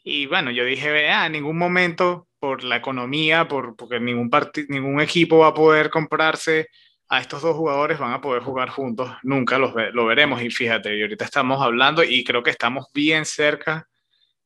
Y 0.04 0.26
bueno, 0.26 0.52
yo 0.52 0.66
dije, 0.66 1.10
ah, 1.10 1.26
en 1.26 1.34
ningún 1.34 1.58
momento 1.58 2.28
por 2.40 2.64
la 2.64 2.78
economía, 2.78 3.48
por, 3.48 3.76
porque 3.76 4.00
ningún, 4.00 4.30
ningún 4.70 5.02
equipo 5.02 5.40
va 5.40 5.48
a 5.48 5.54
poder 5.54 5.90
comprarse 5.90 6.68
a 7.10 7.20
estos 7.20 7.42
dos 7.42 7.56
jugadores, 7.56 8.00
van 8.00 8.14
a 8.14 8.22
poder 8.22 8.44
jugar 8.44 8.70
juntos, 8.70 9.10
nunca 9.24 9.58
los 9.58 9.74
lo 9.94 10.06
veremos. 10.06 10.42
Y 10.42 10.50
fíjate, 10.50 10.98
y 10.98 11.02
ahorita 11.02 11.26
estamos 11.26 11.62
hablando 11.62 12.04
y 12.04 12.24
creo 12.24 12.44
que 12.44 12.50
estamos 12.50 12.88
bien 12.94 13.26
cerca, 13.26 13.88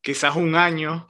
quizás 0.00 0.36
un 0.36 0.54
año. 0.54 1.08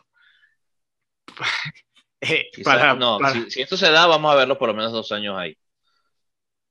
Eh, 2.25 2.53
no, 3.01 3.19
Si, 3.49 3.63
esto 3.63 3.77
se 3.77 3.91
da, 3.91 4.07
vamos 4.07 4.33
a 4.33 4.37
verlo 4.37 4.57
por 4.57 4.69
lo 4.69 4.75
menos 4.75 4.93
dos 4.93 5.11
años 5.11 5.37
ahí. 5.37 5.59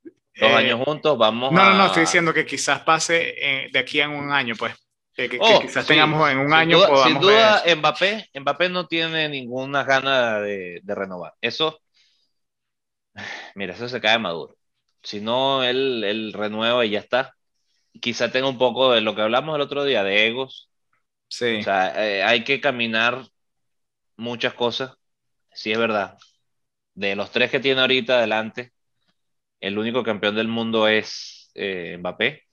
Dos 0.02 0.50
eh, 0.50 0.56
años 0.56 0.80
juntos, 0.86 1.18
vamos 1.18 1.52
no, 1.52 1.72
No, 1.72 1.74
no, 1.74 1.88
estoy 1.88 2.04
diciendo 2.04 2.34
que 2.34 2.46
quizás 2.46 2.80
pase 2.84 3.36
eh, 3.38 3.68
de 3.70 3.80
aquí 3.80 4.00
en 4.00 4.12
un 4.12 4.32
año, 4.32 4.56
pues. 4.58 4.74
Que, 5.14 5.38
oh, 5.42 5.60
quizás 5.60 5.86
tengamos 5.86 6.30
en 6.30 6.38
un 6.38 6.54
año. 6.54 6.80
sin 7.04 7.20
duda, 7.20 7.64
Mbappé, 7.76 8.30
Mbappé 8.34 8.70
no 8.70 8.88
tiene 8.88 9.28
ninguna 9.28 9.84
gana 9.84 10.40
de, 10.40 10.80
de, 10.82 10.96
renovar. 10.96 11.34
Eso, 11.42 11.82
mira, 13.56 13.74
eso 13.74 13.90
se 13.90 14.00
cae 14.00 14.18
maduro. 14.18 14.56
Si 15.04 15.22
no, 15.22 15.64
él, 15.64 16.04
él 16.04 16.34
renueva 16.34 16.86
y 16.86 16.92
ya 16.92 17.00
está. 17.00 17.36
Quizá 18.00 18.32
tenga 18.32 18.48
un 18.48 18.58
poco 18.58 18.94
de 18.94 19.02
lo 19.02 19.16
que 19.16 19.22
hablamos 19.22 19.56
el 19.56 19.62
otro 19.62 19.84
día, 19.84 20.04
de 20.04 20.28
egos. 20.28 20.70
Sí. 21.28 21.58
O 21.60 21.64
sea, 21.64 22.28
hay 22.28 22.44
que 22.44 22.62
caminar 22.62 23.26
muchas 24.18 24.54
cosas 24.54 24.98
sí 25.54 25.72
es 25.72 25.78
verdad. 25.78 26.18
De 26.94 27.16
los 27.16 27.32
tres 27.32 27.52
que 27.52 27.60
tiene 27.60 27.82
ahorita 27.82 28.18
adelante, 28.18 28.74
el 29.60 29.78
único 29.80 30.04
campeón 30.04 30.36
del 30.36 30.48
mundo 30.48 30.88
es 30.88 31.52
eh, 31.56 31.98
Mbappé. 32.00 32.44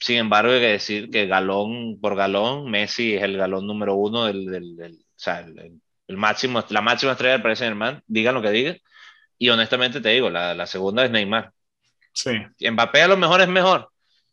Sin 0.00 0.18
embargo, 0.18 0.52
hay 0.52 0.60
que 0.60 0.66
decir 0.66 1.10
que 1.10 1.26
galón 1.26 2.00
por 2.00 2.16
galón, 2.16 2.70
Messi 2.70 3.14
es 3.14 3.22
el 3.22 3.36
galón 3.36 3.66
número 3.66 3.94
uno 3.94 4.24
del, 4.26 4.46
del, 4.46 4.94
o 4.94 5.04
sea, 5.16 5.40
el, 5.40 6.16
máximo, 6.16 6.64
la 6.70 6.82
máxima 6.82 7.12
estrella 7.12 7.34
del 7.34 7.42
Paris 7.42 7.58
Saint 7.60 7.70
Germain, 7.70 8.02
digan 8.06 8.34
lo 8.34 8.42
que 8.42 8.50
digan. 8.50 8.78
Y 9.42 9.48
honestamente 9.48 10.00
te 10.00 10.10
digo, 10.10 10.30
la, 10.30 10.54
la 10.54 10.66
segunda 10.68 11.04
es 11.04 11.10
Neymar. 11.10 11.52
Sí. 12.12 12.30
Mbappé 12.60 13.02
a 13.02 13.08
lo 13.08 13.16
mejor 13.16 13.40
es 13.40 13.48
mejor. 13.48 13.90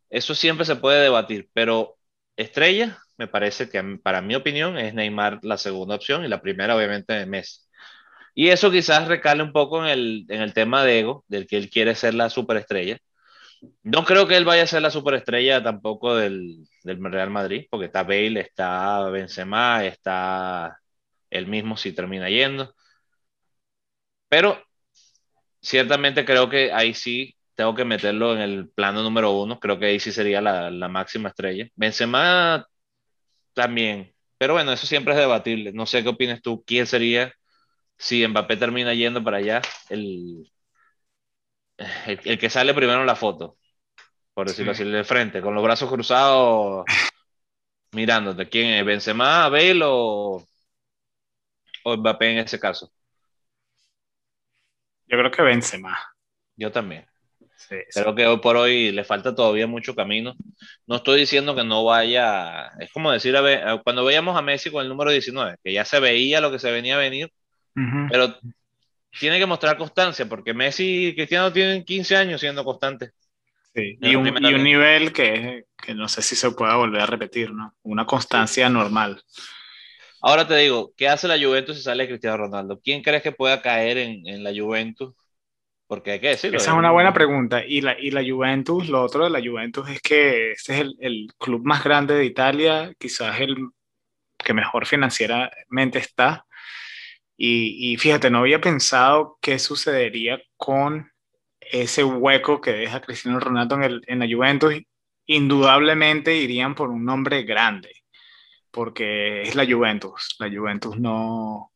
Eso 0.07 0.35
siempre 0.35 0.65
se 0.65 0.75
puede 0.75 1.01
debatir, 1.01 1.49
pero 1.51 1.97
estrella, 2.37 2.99
me 3.17 3.27
parece 3.27 3.69
que 3.69 3.81
para 4.03 4.21
mi 4.21 4.35
opinión 4.35 4.77
es 4.77 4.93
Neymar 4.93 5.39
la 5.41 5.57
segunda 5.57 5.95
opción 5.95 6.23
y 6.23 6.27
la 6.27 6.43
primera 6.43 6.75
obviamente 6.75 7.25
Messi. 7.25 7.61
Y 8.35 8.49
eso 8.49 8.69
quizás 8.69 9.07
recale 9.07 9.41
un 9.41 9.51
poco 9.51 9.83
en 9.83 9.89
el, 9.89 10.25
en 10.29 10.41
el 10.43 10.53
tema 10.53 10.83
de 10.83 10.99
ego, 10.99 11.25
del 11.27 11.47
que 11.47 11.57
él 11.57 11.71
quiere 11.71 11.95
ser 11.95 12.13
la 12.13 12.29
superestrella. 12.29 12.99
No 13.81 14.05
creo 14.05 14.27
que 14.27 14.37
él 14.37 14.45
vaya 14.45 14.61
a 14.61 14.67
ser 14.67 14.83
la 14.83 14.91
superestrella 14.91 15.63
tampoco 15.63 16.15
del, 16.15 16.67
del 16.83 17.03
Real 17.03 17.31
Madrid, 17.31 17.65
porque 17.71 17.87
está 17.87 18.03
Bale, 18.03 18.41
está 18.41 19.09
Benzema, 19.09 19.83
está 19.85 20.77
él 21.31 21.47
mismo 21.47 21.77
si 21.77 21.93
termina 21.93 22.29
yendo. 22.29 22.75
Pero 24.29 24.61
ciertamente 25.61 26.25
creo 26.25 26.49
que 26.49 26.71
ahí 26.73 26.93
sí 26.93 27.35
tengo 27.55 27.75
que 27.75 27.85
meterlo 27.85 28.33
en 28.33 28.41
el 28.41 28.69
plano 28.69 29.03
número 29.03 29.31
uno. 29.31 29.59
Creo 29.59 29.79
que 29.79 29.87
ahí 29.87 29.99
sí 29.99 30.11
sería 30.11 30.41
la, 30.41 30.71
la 30.71 30.87
máxima 30.87 31.29
estrella. 31.29 31.67
Benzema 31.75 32.65
también. 33.53 34.13
Pero 34.37 34.53
bueno, 34.53 34.71
eso 34.71 34.87
siempre 34.87 35.13
es 35.13 35.19
debatible. 35.19 35.71
No 35.73 35.85
sé 35.85 36.03
qué 36.03 36.09
opinas 36.09 36.41
tú. 36.41 36.63
¿Quién 36.65 36.87
sería 36.87 37.33
si 37.97 38.27
Mbappé 38.27 38.57
termina 38.57 38.93
yendo 38.93 39.23
para 39.23 39.37
allá? 39.37 39.61
El, 39.89 40.49
el, 42.05 42.39
que 42.39 42.49
sale 42.49 42.73
primero 42.73 43.01
en 43.01 43.07
la 43.07 43.15
foto, 43.15 43.57
por 44.33 44.47
decirlo 44.47 44.71
así, 44.71 44.83
de 44.83 45.03
frente, 45.03 45.41
con 45.41 45.55
los 45.55 45.63
brazos 45.63 45.89
cruzados, 45.89 46.85
mirándote. 47.91 48.47
¿Quién 48.49 48.67
es? 48.73 48.85
¿Benzema, 48.85 49.49
Bale 49.49 49.81
o, 49.83 50.43
o 51.83 51.97
Mbappé 51.97 52.31
en 52.31 52.37
ese 52.39 52.59
caso? 52.59 52.91
Yo 55.09 55.17
creo 55.17 55.31
que 55.31 55.41
Benzema. 55.41 55.97
Yo 56.55 56.71
también. 56.71 57.05
Creo 57.93 58.15
que 58.15 58.25
hoy 58.25 58.37
por 58.39 58.55
hoy 58.57 58.91
le 58.91 59.03
falta 59.03 59.35
todavía 59.35 59.67
mucho 59.67 59.95
camino. 59.95 60.35
No 60.87 60.97
estoy 60.97 61.21
diciendo 61.21 61.55
que 61.55 61.63
no 61.63 61.83
vaya, 61.83 62.67
es 62.79 62.91
como 62.91 63.11
decir, 63.11 63.35
a 63.35 63.41
ver, 63.41 63.81
cuando 63.83 64.05
veíamos 64.05 64.37
a 64.37 64.41
Messi 64.41 64.71
con 64.71 64.81
el 64.81 64.89
número 64.89 65.11
19, 65.11 65.57
que 65.63 65.73
ya 65.73 65.85
se 65.85 65.99
veía 65.99 66.41
lo 66.41 66.51
que 66.51 66.59
se 66.59 66.71
venía 66.71 66.95
a 66.95 66.99
venir, 66.99 67.31
pero 68.09 68.35
tiene 69.19 69.39
que 69.39 69.45
mostrar 69.45 69.77
constancia, 69.77 70.27
porque 70.27 70.53
Messi 70.53 71.07
y 71.07 71.15
Cristiano 71.15 71.51
tienen 71.51 71.83
15 71.83 72.15
años 72.15 72.41
siendo 72.41 72.63
constantes. 72.63 73.13
Sí. 73.73 73.97
Y, 74.01 74.15
un, 74.15 74.23
nivel 74.63 75.13
que, 75.13 75.65
que, 75.77 75.93
no 75.93 76.07
sé 76.07 76.21
si 76.21 76.35
se 76.35 76.51
pueda 76.51 76.75
volver 76.75 77.01
a 77.01 77.05
repetir, 77.05 77.51
¿no? 77.53 77.75
Una 77.83 78.05
constancia 78.05 78.67
normal. 78.67 79.21
Ahora 80.21 80.47
te 80.47 80.55
digo, 80.55 80.93
¿qué 80.97 81.07
hace 81.07 81.27
la 81.27 81.39
Juventus 81.39 81.77
si 81.77 81.83
sale 81.83 82.07
Cristiano 82.07 82.37
Ronaldo? 82.37 82.79
¿Quién 82.83 83.01
crees 83.01 83.23
que 83.23 83.31
pueda 83.31 83.61
caer 83.61 83.97
en, 83.97 84.27
en 84.27 84.43
la 84.43 84.51
Juventus 84.51 85.13
porque 85.89 86.11
hay 86.11 86.19
que 86.19 86.27
decirlo. 86.27 86.57
Esa 86.57 86.69
es 86.69 86.77
una 86.77 86.91
buena 86.91 87.11
pregunta. 87.11 87.65
Y 87.65 87.81
la, 87.81 87.99
y 87.99 88.11
la 88.11 88.21
Juventus, 88.23 88.87
lo 88.89 89.01
otro 89.01 89.23
de 89.23 89.31
la 89.31 89.41
Juventus 89.41 89.89
es 89.89 89.99
que 90.01 90.51
este 90.51 90.75
es 90.75 90.81
el, 90.81 90.95
el 90.99 91.27
club 91.39 91.65
más 91.65 91.83
grande 91.83 92.13
de 92.13 92.25
Italia, 92.25 92.93
quizás 92.99 93.41
el 93.41 93.57
que 94.37 94.53
mejor 94.53 94.85
financieramente 94.85 95.97
está. 95.97 96.45
Y, 97.35 97.91
y, 97.91 97.97
fíjate, 97.97 98.29
no 98.29 98.37
había 98.37 98.61
pensado 98.61 99.39
qué 99.41 99.57
sucedería 99.57 100.39
con 100.57 101.11
ese 101.59 102.03
hueco 102.03 102.61
que 102.61 102.73
deja 102.73 103.01
Cristiano 103.01 103.39
Ronaldo 103.39 103.73
en, 103.77 103.83
el, 103.83 104.01
en 104.05 104.19
la 104.19 104.27
Juventus. 104.31 104.75
Indudablemente 105.25 106.35
irían 106.35 106.75
por 106.75 106.89
un 106.89 107.03
nombre 107.03 107.41
grande, 107.41 107.89
porque 108.71 109.41
es 109.43 109.55
la 109.55 109.65
Juventus. 109.65 110.35
La 110.39 110.49
Juventus 110.49 110.97
no, 110.97 111.71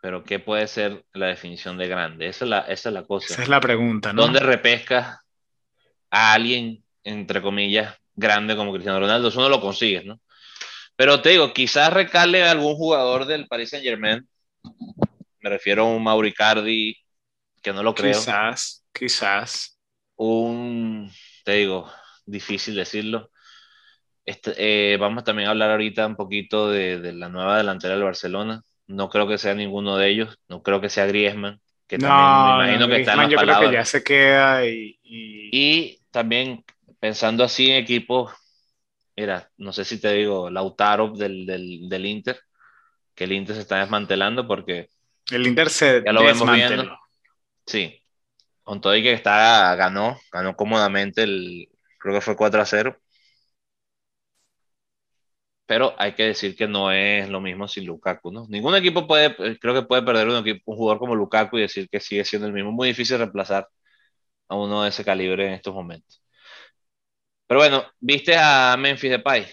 pero 0.00 0.24
¿qué 0.24 0.38
puede 0.38 0.66
ser 0.66 1.04
la 1.12 1.26
definición 1.26 1.76
de 1.76 1.88
grande? 1.88 2.26
Esa 2.26 2.44
es 2.44 2.48
la, 2.48 2.58
esa 2.60 2.88
es 2.88 2.94
la 2.94 3.04
cosa. 3.04 3.32
Esa 3.32 3.42
es 3.42 3.48
la 3.48 3.60
pregunta, 3.60 4.12
¿no? 4.12 4.22
¿Dónde 4.22 4.40
repescas 4.40 5.18
a 6.10 6.32
alguien, 6.32 6.82
entre 7.04 7.42
comillas, 7.42 7.96
grande 8.14 8.56
como 8.56 8.72
Cristiano 8.72 9.00
Ronaldo? 9.00 9.28
Eso 9.28 9.40
no 9.40 9.48
lo 9.48 9.60
consigues, 9.60 10.04
¿no? 10.04 10.20
Pero 10.96 11.20
te 11.20 11.30
digo, 11.30 11.52
quizás 11.52 11.92
recale 11.92 12.42
a 12.44 12.50
algún 12.50 12.74
jugador 12.74 13.26
del 13.26 13.46
Paris 13.46 13.70
Saint 13.70 13.84
Germain. 13.84 14.26
Me 15.40 15.50
refiero 15.50 15.82
a 15.82 15.86
un 15.86 16.02
Mauricardi, 16.02 16.96
que 17.62 17.72
no 17.72 17.82
lo 17.82 17.94
creo. 17.94 18.12
Quizás, 18.12 18.84
quizás. 18.92 19.78
Un, 20.16 21.10
te 21.44 21.52
digo, 21.52 21.90
difícil 22.26 22.74
decirlo. 22.74 23.29
Este, 24.24 24.54
eh, 24.56 24.96
vamos 24.98 25.24
también 25.24 25.48
a 25.48 25.52
hablar 25.52 25.70
ahorita 25.70 26.06
un 26.06 26.16
poquito 26.16 26.70
de, 26.70 27.00
de 27.00 27.12
la 27.12 27.28
nueva 27.28 27.56
delantera 27.56 27.94
del 27.94 28.04
Barcelona. 28.04 28.62
No 28.86 29.08
creo 29.08 29.26
que 29.26 29.38
sea 29.38 29.54
ninguno 29.54 29.96
de 29.96 30.08
ellos. 30.08 30.38
No 30.48 30.62
creo 30.62 30.80
que 30.80 30.88
sea 30.88 31.06
Griezmann, 31.06 31.60
que 31.90 31.98
también 31.98 32.58
me 32.58 32.64
imagino 32.64 32.88
que 32.88 33.00
está 33.00 33.12
en 33.12 33.18
las 33.18 33.30
yo 33.30 33.38
creo 33.38 33.60
que 33.60 33.72
ya 33.72 33.84
se 33.84 34.04
queda 34.04 34.64
y, 34.64 34.98
y... 35.02 35.98
también 36.12 36.64
pensando 37.00 37.42
así 37.42 37.70
en 37.70 37.78
equipos, 37.78 38.32
mira, 39.16 39.50
no 39.56 39.72
sé 39.72 39.84
si 39.84 40.00
te 40.00 40.12
digo, 40.12 40.50
Lautaro 40.50 41.08
del, 41.10 41.46
del, 41.46 41.88
del, 41.88 42.06
Inter, 42.06 42.38
que 43.14 43.24
el 43.24 43.32
Inter 43.32 43.56
se 43.56 43.62
está 43.62 43.78
desmantelando 43.78 44.46
porque... 44.46 44.88
El 45.32 45.46
Inter 45.46 45.70
se 45.70 46.02
ya 46.04 46.12
lo 46.12 46.22
vemos 46.22 46.52
viendo. 46.52 46.96
Sí, 47.66 48.00
con 48.62 48.80
todo 48.80 48.94
y 48.94 49.02
que 49.02 49.12
está, 49.12 49.74
ganó, 49.74 50.16
ganó 50.30 50.54
cómodamente 50.54 51.22
el, 51.22 51.68
creo 51.98 52.14
que 52.14 52.20
fue 52.20 52.36
4 52.36 52.60
a 52.60 52.66
0 52.66 52.96
pero 55.70 55.94
hay 55.98 56.14
que 56.14 56.24
decir 56.24 56.56
que 56.56 56.66
no 56.66 56.90
es 56.90 57.28
lo 57.28 57.40
mismo 57.40 57.68
sin 57.68 57.86
Lukaku, 57.86 58.32
¿no? 58.32 58.44
Ningún 58.48 58.74
equipo 58.74 59.06
puede, 59.06 59.26
eh, 59.38 59.56
creo 59.60 59.72
que 59.72 59.82
puede 59.82 60.02
perder 60.02 60.26
un, 60.26 60.38
equipo, 60.38 60.72
un 60.72 60.76
jugador 60.76 60.98
como 60.98 61.14
Lukaku 61.14 61.58
y 61.58 61.60
decir 61.60 61.88
que 61.88 62.00
sigue 62.00 62.24
siendo 62.24 62.48
el 62.48 62.52
mismo. 62.52 62.72
Muy 62.72 62.88
difícil 62.88 63.18
reemplazar 63.18 63.68
a 64.48 64.56
uno 64.56 64.82
de 64.82 64.88
ese 64.88 65.04
calibre 65.04 65.46
en 65.46 65.52
estos 65.52 65.72
momentos. 65.72 66.24
Pero 67.46 67.60
bueno, 67.60 67.84
viste 68.00 68.36
a 68.36 68.74
Memphis 68.76 69.12
Depay. 69.12 69.46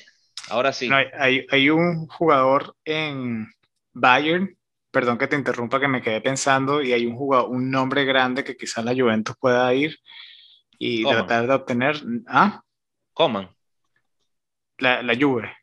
Ahora 0.49 0.73
sí. 0.73 0.89
hay, 0.91 1.45
hay, 1.51 1.69
un 1.69 2.07
jugador 2.07 2.75
en 2.83 3.47
Bayern, 3.93 4.57
perdón 4.89 5.19
que 5.19 5.27
te 5.27 5.35
interrumpa, 5.35 5.79
que 5.79 5.87
me 5.87 6.01
quedé 6.01 6.19
pensando, 6.21 6.81
y 6.81 6.93
hay 6.93 7.05
un 7.05 7.15
jugador, 7.15 7.51
un 7.51 7.69
nombre 7.69 8.05
grande 8.05 8.43
que 8.43 8.57
quizás 8.57 8.83
la 8.83 8.95
Juventus 8.95 9.35
pueda 9.39 9.71
ir 9.75 9.99
y 10.79 11.03
tratar 11.03 11.45
de 11.45 11.53
obtener. 11.53 12.01
¿Ah? 12.25 12.63
Coman. 13.13 13.55
La, 14.79 15.03
la 15.03 15.15
Juve. 15.15 15.53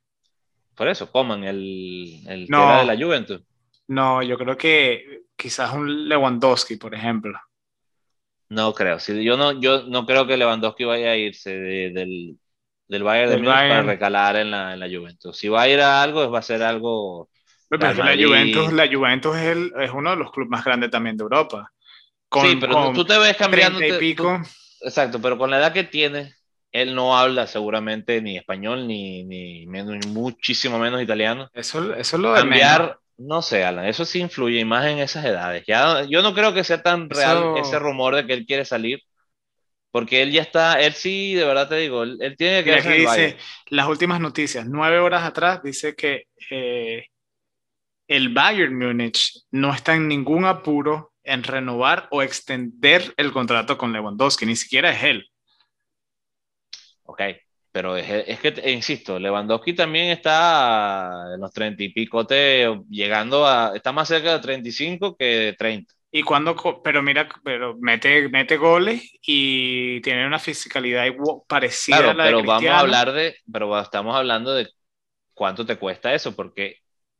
Por 0.74 0.88
eso, 0.88 1.10
Coman, 1.10 1.44
el, 1.44 2.20
el 2.26 2.46
que 2.46 2.54
era 2.54 2.80
de 2.80 2.86
la 2.86 2.96
Juventus. 2.96 3.42
No, 3.86 4.22
yo 4.22 4.36
creo 4.38 4.56
que 4.56 5.22
quizás 5.36 5.72
un 5.72 6.08
Lewandowski, 6.08 6.76
por 6.76 6.94
ejemplo. 6.94 7.38
No 8.48 8.72
creo. 8.74 8.98
Si 8.98 9.24
yo 9.24 9.36
no, 9.36 9.52
yo 9.60 9.84
no 9.84 10.06
creo 10.06 10.26
que 10.26 10.36
Lewandowski 10.36 10.84
vaya 10.84 11.10
a 11.10 11.16
irse 11.16 11.50
del, 11.50 12.38
del 12.88 13.02
Bayern 13.02 13.30
de 13.30 13.36
Múnich 13.38 13.52
para 13.52 13.82
recalar 13.82 14.36
en 14.36 14.50
la, 14.50 14.74
en 14.74 14.80
la 14.80 14.88
Juventus. 14.88 15.36
Si 15.36 15.48
va 15.48 15.62
a 15.62 15.68
ir 15.68 15.80
a 15.80 16.02
algo, 16.02 16.30
va 16.30 16.38
a 16.38 16.42
ser 16.42 16.62
algo. 16.62 17.28
Pero 17.68 17.92
la, 17.94 18.14
Juventus, 18.14 18.72
la 18.72 18.88
Juventus 18.88 19.36
es, 19.36 19.46
el, 19.46 19.72
es, 19.80 19.90
uno 19.90 20.10
de 20.10 20.16
los 20.16 20.30
clubes 20.30 20.50
más 20.50 20.64
grandes 20.64 20.90
también 20.90 21.16
de 21.16 21.22
Europa. 21.22 21.72
sí, 22.32 22.56
pero 22.60 22.92
tú 22.92 23.04
te 23.04 23.18
ves 23.18 23.36
cambiando. 23.36 23.82
Y 23.84 23.92
pico. 23.94 24.40
exacto, 24.82 25.20
pero 25.20 25.38
con 25.38 25.50
la 25.50 25.58
edad 25.58 25.72
que 25.72 25.84
tiene, 25.84 26.34
él 26.74 26.96
no 26.96 27.16
habla 27.16 27.46
seguramente 27.46 28.20
ni 28.20 28.36
español 28.36 28.88
ni, 28.88 29.22
ni 29.22 29.64
menos, 29.66 30.04
muchísimo 30.08 30.76
menos 30.76 31.00
italiano. 31.00 31.48
Eso, 31.54 31.94
eso 31.94 32.18
lo 32.18 32.34
cambiar, 32.34 32.98
No 33.16 33.42
sé, 33.42 33.62
Alan, 33.64 33.86
eso 33.86 34.04
sí 34.04 34.18
influye 34.18 34.64
más 34.64 34.84
en 34.86 34.98
esas 34.98 35.24
edades. 35.24 35.62
Ya, 35.68 36.02
yo 36.02 36.20
no 36.20 36.34
creo 36.34 36.52
que 36.52 36.64
sea 36.64 36.82
tan 36.82 37.08
real 37.08 37.54
ese 37.58 37.78
rumor 37.78 38.16
de 38.16 38.26
que 38.26 38.32
él 38.32 38.44
quiere 38.44 38.64
salir, 38.64 39.00
porque 39.92 40.20
él 40.22 40.32
ya 40.32 40.42
está, 40.42 40.80
él 40.80 40.94
sí, 40.94 41.34
de 41.34 41.44
verdad 41.44 41.68
te 41.68 41.76
digo, 41.76 42.02
él, 42.02 42.34
tiene 42.36 42.64
que... 42.64 42.74
Aquí 42.74 42.88
dice, 42.88 43.36
las 43.68 43.86
últimas 43.86 44.20
noticias, 44.20 44.66
nueve 44.66 44.98
horas 44.98 45.22
atrás, 45.22 45.62
dice 45.62 45.94
que 45.94 46.24
eh, 46.50 47.06
el 48.08 48.30
Bayern 48.30 48.76
Múnich 48.76 49.44
no 49.52 49.72
está 49.72 49.94
en 49.94 50.08
ningún 50.08 50.44
apuro 50.44 51.12
en 51.22 51.44
renovar 51.44 52.08
o 52.10 52.20
extender 52.20 53.14
el 53.16 53.30
contrato 53.30 53.78
con 53.78 53.92
Lewandowski, 53.92 54.44
ni 54.44 54.56
siquiera 54.56 54.90
es 54.90 55.04
él. 55.04 55.30
Ok, 57.04 57.22
pero 57.72 57.96
es, 57.96 58.38
que, 58.38 58.70
insisto, 58.70 59.18
Lewandowski 59.18 59.72
también 59.72 60.10
está 60.10 61.34
en 61.34 61.40
los 61.40 61.52
30 61.52 61.82
y 61.82 61.88
pico, 61.88 62.24
llegando 62.88 63.46
a, 63.46 63.72
está 63.74 63.90
más 63.90 64.06
cerca 64.06 64.34
de 64.34 64.38
35 64.38 65.16
que 65.16 65.24
de 65.24 65.52
30. 65.54 65.92
Y 66.12 66.22
cuando, 66.22 66.54
pero 66.84 67.02
mira, 67.02 67.28
pero 67.42 67.76
mete, 67.80 68.28
mete 68.28 68.56
goles 68.56 69.02
y 69.20 70.00
tiene 70.02 70.24
una 70.24 70.38
fisicalidad 70.38 71.04
parecida 71.48 72.12
a 72.12 72.14
la 72.14 72.24
pero 72.24 72.36
de 72.38 72.46
vamos 72.46 72.70
a 72.70 72.78
hablar 72.78 73.12
de, 73.12 73.36
pero 73.52 73.80
estamos 73.80 74.14
hablando 74.14 74.54
de 74.54 74.68
cuánto 75.34 75.66
te 75.66 75.74
cuesta 75.74 76.14
eso, 76.14 76.36
porque 76.36 76.76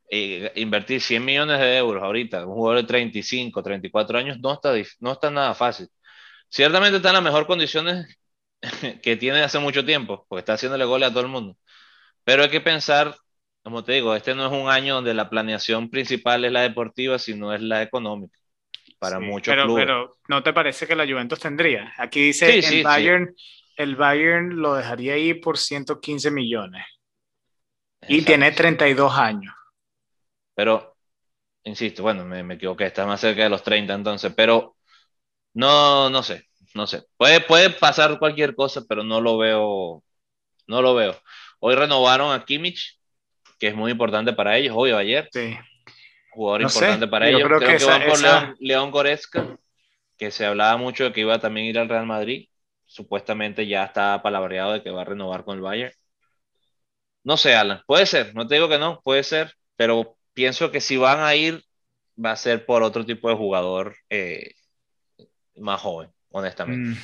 eh, 0.08 0.52
invertir 0.54 1.00
100 1.00 1.24
millones 1.24 1.58
de 1.58 1.76
euros 1.78 2.00
ahorita, 2.00 2.46
un 2.46 2.54
jugador 2.54 2.82
de 2.82 2.86
35, 2.86 3.60
34 3.60 4.18
años, 4.18 4.38
no 4.38 4.52
está, 4.52 4.72
no 5.00 5.10
está 5.10 5.30
nada 5.32 5.54
fácil. 5.54 5.88
Ciertamente 6.48 6.98
está 6.98 7.08
en 7.08 7.14
las 7.14 7.24
mejores 7.24 7.48
condiciones 7.48 8.06
que 9.02 9.16
tiene 9.16 9.42
hace 9.42 9.58
mucho 9.58 9.84
tiempo, 9.84 10.26
porque 10.28 10.40
está 10.40 10.54
haciéndole 10.54 10.84
goles 10.84 11.08
a 11.08 11.12
todo 11.12 11.22
el 11.22 11.28
mundo. 11.28 11.56
Pero 12.24 12.42
hay 12.42 12.50
que 12.50 12.60
pensar, 12.60 13.14
como 13.62 13.84
te 13.84 13.92
digo, 13.92 14.14
este 14.14 14.34
no 14.34 14.46
es 14.46 14.52
un 14.52 14.68
año 14.68 14.96
donde 14.96 15.14
la 15.14 15.28
planeación 15.28 15.90
principal 15.90 16.44
es 16.44 16.52
la 16.52 16.62
deportiva, 16.62 17.18
sino 17.18 17.52
es 17.52 17.60
la 17.60 17.82
económica. 17.82 18.38
Para 18.98 19.20
muchos 19.20 19.52
pero, 19.52 19.64
clubes. 19.64 19.84
Pero 19.84 20.16
¿no 20.28 20.42
te 20.42 20.52
parece 20.52 20.86
que 20.86 20.96
la 20.96 21.06
Juventus 21.06 21.38
tendría? 21.38 21.92
Aquí 21.98 22.20
dice 22.20 22.58
el 22.58 22.82
Bayern, 22.82 23.34
el 23.76 23.96
Bayern 23.96 24.56
lo 24.56 24.74
dejaría 24.74 25.14
ahí 25.14 25.34
por 25.34 25.58
115 25.58 26.30
millones. 26.30 26.84
Y 28.08 28.22
tiene 28.22 28.52
32 28.52 29.14
años. 29.16 29.54
Pero, 30.54 30.96
insisto, 31.64 32.02
bueno, 32.02 32.24
me, 32.24 32.42
me 32.42 32.54
equivoqué, 32.54 32.86
está 32.86 33.06
más 33.06 33.20
cerca 33.20 33.42
de 33.42 33.50
los 33.50 33.62
30 33.62 33.94
entonces, 33.94 34.32
pero 34.34 34.76
no, 35.54 36.10
no 36.10 36.22
sé, 36.22 36.48
no 36.74 36.88
sé. 36.88 37.04
Puede, 37.16 37.40
puede 37.40 37.70
pasar 37.70 38.18
cualquier 38.18 38.54
cosa, 38.54 38.82
pero 38.88 39.04
no 39.04 39.20
lo 39.20 39.38
veo. 39.38 40.02
No 40.66 40.82
lo 40.82 40.94
veo. 40.94 41.16
Hoy 41.60 41.76
renovaron 41.76 42.32
a 42.32 42.44
Kimmich, 42.44 42.98
que 43.58 43.68
es 43.68 43.76
muy 43.76 43.92
importante 43.92 44.32
para 44.32 44.56
ellos, 44.58 44.74
hoy 44.76 44.90
o 44.90 44.98
ayer. 44.98 45.28
Sí. 45.32 45.56
Jugador 46.32 46.62
importante 46.62 47.06
para 47.06 47.28
ellos. 47.28 47.42
Creo, 47.44 47.60
que, 47.60 47.84
van 47.84 48.02
por 48.06 48.56
León, 48.58 48.90
Goretzka, 48.90 49.56
que 50.18 50.32
se 50.32 50.46
hablaba 50.46 50.76
mucho 50.76 51.04
de 51.04 51.12
que 51.12 51.20
iba 51.20 51.34
a 51.34 51.38
también 51.38 51.66
ir 51.66 51.78
al 51.78 51.88
Real 51.88 52.06
Madrid. 52.06 52.48
Supuestamente 52.86 53.66
ya 53.68 53.84
está 53.84 54.20
palabreado 54.20 54.72
de 54.72 54.82
que 54.82 54.90
va 54.90 55.02
a 55.02 55.06
renovar 55.06 55.44
con 55.44 55.56
el 55.56 55.62
Bayern. 55.62 55.94
No 57.22 57.36
sé, 57.36 57.54
Alan. 57.54 57.82
Puede 57.86 58.06
ser, 58.06 58.34
no 58.34 58.46
te 58.46 58.56
digo 58.56 58.68
que 58.68 58.78
no, 58.78 59.00
puede 59.02 59.22
ser, 59.22 59.54
pero 59.76 60.16
pienso 60.34 60.70
que 60.72 60.80
si 60.80 60.96
van 60.96 61.20
a 61.20 61.34
ir, 61.36 61.64
va 62.22 62.32
a 62.32 62.36
ser 62.36 62.66
por 62.66 62.82
otro 62.82 63.06
tipo 63.06 63.28
de 63.28 63.36
jugador 63.36 63.96
eh, 64.10 64.54
más 65.54 65.80
joven 65.80 66.14
honestamente. 66.34 67.00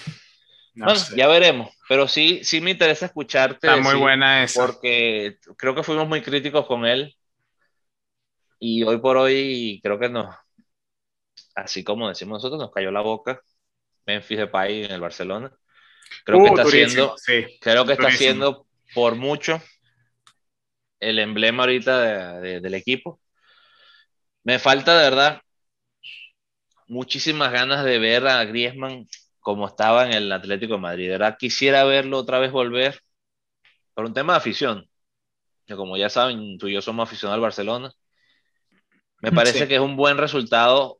Mm, 0.74 0.84
bueno, 0.84 1.00
ya 1.16 1.28
veremos, 1.28 1.70
pero 1.88 2.08
sí, 2.08 2.40
sí 2.42 2.60
me 2.60 2.72
interesa 2.72 3.06
escucharte. 3.06 3.66
Está 3.66 3.76
muy 3.76 3.94
buena 3.94 4.42
esa. 4.44 4.66
Porque 4.66 5.38
creo 5.56 5.74
que 5.74 5.82
fuimos 5.82 6.08
muy 6.08 6.20
críticos 6.20 6.66
con 6.66 6.84
él 6.84 7.16
y 8.58 8.82
hoy 8.82 8.98
por 8.98 9.16
hoy 9.16 9.80
creo 9.82 9.98
que 9.98 10.08
nos, 10.08 10.34
así 11.54 11.82
como 11.84 12.08
decimos 12.08 12.38
nosotros, 12.38 12.60
nos 12.60 12.72
cayó 12.72 12.90
la 12.90 13.00
boca 13.00 13.40
Memphis 14.06 14.38
Depay 14.38 14.84
en 14.84 14.92
el 14.92 15.00
Barcelona. 15.00 15.52
Creo 16.24 16.38
que 16.38 16.50
uh, 16.50 16.54
está 16.54 16.62
haciendo, 16.62 17.14
creo 17.60 17.86
que 17.86 17.92
está 17.92 18.08
haciendo 18.08 18.66
por 18.94 19.14
mucho 19.14 19.62
el 20.98 21.18
emblema 21.20 21.62
ahorita 21.62 22.40
del 22.40 22.74
equipo. 22.74 23.20
Me 24.42 24.58
falta 24.58 24.98
de 24.98 25.10
verdad 25.10 25.42
muchísimas 26.90 27.52
ganas 27.52 27.84
de 27.84 27.98
ver 27.98 28.26
a 28.26 28.44
Griezmann 28.44 29.06
como 29.38 29.66
estaba 29.66 30.06
en 30.06 30.12
el 30.12 30.30
Atlético 30.32 30.74
de 30.74 30.80
Madrid. 30.80 31.08
¿verdad? 31.08 31.36
Quisiera 31.38 31.84
verlo 31.84 32.18
otra 32.18 32.38
vez 32.38 32.50
volver 32.50 33.00
por 33.94 34.04
un 34.04 34.12
tema 34.12 34.34
de 34.34 34.38
afición. 34.38 34.90
Que 35.66 35.76
como 35.76 35.96
ya 35.96 36.10
saben, 36.10 36.58
tú 36.58 36.66
y 36.66 36.74
yo 36.74 36.82
somos 36.82 37.08
aficionados 37.08 37.36
al 37.36 37.42
Barcelona. 37.42 37.92
Me 39.20 39.30
parece 39.32 39.68
que 39.68 39.76
es 39.76 39.80
un 39.80 39.96
buen 39.96 40.18
resultado 40.18 40.98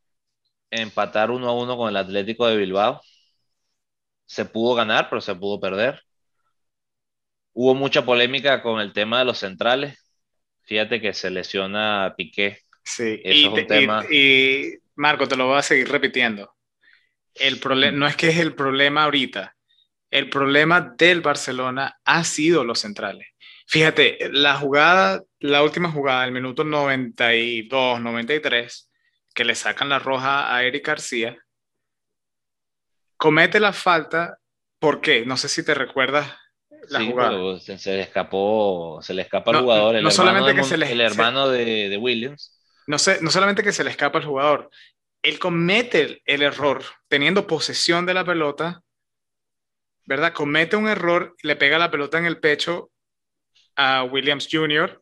empatar 0.71 1.33
uno 1.33 1.49
a 1.49 1.55
uno 1.55 1.77
con 1.77 1.89
el 1.89 1.97
Atlético 1.97 2.47
de 2.47 2.57
Bilbao. 2.57 3.01
Se 4.27 4.45
pudo 4.45 4.77
ganar, 4.77 5.11
pero 5.11 5.21
se 5.21 5.35
pudo 5.35 5.59
perder. 5.59 6.01
Hubo 7.53 7.75
mucha 7.75 8.05
polémica 8.05 8.63
con 8.63 8.81
el 8.81 8.93
tema 8.93 9.19
de 9.19 9.25
los 9.25 9.39
centrales. 9.39 9.99
Fíjate 10.63 11.01
que 11.01 11.13
se 11.13 11.31
lesiona 11.31 12.15
Piqué. 12.17 12.61
Sí, 12.85 13.21
Eso 13.25 13.57
es 13.57 13.63
un 13.63 13.67
tema... 13.67 14.05
y 14.09 14.80
Marco, 15.01 15.27
te 15.27 15.35
lo 15.35 15.47
voy 15.47 15.59
a 15.59 15.63
seguir 15.63 15.91
repitiendo. 15.91 16.55
El 17.35 17.59
problema 17.59 17.97
no 17.97 18.07
es 18.07 18.17
que 18.17 18.29
es 18.29 18.37
el 18.37 18.55
problema 18.55 19.05
ahorita. 19.05 19.57
El 20.11 20.29
problema 20.29 20.95
del 20.99 21.23
Barcelona 21.23 21.99
ha 22.05 22.23
sido 22.25 22.65
los 22.65 22.81
centrales. 22.81 23.29
Fíjate, 23.67 24.19
la 24.31 24.57
jugada, 24.57 25.23
la 25.39 25.63
última 25.63 25.91
jugada, 25.91 26.27
el 26.27 26.33
minuto 26.33 26.65
92, 26.65 28.01
93, 28.03 28.91
que 29.33 29.45
le 29.45 29.55
sacan 29.55 29.89
la 29.89 30.01
roja 30.01 30.55
a 30.55 30.65
Eric 30.65 30.87
García, 30.87 31.39
comete 33.17 33.59
la 33.59 33.73
falta. 33.73 34.39
¿Por 34.79 35.01
qué? 35.01 35.25
No 35.25 35.39
sé 35.39 35.49
si 35.49 35.65
te 35.65 35.73
recuerdas 35.73 36.31
la 36.89 37.05
jugada. 37.05 37.59
se, 37.59 37.93
le 37.93 38.03
escapó, 38.03 39.01
se 39.01 39.15
le 39.15 39.23
escapa 39.23 39.53
al 39.53 39.63
jugador, 39.63 39.97
el 39.97 41.01
hermano, 41.01 41.49
de, 41.49 41.89
de 41.89 41.97
Williams 41.97 42.60
no, 42.91 42.99
sé, 42.99 43.19
no 43.23 43.31
solamente 43.31 43.63
que 43.63 43.73
se 43.73 43.85
le 43.85 43.91
escapa 43.91 44.19
al 44.19 44.25
jugador, 44.25 44.69
él 45.23 45.39
comete 45.39 46.21
el, 46.25 46.43
error 46.43 46.83
teniendo 47.07 47.47
posesión 47.47 48.05
de 48.05 48.15
la 48.15 48.25
pelota, 48.25 48.83
¿verdad? 50.07 50.33
Comete 50.33 50.75
un 50.75 50.89
error, 50.89 51.37
le 51.45 51.55
pega 51.55 51.79
la 51.79 51.93
pelota 51.93 52.19
en 52.19 52.27
el 52.27 52.41
pecho 52.41 52.91
a 53.77 54.03
Williams 54.03 54.49
Jr. 54.51 55.01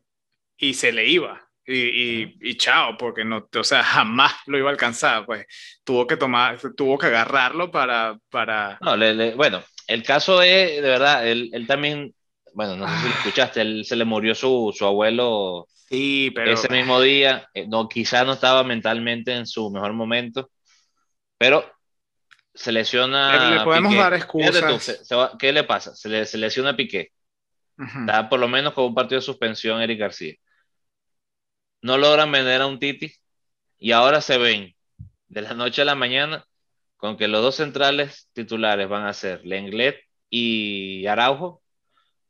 y 0.58 0.74
se 0.74 0.92
le 0.92 1.06
iba. 1.06 1.48
Y, 1.64 2.56
chao, 2.56 2.96
porque 2.98 3.24
no, 3.24 3.48
o 3.54 3.64
sea, 3.64 3.82
jamás 3.82 4.34
lo 4.46 4.58
iba 4.58 4.68
a 4.68 4.72
alcanzar, 4.72 5.24
pues 5.24 5.46
tuvo 5.82 6.06
que 6.06 6.18
tomar, 6.18 6.58
tuvo 6.76 6.98
que 6.98 7.06
agarrarlo 7.06 7.70
para... 7.70 8.18
para... 8.28 8.78
No, 8.82 8.96
bueno, 9.34 9.62
el 9.86 10.02
caso 10.02 10.42
es, 10.42 10.82
de 10.82 10.88
verdad, 10.88 11.26
él, 11.26 11.48
él 11.54 11.66
también, 11.66 12.14
bueno, 12.52 12.76
no 12.76 12.86
sé 12.86 12.96
si 12.96 13.08
lo 13.08 13.14
ah. 13.14 13.18
escuchaste, 13.18 13.60
él 13.62 13.84
se 13.86 13.96
le 13.96 14.04
murió 14.04 14.34
su, 14.34 14.74
su 14.76 14.84
abuelo 14.84 15.68
Sí, 15.88 16.30
pero... 16.34 16.52
Ese 16.52 16.68
mismo 16.68 17.00
día, 17.00 17.48
eh, 17.54 17.66
no, 17.66 17.88
quizás 17.88 18.26
no 18.26 18.34
estaba 18.34 18.62
mentalmente 18.64 19.32
en 19.32 19.46
su 19.46 19.70
mejor 19.70 19.92
momento, 19.94 20.50
pero 21.38 21.64
se 22.54 22.72
lesiona. 22.72 23.56
Le 23.56 23.64
podemos 23.64 23.94
dar 23.94 24.14
excusas. 24.14 25.08
¿Qué 25.38 25.52
le 25.52 25.64
pasa? 25.64 25.94
Se, 25.94 26.08
le, 26.08 26.26
se 26.26 26.38
lesiona 26.38 26.76
Piqué. 26.76 27.12
Está 27.78 28.28
por 28.28 28.40
lo 28.40 28.48
menos 28.48 28.74
con 28.74 28.86
un 28.86 28.94
partido 28.94 29.20
de 29.20 29.24
suspensión 29.24 29.80
Eric 29.80 30.00
García. 30.00 30.34
No 31.80 31.96
logran 31.96 32.32
vender 32.32 32.60
a 32.60 32.66
un 32.66 32.80
Titi 32.80 33.14
y 33.78 33.92
ahora 33.92 34.20
se 34.20 34.36
ven 34.36 34.74
de 35.28 35.42
la 35.42 35.54
noche 35.54 35.82
a 35.82 35.84
la 35.84 35.94
mañana 35.94 36.44
con 36.96 37.16
que 37.16 37.28
los 37.28 37.40
dos 37.40 37.54
centrales 37.54 38.28
titulares 38.32 38.88
van 38.88 39.06
a 39.06 39.12
ser 39.12 39.46
Lenglet 39.46 40.00
y 40.28 41.06
Araujo, 41.06 41.62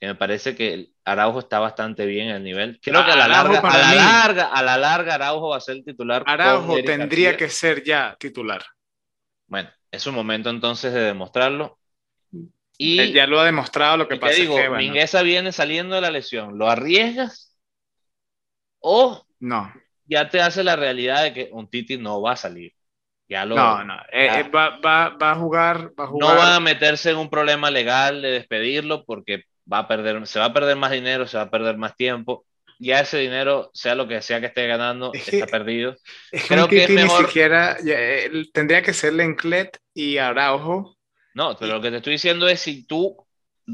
que 0.00 0.06
me 0.06 0.14
parece 0.14 0.54
que 0.54 0.90
Araujo 1.04 1.40
está 1.40 1.58
bastante 1.58 2.06
bien 2.06 2.28
en 2.28 2.36
el 2.36 2.44
nivel. 2.44 2.78
Creo 2.80 3.04
que 3.04 3.10
a 3.10 3.16
la, 3.16 3.26
larga, 3.26 3.58
a 3.58 3.78
la 3.78 3.94
larga, 3.94 4.46
a 4.46 4.62
la 4.62 4.78
larga, 4.78 5.14
Araujo 5.14 5.48
va 5.48 5.56
a 5.56 5.60
ser 5.60 5.82
titular. 5.82 6.22
Araujo 6.26 6.76
tendría 6.84 7.36
que 7.36 7.48
ser 7.48 7.82
ya 7.82 8.16
titular. 8.18 8.64
Bueno, 9.48 9.70
es 9.90 10.06
un 10.06 10.14
momento 10.14 10.50
entonces 10.50 10.92
de 10.92 11.00
demostrarlo. 11.00 11.78
Y 12.80 13.12
ya 13.12 13.26
lo 13.26 13.40
ha 13.40 13.44
demostrado 13.44 13.96
lo 13.96 14.06
que 14.06 14.16
pasa. 14.16 14.34
Digo, 14.34 14.56
es 14.56 14.68
que, 14.68 14.76
Mingueza 14.76 15.22
viene 15.22 15.50
saliendo 15.50 15.96
de 15.96 16.00
la 16.00 16.12
lesión. 16.12 16.56
¿Lo 16.56 16.70
arriesgas? 16.70 17.56
¿O 18.78 19.26
no? 19.40 19.72
Ya 20.04 20.28
te 20.30 20.40
hace 20.40 20.62
la 20.62 20.76
realidad 20.76 21.24
de 21.24 21.34
que 21.34 21.48
un 21.50 21.68
Titi 21.68 21.98
no 21.98 22.22
va 22.22 22.32
a 22.32 22.36
salir. 22.36 22.72
Ya 23.28 23.44
lo, 23.44 23.56
no, 23.56 23.84
no. 23.84 23.94
Eh, 24.12 24.40
eh, 24.40 24.48
va, 24.48 24.78
va, 24.78 25.10
va, 25.10 25.32
a 25.32 25.34
jugar, 25.34 25.92
va 25.98 26.04
a 26.04 26.06
jugar. 26.06 26.34
No 26.34 26.40
va 26.40 26.54
a 26.54 26.60
meterse 26.60 27.10
en 27.10 27.18
un 27.18 27.28
problema 27.28 27.70
legal 27.70 28.22
de 28.22 28.30
despedirlo 28.30 29.04
porque 29.04 29.44
va 29.70 29.80
a 29.80 29.88
perder, 29.88 30.26
se 30.26 30.38
va 30.38 30.46
a 30.46 30.52
perder 30.52 30.76
más 30.76 30.90
dinero, 30.90 31.26
se 31.26 31.36
va 31.36 31.44
a 31.44 31.50
perder 31.50 31.76
más 31.76 31.96
tiempo. 31.96 32.44
Ya 32.80 33.00
ese 33.00 33.18
dinero, 33.18 33.70
sea 33.74 33.96
lo 33.96 34.06
que 34.06 34.22
sea 34.22 34.40
que 34.40 34.46
esté 34.46 34.66
ganando, 34.68 35.12
está 35.12 35.46
perdido. 35.46 35.96
Creo 36.48 36.68
que, 36.68 36.86
ni 36.88 37.08
siquiera 37.08 37.76
tendría 38.52 38.82
que 38.82 38.92
ser 38.92 39.14
Lenclet 39.14 39.78
y 39.94 40.18
Araujo. 40.18 40.96
No, 41.34 41.56
pero 41.58 41.74
lo 41.74 41.80
que 41.80 41.90
te 41.90 41.96
estoy 41.96 42.12
diciendo 42.12 42.48
es 42.48 42.60
si 42.60 42.84
tú 42.84 43.16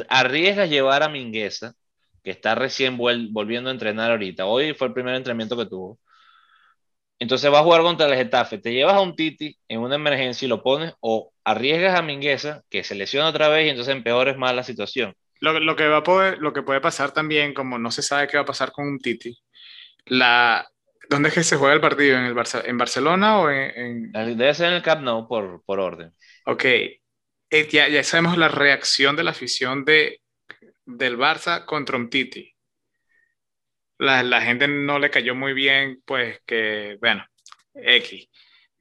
arriesgas 0.09 0.70
llevar 0.70 1.03
a 1.03 1.09
Mingueza, 1.09 1.74
que 2.22 2.30
está 2.30 2.55
recién 2.55 2.97
volviendo 2.97 3.68
a 3.68 3.72
entrenar 3.72 4.11
ahorita, 4.11 4.47
hoy 4.47 4.72
fue 4.72 4.88
el 4.88 4.95
primer 4.95 5.14
entrenamiento 5.14 5.57
que 5.57 5.66
tuvo, 5.66 5.99
Entonces 7.18 7.53
va 7.53 7.61
a 7.61 7.62
jugar 7.62 7.82
contra 7.82 8.07
el 8.07 8.14
Getafe. 8.14 8.59
Te 8.59 8.72
llevas 8.72 8.95
a 8.95 9.01
un 9.01 9.14
Titi 9.14 9.57
en 9.68 9.80
una 9.80 9.95
emergencia 9.97 10.47
y 10.47 10.49
lo 10.49 10.62
pones 10.62 10.95
o 11.01 11.32
arriesgas 11.45 11.99
a 11.99 12.03
Mingueza, 12.03 12.62
que 12.70 12.82
se 12.82 12.95
lesiona 12.95 13.28
otra 13.28 13.49
vez 13.49 13.66
y 13.66 13.68
entonces 13.70 13.95
empeores 13.95 14.36
más 14.36 14.55
la 14.55 14.62
situación. 14.62 15.14
Lo, 15.45 15.76
que 15.76 15.88
va 15.88 15.99
a 15.99 16.03
poder, 16.03 16.38
lo 16.38 16.53
que 16.53 16.62
puede 16.62 16.80
pasar 16.80 17.12
también, 17.12 17.55
como 17.55 17.78
no 17.78 17.90
se 17.90 18.03
sabe 18.03 18.28
qué 18.28 18.36
va 18.36 18.42
a 18.42 18.47
pasar 18.47 18.72
con 18.72 18.86
un 18.86 18.99
Titi, 18.99 19.36
la, 20.07 20.66
¿dónde 21.11 21.28
es 21.28 21.34
que 21.34 21.45
se 21.45 21.57
juega 21.57 21.74
el 21.74 21.80
partido? 21.80 22.18
¿En, 22.18 22.24
el 22.24 22.36
en 22.64 22.78
Barcelona 22.78 23.38
o 23.40 23.51
en, 23.51 24.12
Debe 24.12 24.55
ser 24.55 24.68
en 24.68 24.74
el 24.74 24.82
Camp 24.82 25.03
Nou 25.03 25.28
por, 25.28 25.62
por 25.64 25.80
orden. 25.80 26.12
Ok, 26.47 26.64
eh, 26.64 27.68
ya, 27.70 27.88
ya 27.88 28.03
sabemos 28.05 28.38
la 28.38 28.49
reacción 28.49 29.16
de 29.16 29.24
la 29.24 29.30
afición 29.32 29.84
de, 29.84 30.22
del 30.86 31.18
Barça 31.18 31.64
contra 31.64 31.97
un 31.97 32.11
Titi. 32.11 32.55
La, 33.99 34.22
la, 34.22 34.42
gente 34.42 34.66
no 34.68 34.99
le 34.99 35.11
cayó 35.11 35.34
muy 35.34 35.53
bien, 35.55 36.03
pues 36.05 36.40
que, 36.47 36.99
bueno, 37.01 37.24
X. 37.74 38.28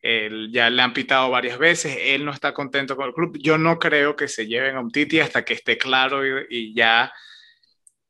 Él, 0.04 0.52
ya 0.52 0.70
le 0.70 0.82
han 0.82 0.92
pitado 0.94 1.30
varias 1.30 1.58
veces, 1.58 1.98
él 1.98 2.26
no 2.26 2.32
está 2.34 2.54
contento 2.54 2.98
con 2.98 3.08
el 3.08 3.14
club. 3.14 3.38
Yo 3.40 3.58
no 3.58 3.80
creo 3.80 4.18
que 4.18 4.28
se 4.28 4.48
lleven 4.48 4.76
a 4.76 4.82
un 4.82 4.92
Titi 4.92 5.22
hasta 5.22 5.46
que 5.46 5.54
esté 5.54 5.78
claro 5.78 6.22
y, 6.50 6.74
ya 6.76 7.14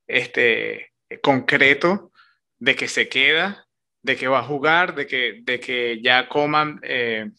este, 0.07 0.91
concreto 1.21 2.11
de 2.57 2.75
que 2.75 2.87
se 2.87 3.07
queda, 3.07 3.67
de 4.01 4.17
que 4.17 4.27
va 4.27 4.39
a 4.39 4.43
jugar, 4.43 4.95
de 4.95 5.05
que, 5.05 5.41
de 5.43 5.59
que 5.59 6.01
ya 6.01 6.27
Coman 6.27 6.79
eh, 6.81 7.29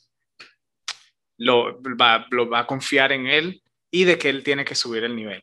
lo, 1.38 1.82
va, 1.82 2.24
lo 2.30 2.48
va 2.48 2.60
a 2.60 2.66
confiar 2.66 3.10
en 3.10 3.26
él 3.26 3.60
y 3.90 4.04
de 4.04 4.18
que 4.18 4.28
él 4.28 4.44
tiene 4.44 4.64
que 4.64 4.76
subir 4.76 5.02
el 5.02 5.16
nivel. 5.16 5.42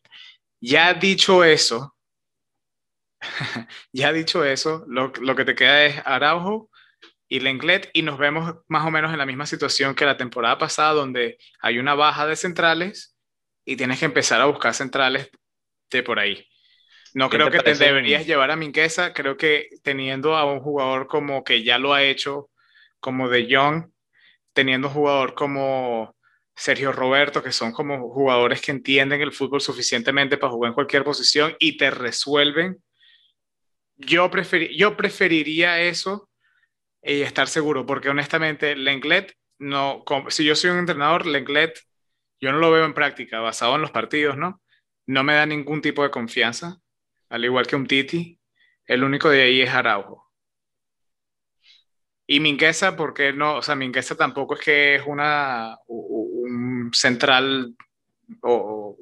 Ya 0.61 0.93
dicho 0.93 1.43
eso, 1.43 1.97
ya 3.91 4.13
dicho 4.13 4.45
eso, 4.45 4.85
lo, 4.87 5.11
lo, 5.19 5.35
que 5.35 5.43
te 5.43 5.53
queda 5.53 5.85
es 5.85 6.01
Araujo 6.05 6.70
y 7.31 7.39
Lenglet 7.39 7.89
y 7.93 8.01
nos 8.01 8.17
vemos 8.17 8.55
más 8.67 8.85
o 8.85 8.91
menos 8.91 9.13
en 9.13 9.17
la 9.17 9.25
misma 9.25 9.45
situación 9.45 9.95
que 9.95 10.03
la 10.03 10.17
temporada 10.17 10.57
pasada 10.57 10.91
donde 10.91 11.37
hay 11.61 11.79
una 11.79 11.95
baja 11.95 12.27
de 12.27 12.35
centrales 12.35 13.15
y 13.63 13.77
tienes 13.77 13.99
que 13.99 14.05
empezar 14.05 14.41
a 14.41 14.47
buscar 14.47 14.73
centrales 14.73 15.31
de 15.89 16.03
por 16.03 16.19
ahí. 16.19 16.45
No 17.13 17.29
creo 17.29 17.49
que 17.49 17.59
te 17.59 17.73
deberías 17.73 18.27
llevar 18.27 18.51
a 18.51 18.57
Minquesa, 18.57 19.13
creo 19.13 19.37
que 19.37 19.69
teniendo 19.81 20.35
a 20.35 20.43
un 20.43 20.59
jugador 20.59 21.07
como 21.07 21.45
que 21.45 21.63
ya 21.63 21.77
lo 21.77 21.93
ha 21.93 22.03
hecho, 22.03 22.49
como 22.99 23.29
De 23.29 23.47
Jong, 23.49 23.89
teniendo 24.51 24.89
un 24.89 24.93
jugador 24.93 25.33
como 25.33 26.17
Sergio 26.53 26.91
Roberto, 26.91 27.41
que 27.41 27.53
son 27.53 27.71
como 27.71 28.09
jugadores 28.11 28.59
que 28.59 28.71
entienden 28.71 29.21
el 29.21 29.31
fútbol 29.31 29.61
suficientemente 29.61 30.37
para 30.37 30.51
jugar 30.51 30.71
en 30.71 30.75
cualquier 30.75 31.05
posición 31.05 31.55
y 31.59 31.77
te 31.77 31.91
resuelven. 31.91 32.83
Yo, 33.95 34.29
yo 34.75 34.97
preferiría 34.97 35.81
eso 35.81 36.27
y 37.03 37.21
estar 37.21 37.47
seguro, 37.47 37.85
porque 37.85 38.09
honestamente 38.09 38.75
Lenglet, 38.75 39.35
no, 39.59 40.03
si 40.29 40.45
yo 40.45 40.55
soy 40.55 40.71
un 40.71 40.79
entrenador, 40.79 41.25
Lenglet, 41.25 41.79
yo 42.39 42.51
no 42.51 42.57
lo 42.57 42.71
veo 42.71 42.85
en 42.85 42.93
práctica, 42.93 43.39
basado 43.39 43.75
en 43.75 43.81
los 43.81 43.91
partidos, 43.91 44.37
¿no? 44.37 44.61
No 45.05 45.23
me 45.23 45.33
da 45.33 45.45
ningún 45.45 45.81
tipo 45.81 46.03
de 46.03 46.11
confianza, 46.11 46.77
al 47.29 47.45
igual 47.45 47.67
que 47.67 47.75
un 47.75 47.87
Titi, 47.87 48.39
el 48.85 49.03
único 49.03 49.29
de 49.29 49.43
ahí 49.43 49.61
es 49.61 49.69
Araujo. 49.69 50.31
Y 52.27 52.39
Mingueza, 52.39 52.95
porque 52.95 53.33
no, 53.33 53.57
o 53.57 53.61
sea, 53.61 53.75
Mingueza 53.75 54.15
tampoco 54.15 54.55
es 54.55 54.61
que 54.61 54.95
es 54.95 55.03
una, 55.05 55.77
un 55.87 56.91
central 56.93 57.75
o, 58.41 58.97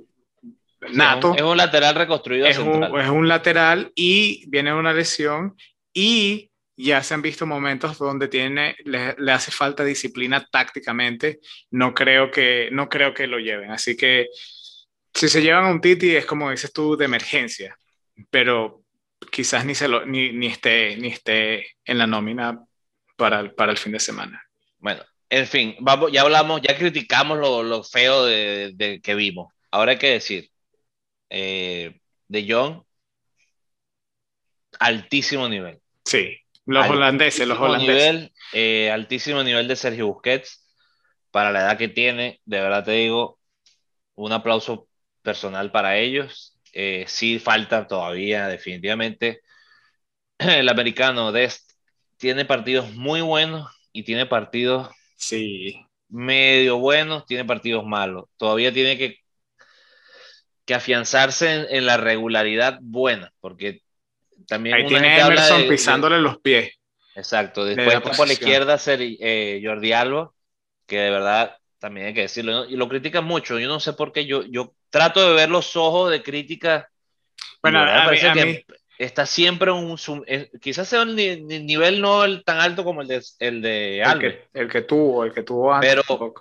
nato. 0.91 1.35
es 1.35 1.41
un 1.41 1.57
lateral 1.57 1.95
reconstruido. 1.95 2.47
Es 2.47 2.57
un, 2.57 2.83
es 2.83 3.09
un, 3.09 3.27
lateral 3.27 3.91
y 3.93 4.49
viene 4.49 4.73
una 4.73 4.93
lesión 4.93 5.55
y 5.93 6.49
ya 6.81 7.03
se 7.03 7.13
han 7.13 7.21
visto 7.21 7.45
momentos 7.45 7.97
donde 7.97 8.29
tiene, 8.29 8.75
le, 8.85 9.13
hace 9.31 9.51
falta 9.51 9.83
disciplina 9.83 10.47
tácticamente. 10.49 11.39
No 11.71 11.93
creo, 11.93 12.31
que, 12.31 12.69
no 12.71 12.87
creo 12.87 13.13
que 13.13 13.27
lo 13.27 13.37
lleven. 13.37 13.71
Así 13.71 13.97
que 13.97 14.27
si 15.13 15.27
se 15.27 15.41
llevan 15.41 15.65
a 15.65 15.71
un 15.71 15.81
Titi 15.81 16.15
es 16.15 16.25
como 16.25 16.51
dices 16.51 16.71
tú, 16.71 16.95
de 16.95 17.05
emergencia. 17.05 17.77
Pero 18.29 18.83
quizás 19.29 19.65
ni, 19.65 19.75
se 19.75 19.89
lo, 19.89 20.05
ni, 20.05 20.31
ni, 20.31 20.47
esté, 20.47 20.95
ni 20.95 21.09
esté 21.09 21.67
en 21.83 21.97
la 21.97 22.07
nómina 22.07 22.63
para 23.17 23.41
el, 23.41 23.53
para 23.53 23.73
el 23.73 23.77
fin 23.77 23.91
de 23.91 23.99
semana. 23.99 24.41
Bueno, 24.77 25.03
en 25.29 25.47
fin, 25.47 25.75
vamos, 25.81 26.13
ya 26.13 26.21
hablamos, 26.21 26.61
ya 26.61 26.77
criticamos 26.77 27.39
lo, 27.39 27.61
lo 27.61 27.83
feo 27.83 28.23
de, 28.23 28.71
de, 28.75 29.01
que 29.01 29.15
vimos. 29.15 29.53
Ahora 29.69 29.91
hay 29.91 29.97
que 29.97 30.11
decir, 30.11 30.49
eh, 31.29 31.99
de 32.29 32.45
John, 32.49 32.85
altísimo 34.79 35.49
nivel. 35.49 35.81
Sí. 36.05 36.37
Los 36.69 36.87
holandeses, 36.87 37.47
los 37.47 37.57
holandeses. 37.57 38.13
Nivel, 38.13 38.33
eh, 38.53 38.91
altísimo 38.91 39.41
nivel 39.43 39.67
de 39.67 39.75
Sergio 39.75 40.05
Busquets 40.05 40.63
para 41.31 41.51
la 41.51 41.61
edad 41.61 41.77
que 41.79 41.87
tiene. 41.87 42.41
De 42.45 42.61
verdad 42.61 42.83
te 42.83 42.91
digo, 42.91 43.39
un 44.13 44.31
aplauso 44.33 44.87
personal 45.23 45.71
para 45.71 45.97
ellos. 45.97 46.59
Eh, 46.71 47.05
sí 47.07 47.39
falta 47.39 47.87
todavía, 47.87 48.47
definitivamente. 48.47 49.41
El 50.37 50.69
americano 50.69 51.31
Dest 51.31 51.71
tiene 52.17 52.45
partidos 52.45 52.93
muy 52.93 53.21
buenos 53.21 53.67
y 53.91 54.03
tiene 54.03 54.27
partidos 54.27 54.89
sí. 55.15 55.83
medio 56.07 56.77
buenos, 56.77 57.25
tiene 57.25 57.45
partidos 57.45 57.83
malos. 57.83 58.25
Todavía 58.37 58.71
tiene 58.71 58.95
que, 58.95 59.17
que 60.65 60.75
afianzarse 60.75 61.51
en, 61.51 61.65
en 61.77 61.87
la 61.87 61.97
regularidad 61.97 62.77
buena, 62.79 63.33
porque 63.39 63.81
también 64.47 64.75
Ahí 64.75 64.85
tiene 64.85 65.19
Emerson 65.19 65.67
pisándole 65.67 66.19
los 66.19 66.37
pies. 66.39 66.73
Exacto. 67.15 67.65
Después 67.65 68.17
por 68.17 68.27
la 68.27 68.33
izquierda 68.33 68.77
ser, 68.77 68.99
eh, 69.01 69.61
Jordi 69.63 69.91
Alba, 69.91 70.31
que 70.85 70.99
de 70.99 71.09
verdad 71.09 71.57
también 71.79 72.07
hay 72.07 72.13
que 72.13 72.21
decirlo. 72.21 72.65
Y 72.65 72.75
lo 72.75 72.87
critican 72.87 73.25
mucho. 73.25 73.59
Yo 73.59 73.67
no 73.67 73.79
sé 73.79 73.93
por 73.93 74.11
qué. 74.11 74.25
Yo, 74.25 74.43
yo 74.43 74.73
trato 74.89 75.27
de 75.27 75.35
ver 75.35 75.49
los 75.49 75.75
ojos 75.75 76.11
de 76.11 76.23
crítica. 76.23 76.89
Bueno, 77.61 77.81
a, 77.81 78.05
parece 78.05 78.31
que 78.33 78.65
está 78.97 79.25
siempre 79.25 79.71
un. 79.71 79.97
Quizás 80.61 80.87
sea 80.87 81.01
un 81.01 81.15
nivel 81.15 82.01
no 82.01 82.41
tan 82.41 82.59
alto 82.59 82.83
como 82.83 83.01
el 83.01 83.07
de, 83.07 83.23
el 83.39 83.61
de 83.61 84.03
Alba. 84.03 84.29
El 84.53 84.69
que, 84.69 84.81
tuvo, 84.81 85.25
el 85.25 85.33
que 85.33 85.43
tuvo 85.43 85.73
antes. 85.73 85.95
Pero 86.07 86.33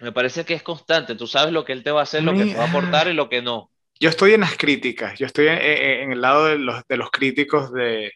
me 0.00 0.12
parece 0.12 0.44
que 0.44 0.54
es 0.54 0.62
constante. 0.62 1.14
Tú 1.14 1.26
sabes 1.26 1.52
lo 1.52 1.64
que 1.64 1.72
él 1.72 1.82
te 1.82 1.90
va 1.90 2.00
a 2.00 2.04
hacer, 2.04 2.22
lo 2.22 2.34
que 2.34 2.44
te 2.44 2.54
va 2.54 2.64
a 2.64 2.68
aportar 2.68 3.08
y 3.08 3.14
lo 3.14 3.28
que 3.28 3.42
no 3.42 3.70
yo 4.00 4.08
estoy 4.08 4.34
en 4.34 4.40
las 4.42 4.56
críticas, 4.56 5.18
yo 5.18 5.26
estoy 5.26 5.48
en, 5.48 6.12
el 6.12 6.20
lado 6.20 6.46
de 6.46 6.58
los, 6.58 6.86
de 6.86 6.96
los 6.96 7.10
críticos 7.10 7.72
de, 7.72 8.12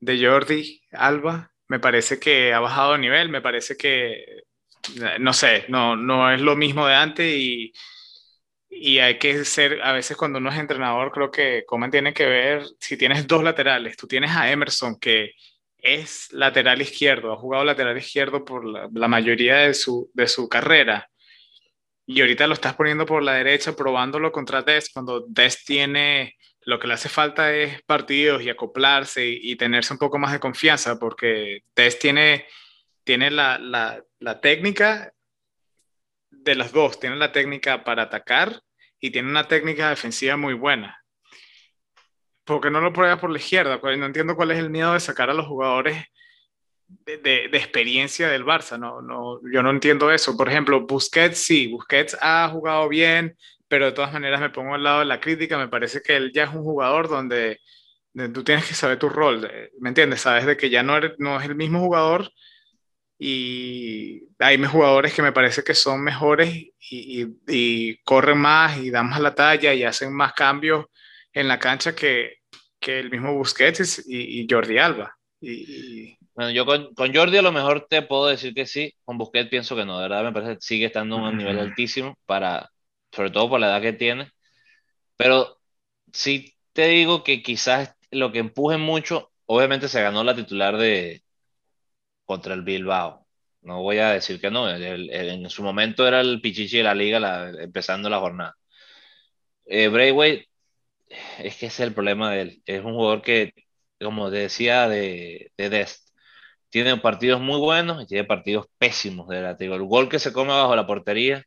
de, 0.00 0.26
Jordi 0.26 0.82
Alba. 0.92 1.52
Me 1.68 1.78
parece 1.78 2.18
que 2.18 2.52
ha 2.52 2.60
bajado 2.60 2.92
de 2.92 2.98
nivel, 2.98 3.28
me 3.28 3.40
parece 3.40 3.76
que, 3.76 4.24
no 5.20 5.32
sé, 5.32 5.66
no, 5.68 5.96
no 5.96 6.32
es 6.32 6.40
lo 6.40 6.56
mismo 6.56 6.86
de 6.86 6.94
antes 6.94 7.32
y, 7.32 7.72
y 8.68 8.98
hay 8.98 9.18
que 9.18 9.44
ser, 9.44 9.82
a 9.82 9.92
veces 9.92 10.16
cuando 10.16 10.38
uno 10.38 10.50
es 10.50 10.58
entrenador, 10.58 11.12
creo 11.12 11.30
que 11.30 11.64
Coman 11.66 11.90
tiene 11.90 12.14
que 12.14 12.26
ver, 12.26 12.64
si 12.80 12.96
tienes 12.96 13.26
dos 13.26 13.44
laterales, 13.44 13.96
tú 13.96 14.06
tienes 14.06 14.32
a 14.32 14.50
Emerson 14.50 14.98
que 14.98 15.32
es 15.78 16.32
lateral 16.32 16.82
izquierdo, 16.82 17.32
ha 17.32 17.36
jugado 17.36 17.64
lateral 17.64 17.98
izquierdo 17.98 18.44
por 18.44 18.64
la, 18.64 18.88
la 18.92 19.08
mayoría 19.08 19.56
de 19.58 19.74
su, 19.74 20.10
de 20.14 20.28
su 20.28 20.48
carrera 20.48 21.09
y 22.12 22.20
ahorita 22.20 22.48
lo 22.48 22.54
estás 22.54 22.74
poniendo 22.74 23.06
por 23.06 23.22
la 23.22 23.34
derecha, 23.34 23.76
probándolo 23.76 24.32
contra 24.32 24.62
Des, 24.62 24.90
cuando 24.92 25.24
Des 25.28 25.64
tiene, 25.64 26.36
lo 26.62 26.80
que 26.80 26.88
le 26.88 26.94
hace 26.94 27.08
falta 27.08 27.54
es 27.54 27.82
partidos 27.82 28.42
y 28.42 28.50
acoplarse 28.50 29.24
y, 29.28 29.54
tenerse 29.54 29.92
un 29.92 30.00
poco 30.00 30.18
más 30.18 30.32
de 30.32 30.40
confianza, 30.40 30.98
porque 30.98 31.62
Des 31.76 32.00
tiene, 32.00 32.48
tiene 33.04 33.30
la, 33.30 33.58
la, 33.58 34.02
la 34.18 34.40
técnica 34.40 35.12
de 36.30 36.56
las 36.56 36.72
dos, 36.72 36.98
tiene 36.98 37.14
la 37.14 37.30
técnica 37.30 37.84
para 37.84 38.02
atacar 38.02 38.60
y 38.98 39.10
tiene 39.10 39.30
una 39.30 39.46
técnica 39.46 39.90
defensiva 39.90 40.36
muy 40.36 40.54
buena. 40.54 41.00
porque 42.42 42.70
no 42.70 42.80
lo 42.80 42.92
prueba 42.92 43.18
por 43.20 43.30
la 43.30 43.38
izquierda? 43.38 43.78
No 43.80 44.06
entiendo 44.06 44.34
cuál 44.34 44.50
es 44.50 44.58
el 44.58 44.70
miedo 44.70 44.94
de 44.94 45.00
sacar 45.00 45.30
a 45.30 45.34
los 45.34 45.46
jugadores 45.46 46.04
de, 47.06 47.44
experiencia 47.52 48.28
del 48.28 48.44
Barça. 48.44 48.78
No, 48.78 49.02
no, 49.02 49.40
yo 49.52 49.62
no 49.62 49.70
entiendo 49.70 50.10
eso. 50.10 50.36
Por 50.36 50.48
ejemplo, 50.48 50.86
Busquets 50.86 51.38
sí, 51.38 51.66
Busquets 51.68 52.16
ha 52.20 52.48
jugado 52.48 52.88
bien, 52.88 53.36
pero 53.68 53.86
de 53.86 53.92
todas 53.92 54.12
maneras 54.12 54.40
me 54.40 54.50
pongo 54.50 54.74
al 54.74 54.82
lado 54.82 55.00
de 55.00 55.06
la 55.06 55.20
crítica. 55.20 55.58
Me 55.58 55.68
parece 55.68 56.02
que 56.02 56.16
él 56.16 56.32
ya 56.34 56.44
es 56.44 56.54
un 56.54 56.62
jugador 56.62 57.08
donde, 57.08 57.60
tú 58.34 58.44
tienes 58.44 58.66
que 58.66 58.74
saber 58.74 58.98
tu 58.98 59.08
rol. 59.08 59.50
¿Me 59.80 59.88
entiendes? 59.90 60.20
Sabes 60.22 60.46
de 60.46 60.56
que 60.56 60.70
ya 60.70 60.82
no, 60.82 60.98
no 61.18 61.40
es 61.40 61.46
el 61.46 61.54
mismo 61.56 61.80
jugador 61.80 62.30
y 63.22 64.22
hay 64.38 64.56
jugadores 64.64 65.12
que 65.12 65.20
me 65.20 65.32
parece 65.32 65.62
que 65.62 65.74
son 65.74 66.02
mejores 66.02 66.54
y, 66.54 67.26
y, 67.46 67.96
corren 67.98 68.38
más 68.38 68.78
y 68.78 68.90
dan 68.90 69.10
más 69.10 69.20
la 69.20 69.34
talla 69.34 69.74
y 69.74 69.84
hacen 69.84 70.10
más 70.14 70.32
cambios 70.32 70.86
en 71.34 71.46
la 71.46 71.58
cancha 71.58 71.94
que, 71.94 72.38
que 72.80 72.98
el 72.98 73.10
mismo 73.10 73.34
Busquets 73.34 74.04
y, 74.08 74.46
Jordi 74.50 74.78
Alba. 74.78 75.14
Y, 75.40 76.16
bueno, 76.34 76.50
yo 76.52 76.66
con, 76.66 76.94
con, 76.94 77.14
Jordi 77.14 77.38
a 77.38 77.42
lo 77.42 77.52
mejor 77.52 77.86
te 77.88 78.02
puedo 78.02 78.26
decir 78.26 78.54
que 78.54 78.66
sí, 78.66 78.94
con 79.04 79.18
Busquets 79.18 79.50
pienso 79.50 79.76
que 79.76 79.84
no, 79.84 79.98
de 79.98 80.08
verdad 80.08 80.24
me 80.24 80.32
parece 80.32 80.54
que 80.54 80.60
sigue 80.62 80.86
estando 80.86 81.16
a 81.16 81.28
un 81.30 81.38
nivel 81.38 81.58
altísimo, 81.58 82.16
para, 82.26 82.70
sobre 83.12 83.30
todo 83.30 83.48
por 83.50 83.60
la 83.60 83.68
edad 83.68 83.82
que 83.82 83.92
tiene, 83.92 84.30
pero 85.16 85.60
sí 86.12 86.54
te 86.72 86.86
digo 86.88 87.24
que 87.24 87.42
quizás 87.42 87.96
lo 88.10 88.32
que 88.32 88.40
empuje 88.40 88.78
mucho, 88.78 89.32
obviamente 89.46 89.88
se 89.88 90.02
ganó 90.02 90.24
la 90.24 90.36
titular 90.36 90.76
de 90.78 91.22
contra 92.24 92.54
el 92.54 92.62
Bilbao. 92.62 93.26
No 93.62 93.82
voy 93.82 93.98
a 93.98 94.10
decir 94.12 94.40
que 94.40 94.50
no, 94.50 94.70
en 94.70 95.50
su 95.50 95.62
momento 95.62 96.06
era 96.06 96.20
el 96.20 96.40
pichichi 96.40 96.78
de 96.78 96.84
la 96.84 96.94
liga 96.94 97.50
empezando 97.60 98.08
la 98.08 98.20
jornada. 98.20 98.56
Eh, 99.66 99.88
Braithwaite, 99.88 100.48
es 101.38 101.56
que 101.56 101.66
ese 101.66 101.66
es 101.66 101.80
el 101.80 101.94
problema 101.94 102.32
de 102.32 102.40
él. 102.42 102.62
Es 102.66 102.84
un 102.84 102.94
jugador 102.94 103.22
que, 103.22 103.52
como 104.00 104.30
decía 104.30 104.88
de, 104.88 105.52
de 105.56 105.70
Dest, 105.70 106.09
tiene 106.70 106.96
partidos 106.96 107.40
muy 107.40 107.58
buenos 107.58 108.02
y 108.02 108.06
tiene 108.06 108.24
partidos 108.24 108.66
pésimos 108.78 109.28
de 109.28 109.42
la 109.42 109.56
El 109.58 109.84
gol 109.84 110.08
que 110.08 110.18
se 110.18 110.32
come 110.32 110.50
bajo 110.50 110.74
la 110.74 110.86
portería, 110.86 111.44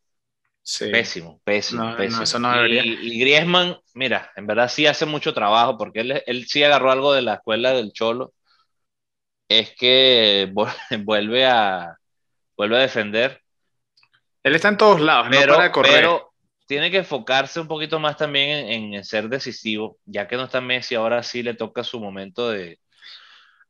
pésimo, 0.92 1.42
pésimo, 1.44 1.96
pésimo. 1.96 2.68
y, 2.68 2.78
y, 2.78 3.20
Griezmann, 3.20 3.78
mira, 3.94 4.32
en 4.36 4.48
verdad 4.48 4.70
sí 4.70 4.86
hace 4.86 5.06
mucho 5.06 5.34
trabajo 5.34 5.78
porque 5.78 6.02
él, 6.02 6.24
él 6.26 6.46
sí 6.48 6.64
agarró 6.64 6.92
algo 6.92 7.14
de 7.14 7.22
la 7.22 7.36
escuela 7.36 7.74
del 7.74 7.92
Cholo. 7.92 8.34
Es 9.48 9.74
que 9.76 10.52
vuelve 11.04 11.46
a, 11.46 11.98
vuelve 12.56 12.78
a 12.78 12.82
defender. 12.82 13.42
Él 14.44 14.56
está 14.56 14.68
en 14.68 14.78
todos 14.78 15.00
lados, 15.00 15.28
pero, 15.32 15.54
no 15.54 15.58
para 15.58 15.72
correr. 15.72 15.94
Pero 15.94 16.34
tiene 16.66 16.92
que 16.92 16.98
enfocarse 16.98 17.60
un 17.60 17.68
poquito 17.68 18.00
más 18.00 18.18
también 18.18 18.70
en, 18.70 18.94
en, 18.94 19.04
ser 19.06 19.30
decisivo, 19.30 19.98
ya 20.06 20.28
que 20.28 20.36
no 20.36 20.46
está 20.46 20.60
Messi, 20.60 20.96
ahora 20.96 21.24
sí 21.24 21.44
le 21.44 21.54
toca 21.54 21.84
su 21.84 22.00
momento 22.00 22.50
de... 22.50 22.80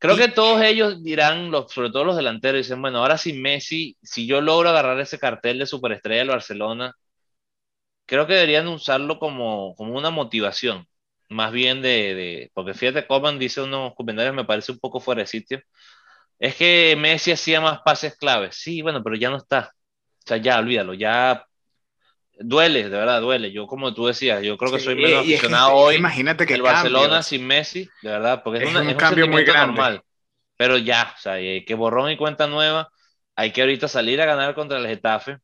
Creo 0.04 0.16
que 0.18 0.28
todos 0.28 0.60
ellos 0.62 1.02
dirán, 1.02 1.50
los, 1.50 1.72
sobre 1.72 1.90
todo 1.90 2.04
los 2.04 2.16
delanteros, 2.16 2.58
dicen, 2.58 2.82
bueno, 2.82 2.98
ahora 2.98 3.16
sí 3.16 3.32
Messi, 3.32 3.96
si 4.02 4.26
yo 4.26 4.42
logro 4.42 4.68
agarrar 4.68 5.00
ese 5.00 5.18
cartel 5.18 5.58
de 5.58 5.66
superestrella 5.66 6.18
del 6.20 6.28
Barcelona, 6.28 6.94
creo 8.06 8.26
que 8.26 8.34
deberían 8.34 8.68
usarlo 8.68 9.18
como, 9.18 9.74
como 9.76 9.96
una 9.96 10.10
motivación, 10.10 10.86
más 11.28 11.52
bien 11.52 11.82
de, 11.82 12.14
de 12.14 12.50
porque 12.54 12.74
fíjate, 12.74 13.06
Coman 13.06 13.38
dice 13.38 13.62
unos 13.62 13.94
comentarios, 13.94 14.34
me 14.34 14.44
parece 14.44 14.72
un 14.72 14.78
poco 14.78 15.00
fuera 15.00 15.22
de 15.22 15.26
sitio, 15.26 15.60
es 16.38 16.56
que 16.56 16.96
Messi 16.98 17.32
hacía 17.32 17.60
más 17.60 17.80
pases 17.84 18.16
claves. 18.16 18.56
Sí, 18.56 18.82
bueno, 18.82 19.02
pero 19.02 19.16
ya 19.16 19.30
no 19.30 19.38
está. 19.38 19.72
O 20.20 20.28
sea, 20.28 20.38
ya, 20.38 20.58
olvídalo, 20.58 20.94
ya 20.94 21.46
duele, 22.38 22.84
de 22.84 22.90
verdad, 22.90 23.20
duele. 23.20 23.52
Yo, 23.52 23.66
como 23.66 23.94
tú 23.94 24.06
decías, 24.06 24.42
yo 24.42 24.56
creo 24.56 24.72
que 24.72 24.80
soy 24.80 24.94
menos 24.94 25.20
aficionado 25.20 25.72
hoy. 25.72 25.96
Imagínate 25.96 26.46
que 26.46 26.54
el 26.54 26.62
Barcelona 26.62 27.22
sin 27.22 27.46
Messi, 27.46 27.88
de 28.02 28.10
verdad, 28.10 28.42
porque 28.42 28.64
es, 28.64 28.74
un, 28.74 28.94
cambio 28.94 29.28
muy 29.28 29.44
grande. 29.44 29.66
normal. 29.68 30.02
Pero 30.56 30.78
ya, 30.78 31.14
o 31.16 31.20
sea, 31.20 31.36
que 31.36 31.74
borrón 31.74 32.10
y 32.10 32.16
cuenta 32.16 32.46
nueva. 32.46 32.90
Hay 33.36 33.52
que 33.52 33.62
ahorita 33.62 33.88
salir 33.88 34.20
a 34.20 34.26
ganar 34.26 34.54
contra 34.54 34.78
el 34.78 34.86
Getafe. 34.86 35.38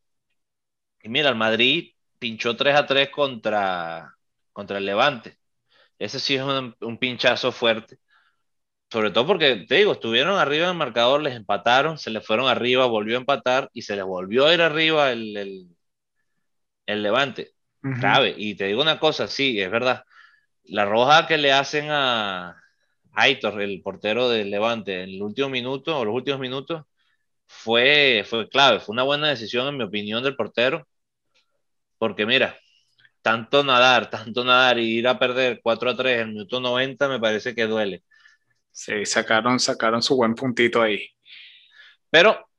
Y 1.02 1.08
mira, 1.08 1.28
el 1.28 1.34
Madrid 1.34 1.92
pinchó 2.18 2.56
3 2.56 2.76
a 2.76 2.86
3 2.86 3.08
contra, 3.10 4.14
contra 4.52 4.78
el 4.78 4.86
Levante. 4.86 5.36
Ese 5.98 6.20
sí 6.20 6.36
es 6.36 6.42
un 6.42 6.98
pinchazo 6.98 7.52
fuerte. 7.52 7.98
Sobre 8.90 9.12
todo 9.12 9.24
porque, 9.24 9.66
te 9.68 9.76
digo, 9.76 9.92
estuvieron 9.92 10.36
arriba 10.36 10.64
en 10.64 10.72
el 10.72 10.76
marcador, 10.76 11.22
les 11.22 11.36
empataron, 11.36 11.96
se 11.96 12.10
les 12.10 12.26
fueron 12.26 12.48
arriba, 12.48 12.86
volvió 12.86 13.16
a 13.16 13.20
empatar 13.20 13.70
y 13.72 13.82
se 13.82 13.94
les 13.94 14.04
volvió 14.04 14.46
a 14.46 14.54
ir 14.54 14.62
arriba 14.62 15.12
el, 15.12 15.36
el, 15.36 15.68
Levante. 16.86 17.52
Grave. 17.82 18.34
Y 18.36 18.56
te 18.56 18.66
digo 18.66 18.82
una 18.82 18.98
cosa, 18.98 19.26
sí, 19.28 19.60
es 19.60 19.70
verdad. 19.70 20.04
La 20.64 20.84
roja 20.84 21.26
que 21.26 21.38
le 21.38 21.52
hacen 21.52 21.86
a 21.90 22.56
Aitor, 23.12 23.60
el 23.62 23.82
portero 23.82 24.28
del 24.28 24.50
Levante, 24.50 25.02
en 25.02 25.10
el 25.10 25.22
último 25.22 25.48
minuto 25.48 25.98
o 25.98 26.04
los 26.04 26.14
últimos 26.14 26.40
minutos, 26.40 26.84
fue, 27.46 28.24
fue 28.28 28.48
clave. 28.48 28.80
Fue 28.80 28.92
una 28.92 29.02
buena 29.04 29.28
decisión, 29.28 29.68
en 29.68 29.76
mi 29.78 29.84
opinión, 29.84 30.22
del 30.22 30.36
portero. 30.36 30.86
Porque 31.98 32.26
mira, 32.26 32.58
tanto 33.22 33.64
nadar, 33.64 34.10
tanto 34.10 34.44
nadar 34.44 34.78
y 34.78 34.98
ir 34.98 35.08
a 35.08 35.18
perder 35.18 35.60
4 35.62 35.90
a 35.90 35.96
3 35.96 36.14
en 36.14 36.20
el 36.20 36.28
minuto 36.34 36.60
90 36.60 37.08
me 37.08 37.20
parece 37.20 37.54
que 37.54 37.66
duele. 37.66 38.02
Sí, 38.72 39.04
sacaron, 39.04 39.58
sacaron 39.58 40.02
su 40.02 40.16
buen 40.16 40.34
puntito 40.34 40.80
ahí. 40.82 41.08
Pero 42.10 42.49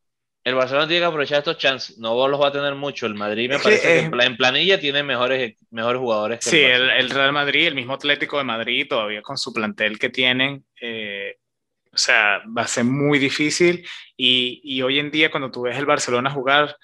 el 0.43 0.55
Barcelona 0.55 0.87
tiene 0.87 1.01
que 1.01 1.05
aprovechar 1.05 1.39
estos 1.39 1.57
chances. 1.57 1.97
No 1.97 2.27
los 2.27 2.41
va 2.41 2.47
a 2.47 2.51
tener 2.51 2.73
mucho. 2.75 3.05
El 3.05 3.15
Madrid 3.15 3.49
me 3.49 3.59
parece 3.59 4.09
que, 4.09 4.23
en 4.25 4.37
planilla 4.37 4.79
tiene 4.79 5.03
mejores, 5.03 5.55
mejores 5.69 5.99
jugadores. 5.99 6.39
sí, 6.41 6.59
el, 6.59 7.09
Real 7.09 7.31
Madrid, 7.31 7.67
el 7.67 7.75
mismo 7.75 7.93
Atlético 7.93 8.37
de 8.37 8.43
Madrid, 8.43 8.87
todavía 8.89 9.21
con 9.21 9.37
su 9.37 9.53
plantel 9.53 9.99
que 9.99 10.09
tienen. 10.09 10.65
Eh, 10.79 11.37
o 11.93 11.97
sea, 11.97 12.41
va 12.57 12.63
a 12.63 12.67
ser 12.67 12.85
muy 12.85 13.19
difícil. 13.19 13.87
Y, 14.17 14.61
y, 14.63 14.81
hoy 14.81 14.99
en 14.99 15.11
día, 15.11 15.29
cuando 15.29 15.51
tú 15.51 15.63
ves 15.63 15.77
el 15.77 15.85
Barcelona 15.85 16.31
jugar, 16.31 16.75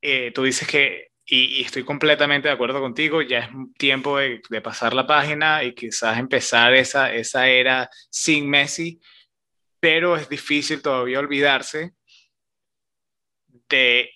eh, 0.00 0.30
tú 0.32 0.44
dices 0.44 0.68
que 0.68 1.10
y, 1.26 1.62
estoy 1.62 1.84
completamente 1.84 2.48
de 2.48 2.54
acuerdo 2.54 2.80
contigo, 2.80 3.20
ya 3.20 3.40
es 3.40 3.48
tiempo 3.76 4.18
de, 4.18 4.40
pasar 4.62 4.94
la 4.94 5.06
página 5.06 5.64
y 5.64 5.74
quizás 5.74 6.18
empezar 6.18 6.74
esa, 6.74 7.12
esa 7.12 7.48
era 7.48 7.90
sin 8.10 8.48
Messi, 8.48 9.00
pero 9.80 10.16
es 10.16 10.28
difícil 10.28 10.80
todavía 10.80 11.18
olvidarse 11.18 11.92
de 13.68 14.10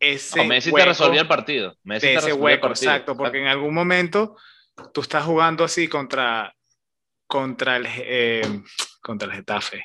ese 0.00 0.44
Messi 0.44 0.72
te 0.72 0.84
resolvió 0.84 1.20
el 1.20 1.28
partido. 1.28 1.76
Messi 1.82 2.08
de 2.08 2.14
ese 2.14 2.32
hueco, 2.32 2.68
exacto, 2.68 3.16
porque 3.16 3.38
en 3.38 3.46
algún 3.46 3.74
momento 3.74 4.36
tú 4.92 5.00
estás 5.00 5.24
jugando 5.24 5.64
así 5.64 5.88
contra, 5.88 6.54
contra, 7.26 7.76
el, 7.76 7.86
eh, 7.88 8.62
contra 9.00 9.28
el 9.28 9.34
Getafe. 9.34 9.84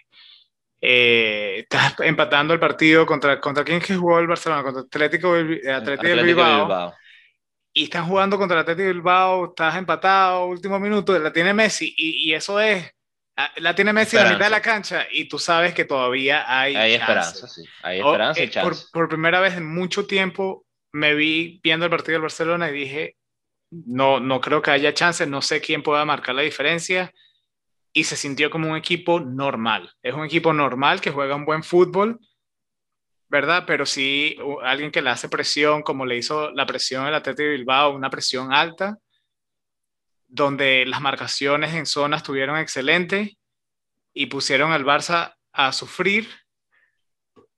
Eh, 0.86 1.60
estás 1.60 1.96
empatando 2.02 2.54
el 2.54 2.60
partido 2.60 3.06
contra, 3.06 3.40
contra 3.40 3.64
quién 3.64 3.80
que 3.80 3.96
jugó 3.96 4.20
el 4.20 4.28
Barcelona, 4.28 4.64
contra 4.64 4.82
Atlético, 4.82 5.34
Atlético, 5.34 6.24
Bilbao, 6.24 6.94
Y 7.72 7.86
están 7.86 8.06
jugando 8.06 8.38
contra 8.38 8.58
el 8.58 8.62
Atlético 8.64 8.90
Bilbao, 8.90 9.46
estás 9.46 9.78
empatado, 9.78 10.48
último 10.48 10.80
minuto, 10.80 11.18
la 11.18 11.32
tiene 11.32 11.54
Messi, 11.54 11.94
y, 11.98 12.34
eso 12.34 12.60
es, 12.60 12.92
la 13.58 13.74
tiene 13.74 13.94
Messi 13.94 14.18
a 14.18 14.24
la 14.24 14.32
mitad 14.32 14.46
de 14.46 14.52
la 14.52 14.62
cancha, 14.62 15.08
y 15.12 15.28
tú 15.28 15.40
sabes 15.40 15.74
que 15.74 15.86
todavía 15.86 16.46
hay, 16.48 16.76
hay 16.76 16.94
esperanza, 16.94 17.48
sí, 17.48 17.64
hay 17.82 18.00
esperanza 18.00 18.40
y 18.40 18.44
eh, 18.44 18.50
chance. 18.50 18.86
Por, 18.92 18.92
por 18.92 19.10
primera 19.10 19.40
vez 19.40 19.56
en 19.56 19.66
mucho 19.66 20.06
tiempo 20.06 20.66
me 20.92 21.16
vi 21.16 21.60
viendo 21.64 21.86
el 21.86 21.90
partido 21.90 22.14
del 22.14 22.22
Barcelona 22.22 22.70
y 22.70 22.74
dije, 22.74 23.18
no, 23.72 24.20
no 24.20 24.40
creo 24.40 24.62
que 24.62 24.72
haya 24.72 24.94
chance, 24.94 25.26
no 25.26 25.42
sé 25.42 25.62
quién 25.62 25.82
pueda 25.82 26.06
marcar 26.06 26.36
la 26.36 26.44
diferencia 26.44 27.12
y 27.92 28.04
se 28.04 28.16
sintió 28.16 28.50
como 28.50 28.70
un 28.70 28.78
equipo 28.78 29.20
normal. 29.20 29.92
Es 30.02 30.14
un 30.14 30.26
equipo 30.26 30.54
normal 30.54 31.02
que 31.02 31.12
juega 31.12 31.36
un 31.36 31.46
buen 31.46 31.64
fútbol, 31.64 32.20
¿verdad? 33.30 33.64
Pero 33.66 33.86
sí 33.86 34.38
alguien 34.64 34.92
que 34.92 35.02
le 35.02 35.12
hace 35.12 35.30
presión, 35.30 35.82
como 35.84 36.06
le 36.06 36.18
hizo 36.18 36.52
la 36.52 36.66
presión 36.66 37.08
el 37.08 37.16
Atlético 37.16 37.44
de 37.44 37.58
Bilbao, 37.58 37.96
una 37.96 38.10
presión 38.10 38.54
alta, 38.54 38.98
donde 40.34 40.86
las 40.86 41.02
marcaciones 41.02 41.74
en 41.74 41.86
zona 41.86 42.18
estuvieron 42.18 42.58
excelentes 42.58 43.38
y 44.14 44.26
pusieron 44.26 44.72
al 44.72 44.86
Barça 44.86 45.36
a 45.52 45.72
sufrir, 45.72 46.28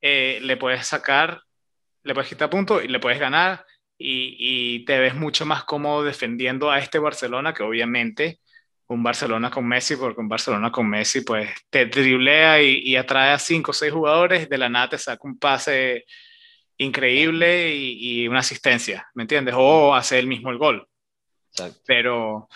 eh, 0.02 0.40
le 0.42 0.58
puedes 0.58 0.86
sacar, 0.86 1.42
le 2.04 2.14
puedes 2.14 2.30
quitar 2.30 2.50
puntos 2.50 2.84
y 2.84 2.88
le 2.88 3.00
puedes 3.00 3.20
ganar 3.20 3.66
y, 3.98 4.36
y 4.40 4.86
te 4.86 5.00
ves 5.00 5.16
mucho 5.16 5.46
más 5.46 5.64
cómodo 5.64 6.04
defendiendo 6.04 6.70
a 6.70 6.80
este 6.80 7.00
Barcelona 7.00 7.54
que 7.54 7.64
obviamente 7.64 8.40
un 8.88 9.04
Barcelona 9.04 9.50
con 9.50 9.68
Messi, 9.68 9.96
porque 9.96 10.22
un 10.22 10.30
Barcelona 10.30 10.72
con 10.72 10.90
Messi 10.90 11.22
pues 11.22 11.50
te 11.70 11.86
driblea 11.86 12.62
y, 12.62 12.96
atrae 12.96 13.32
a 13.32 13.40
cinco 13.40 13.72
o 13.72 13.74
seis 13.74 13.92
jugadores, 13.92 14.50
de 14.50 14.58
la 14.58 14.70
nada 14.70 14.90
te 14.90 14.98
saca 14.98 15.22
un 15.24 15.40
pase 15.40 16.06
increíble 16.78 17.74
y, 17.76 18.28
una 18.28 18.40
asistencia, 18.40 19.08
¿me 19.16 19.24
entiendes? 19.24 19.56
O 19.58 19.96
hace 19.96 20.20
el 20.20 20.28
mismo 20.28 20.52
el 20.52 20.58
gol. 20.58 20.88
Pero, 21.86 22.48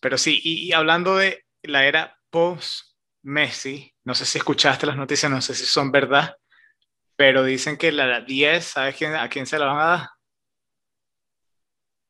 pero 0.00 0.18
sí, 0.18 0.40
y, 0.42 0.72
hablando 0.72 1.16
de 1.16 1.44
la 1.62 1.86
era 1.86 2.18
post-Messi, 2.30 3.94
no 4.04 4.14
sé 4.14 4.26
si 4.26 4.38
escuchaste 4.38 4.86
las 4.86 4.96
noticias, 4.96 5.30
no 5.30 5.40
sé 5.40 5.54
si 5.54 5.66
son 5.66 5.92
verdad, 5.92 6.36
pero 7.16 7.44
dicen 7.44 7.76
que 7.76 7.92
la 7.92 8.20
10, 8.20 8.64
¿sabes 8.64 8.96
quién, 8.96 9.14
a 9.14 9.28
quién 9.28 9.46
se 9.46 9.58
la 9.58 9.66
van 9.66 9.78
a 9.78 9.84
dar? 9.84 10.08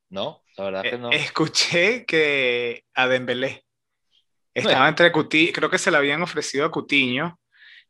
No. 0.08 0.42
La 0.56 0.64
verdad 0.64 0.82
que 0.82 0.98
no. 0.98 1.10
Escuché 1.10 2.04
que 2.04 2.84
a 2.94 3.08
Dembélé 3.08 3.64
estaba 4.52 4.88
entre 4.88 5.12
Cutiño, 5.12 5.52
creo 5.52 5.70
que 5.70 5.78
se 5.78 5.90
le 5.90 5.96
habían 5.96 6.22
ofrecido 6.22 6.64
a 6.64 6.70
Cutiño, 6.70 7.38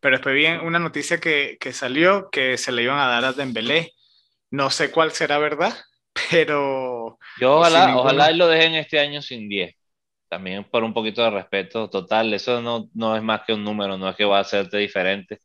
pero 0.00 0.16
después 0.16 0.34
vi 0.34 0.46
una 0.46 0.78
noticia 0.78 1.18
que, 1.18 1.56
que 1.60 1.72
salió 1.72 2.30
que 2.30 2.58
se 2.58 2.72
le 2.72 2.82
iban 2.82 2.98
a 2.98 3.08
dar 3.08 3.24
a 3.24 3.32
Dembélé. 3.32 3.92
No 4.50 4.70
sé 4.70 4.90
cuál 4.90 5.12
será 5.12 5.38
verdad, 5.38 5.76
pero... 6.30 7.18
Yo 7.40 7.58
ojalá, 7.58 7.96
ojalá 7.96 8.30
lo 8.32 8.48
dejen 8.48 8.74
este 8.74 8.98
año 8.98 9.22
sin 9.22 9.48
10. 9.48 9.74
También 10.28 10.64
por 10.64 10.84
un 10.84 10.94
poquito 10.94 11.22
de 11.22 11.30
respeto 11.30 11.90
total. 11.90 12.32
Eso 12.34 12.60
no, 12.62 12.88
no 12.94 13.16
es 13.16 13.22
más 13.22 13.42
que 13.46 13.52
un 13.54 13.64
número, 13.64 13.98
no 13.98 14.08
es 14.08 14.16
que 14.16 14.24
va 14.24 14.38
a 14.38 14.42
hacerte 14.42 14.78
diferente. 14.78 15.38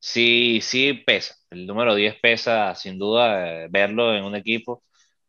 Sí, 0.00 0.60
sí 0.62 0.92
pesa. 0.94 1.34
El 1.50 1.66
número 1.66 1.94
10 1.94 2.16
pesa 2.20 2.74
sin 2.74 2.98
duda 2.98 3.64
eh, 3.64 3.68
verlo 3.70 4.14
en 4.14 4.24
un 4.24 4.36
equipo 4.36 4.84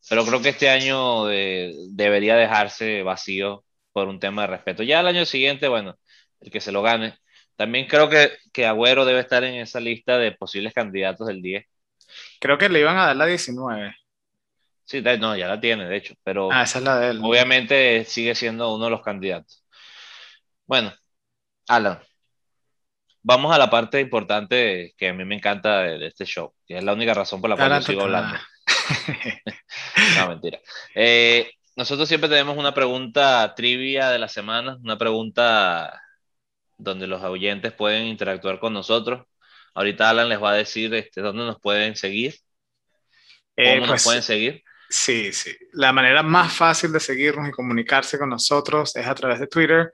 pero 0.08 0.26
creo 0.26 0.42
que 0.42 0.50
este 0.50 0.70
año 0.70 1.26
debería 1.26 2.36
dejarse 2.36 3.04
vacío 3.04 3.66
por 3.92 4.08
un 4.08 4.20
tema 4.20 4.44
de 4.44 4.48
respeto. 4.50 4.84
Ya 4.84 5.00
el 5.02 5.08
año 5.08 5.26
siguiente, 5.26 5.68
bueno, 5.68 5.98
el 6.40 6.52
que 6.52 6.62
se 6.62 6.72
lo 6.72 6.82
gane. 6.82 7.18
También 7.56 7.88
creo 7.88 8.10
que, 8.10 8.32
que 8.54 8.66
Agüero 8.66 9.06
debe 9.06 9.20
estar 9.20 9.44
en 9.44 9.56
esa 9.56 9.80
lista 9.80 10.18
de 10.18 10.32
posibles 10.32 10.74
candidatos 10.74 11.28
del 11.28 11.42
10. 11.42 11.66
Creo 12.40 12.58
que 12.58 12.70
le 12.70 12.80
iban 12.80 12.98
a 12.98 13.08
dar 13.08 13.16
la 13.18 13.26
19. 13.26 13.94
Sí, 14.90 15.04
no, 15.04 15.38
ya 15.38 15.48
la 15.48 15.62
tiene, 15.62 15.86
de 15.86 15.98
hecho, 15.98 16.16
pero 16.24 16.50
ah, 16.52 16.64
esa 16.64 16.80
es 16.80 16.84
la 16.84 17.00
de 17.00 17.12
él. 17.12 17.20
obviamente 17.22 18.04
sigue 18.06 18.34
siendo 18.34 18.74
uno 18.74 18.86
de 18.86 18.90
los 18.90 19.04
candidatos. 19.04 19.64
Bueno, 20.66 20.92
Alan, 21.68 22.00
vamos 23.22 23.54
a 23.54 23.60
la 23.60 23.70
parte 23.70 24.00
importante 24.00 24.96
que 24.98 25.10
a 25.10 25.14
mí 25.14 25.26
me 25.26 25.36
encanta 25.36 25.82
de, 25.82 26.08
este 26.08 26.26
show, 26.26 26.56
que 26.66 26.80
es 26.80 26.84
la 26.84 26.94
única 26.94 27.14
razón 27.14 27.40
por 27.40 27.52
la 27.52 27.56
cual 27.56 27.84
sigo 27.84 28.02
hablando. 28.02 28.36
no, 30.18 30.30
mentira. 30.30 30.60
Eh, 30.96 31.52
nosotros 31.76 32.08
siempre 32.08 32.28
tenemos 32.28 32.58
una 32.58 32.74
pregunta 32.74 33.54
trivia 33.56 34.10
de 34.10 34.18
la 34.18 34.28
semana, 34.28 34.80
una 34.82 34.98
pregunta 34.98 36.02
donde 36.80 37.06
los 37.06 37.22
oyentes 37.22 37.74
pueden 37.74 38.08
interactuar 38.08 38.60
con 38.60 38.74
nosotros. 38.74 39.28
Ahorita 39.76 40.10
Alan 40.10 40.30
les 40.30 40.42
va 40.42 40.50
a 40.50 40.56
decir 40.56 40.92
este, 40.96 41.22
dónde 41.22 41.46
nos 41.46 41.60
pueden 41.60 41.96
seguir. 41.96 42.34
Eh, 43.56 43.76
¿Cómo 43.76 43.82
nos 43.82 43.90
pues, 43.90 44.04
pueden 44.06 44.24
seguir? 44.24 44.64
Sí, 44.90 45.32
sí. 45.34 45.52
La 45.74 45.94
manera 45.94 46.24
más 46.24 46.52
fácil 46.52 46.92
de 46.92 47.00
seguirnos 47.00 47.48
y 47.48 47.52
comunicarse 47.52 48.18
con 48.18 48.30
nosotros 48.30 48.96
es 48.96 49.06
a 49.06 49.14
través 49.14 49.40
de 49.40 49.46
Twitter, 49.46 49.94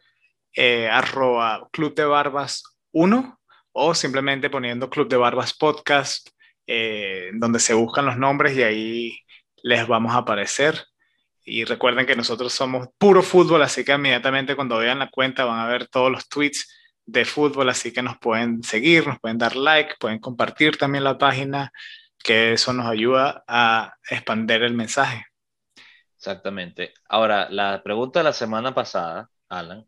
eh, 0.56 0.88
arroba 0.88 1.68
Club 1.72 1.94
de 1.94 2.06
Barbas 2.06 2.64
1 2.94 3.40
o 3.74 3.94
simplemente 3.94 4.50
poniendo 4.50 4.90
Club 4.90 5.10
de 5.10 5.18
Barbas 5.18 5.54
Podcast, 5.54 6.30
eh, 6.66 7.30
donde 7.34 7.60
se 7.60 7.74
buscan 7.74 8.06
los 8.06 8.18
nombres 8.18 8.56
y 8.56 8.64
ahí 8.64 9.20
les 9.64 9.86
vamos 9.86 10.14
a 10.16 10.20
aparecer. 10.20 10.82
Y 11.44 11.66
recuerden 11.66 12.06
que 12.06 12.16
nosotros 12.16 12.54
somos 12.54 12.88
puro 12.98 13.22
fútbol, 13.22 13.64
así 13.64 13.84
que 13.84 13.92
inmediatamente 13.92 14.56
cuando 14.56 14.78
vean 14.78 15.00
la 15.00 15.10
cuenta 15.10 15.44
van 15.44 15.60
a 15.60 15.68
ver 15.68 15.88
todos 15.90 16.10
los 16.10 16.30
tweets 16.30 16.74
de 17.06 17.26
fútbol, 17.26 17.70
así 17.70 17.92
que 17.92 18.02
nos 18.02 18.18
pueden 18.18 18.64
seguir, 18.64 19.06
nos 19.08 19.20
pueden 19.20 19.38
dar 19.38 19.58
like, 19.58 19.96
pueden 20.00 20.20
compartir 20.20 20.78
también 20.78 21.04
la 21.04 21.18
página 21.18 21.72
que 22.26 22.54
eso 22.54 22.74
nos 22.74 22.88
ayuda 22.88 23.44
a 23.48 23.96
expandir 24.10 24.64
el 24.64 24.74
mensaje. 24.74 25.26
Exactamente. 26.18 26.94
Ahora, 27.08 27.50
la 27.52 27.84
pregunta 27.84 28.20
de 28.20 28.24
la 28.26 28.34
semana 28.34 28.74
pasada, 28.74 29.30
Alan, 29.48 29.86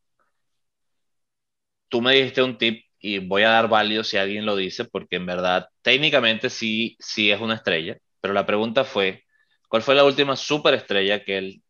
tú 1.90 2.02
me 2.02 2.14
dijiste 2.14 2.44
un 2.44 2.58
tip 2.58 2.86
y 3.00 3.20
voy 3.20 3.44
a 3.44 3.50
dar 3.50 3.68
válido 3.70 4.04
si 4.04 4.18
alguien 4.18 4.46
lo 4.46 4.56
dice, 4.56 4.86
porque 4.86 5.16
en 5.16 5.26
verdad, 5.26 5.68
técnicamente 5.82 6.50
sí, 6.52 6.96
sí 7.00 7.32
es 7.32 7.42
una 7.42 7.56
estrella, 7.56 7.98
pero 8.22 8.34
la 8.36 8.46
pregunta 8.46 8.84
fue, 8.84 9.24
¿cuál 9.68 9.82
fue 9.82 9.96
la 9.96 10.04
última 10.04 10.36
superestrella 10.36 11.24
que 11.24 11.38
el 11.40 11.64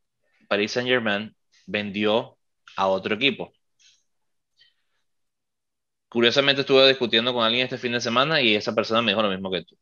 Paris 0.49 0.74
Saint 0.74 0.89
Germain 0.89 1.36
vendió 1.65 2.38
a 2.76 2.88
otro 2.88 3.15
equipo? 3.15 3.53
Curiosamente 6.09 6.61
estuve 6.61 6.88
discutiendo 6.89 7.34
con 7.34 7.43
alguien 7.45 7.63
este 7.63 7.78
fin 7.78 7.93
de 7.93 8.01
semana 8.01 8.41
y 8.41 8.55
esa 8.55 8.76
persona 8.76 9.01
me 9.01 9.11
dijo 9.11 9.22
lo 9.22 9.30
mismo 9.30 9.49
que 9.51 9.63
tú 9.63 9.78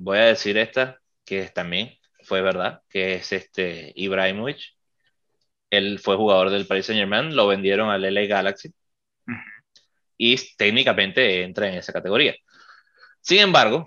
voy 0.00 0.18
a 0.18 0.26
decir 0.26 0.56
esta, 0.58 1.00
que 1.24 1.44
también 1.48 1.98
fue 2.22 2.42
verdad, 2.42 2.82
que 2.88 3.14
es 3.16 3.32
este 3.32 3.92
Ibrahimovic. 3.96 4.58
Él 5.70 5.98
fue 6.00 6.16
jugador 6.16 6.50
del 6.50 6.66
Paris 6.66 6.86
Saint 6.86 7.00
Germain, 7.00 7.34
lo 7.36 7.46
vendieron 7.46 7.90
al 7.90 8.04
LA 8.04 8.26
Galaxy 8.26 8.72
y 10.18 10.36
técnicamente 10.56 11.42
entra 11.42 11.68
en 11.68 11.76
esa 11.76 11.92
categoría. 11.92 12.34
Sin 13.20 13.40
embargo, 13.40 13.86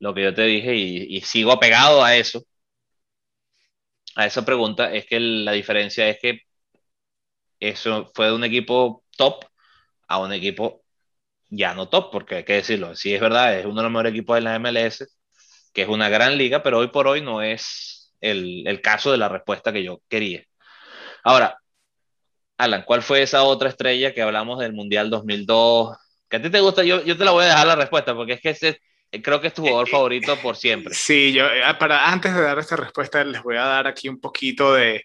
lo 0.00 0.14
que 0.14 0.22
yo 0.24 0.34
te 0.34 0.42
dije 0.42 0.74
y, 0.76 1.20
sigo 1.22 1.52
apegado 1.52 2.04
a 2.04 2.16
eso, 2.16 2.44
a 4.16 4.26
esa 4.26 4.44
pregunta, 4.44 4.92
es 4.92 5.06
que 5.06 5.20
la 5.20 5.52
diferencia 5.52 6.08
es 6.08 6.18
que 6.20 6.40
eso 7.60 8.10
fue 8.14 8.26
de 8.26 8.32
un 8.34 8.44
equipo 8.44 9.04
top 9.16 9.44
a 10.08 10.18
un 10.18 10.32
equipo 10.32 10.83
ya 11.48 11.74
no 11.74 11.88
top, 11.88 12.10
porque 12.10 12.36
hay 12.36 12.44
que 12.44 12.54
decirlo, 12.54 12.94
sí 12.96 13.14
es 13.14 13.20
verdad, 13.20 13.58
es 13.58 13.66
uno 13.66 13.76
de 13.76 13.82
los 13.84 13.92
mejores 13.92 14.12
equipos 14.12 14.36
de 14.36 14.42
la 14.42 14.56
MLS, 14.56 15.06
que 15.72 15.82
es 15.82 15.88
una 15.88 16.08
gran 16.08 16.38
liga, 16.38 16.62
pero 16.62 16.78
hoy 16.78 16.88
por 16.88 17.08
hoy 17.08 17.20
no 17.20 17.42
es 17.42 18.12
el, 18.20 18.66
el 18.66 18.80
caso 18.80 19.12
de 19.12 19.18
la 19.18 19.28
respuesta 19.28 19.72
que 19.72 19.84
yo 19.84 20.00
quería. 20.08 20.44
Ahora, 21.22 21.58
Alan, 22.56 22.84
¿cuál 22.86 23.02
fue 23.02 23.22
esa 23.22 23.42
otra 23.42 23.68
estrella 23.68 24.14
que 24.14 24.22
hablamos 24.22 24.58
del 24.60 24.72
Mundial 24.72 25.10
2002? 25.10 25.96
Que 26.28 26.36
a 26.36 26.42
ti 26.42 26.50
te 26.50 26.60
gusta, 26.60 26.84
yo, 26.84 27.02
yo 27.02 27.16
te 27.16 27.24
la 27.24 27.32
voy 27.32 27.44
a 27.44 27.48
dejar 27.48 27.66
la 27.66 27.76
respuesta, 27.76 28.14
porque 28.14 28.34
es 28.34 28.40
que 28.40 28.50
ese, 28.50 28.80
creo 29.22 29.40
que 29.40 29.48
es 29.48 29.54
tu 29.54 29.62
jugador 29.62 29.88
favorito 29.88 30.36
por 30.40 30.56
siempre. 30.56 30.94
Sí, 30.94 31.32
yo, 31.32 31.46
eh, 31.46 31.62
para, 31.78 32.10
antes 32.10 32.34
de 32.34 32.42
dar 32.42 32.58
esta 32.58 32.76
respuesta, 32.76 33.24
les 33.24 33.42
voy 33.42 33.56
a 33.56 33.64
dar 33.64 33.86
aquí 33.86 34.08
un 34.08 34.20
poquito 34.20 34.74
de, 34.74 35.04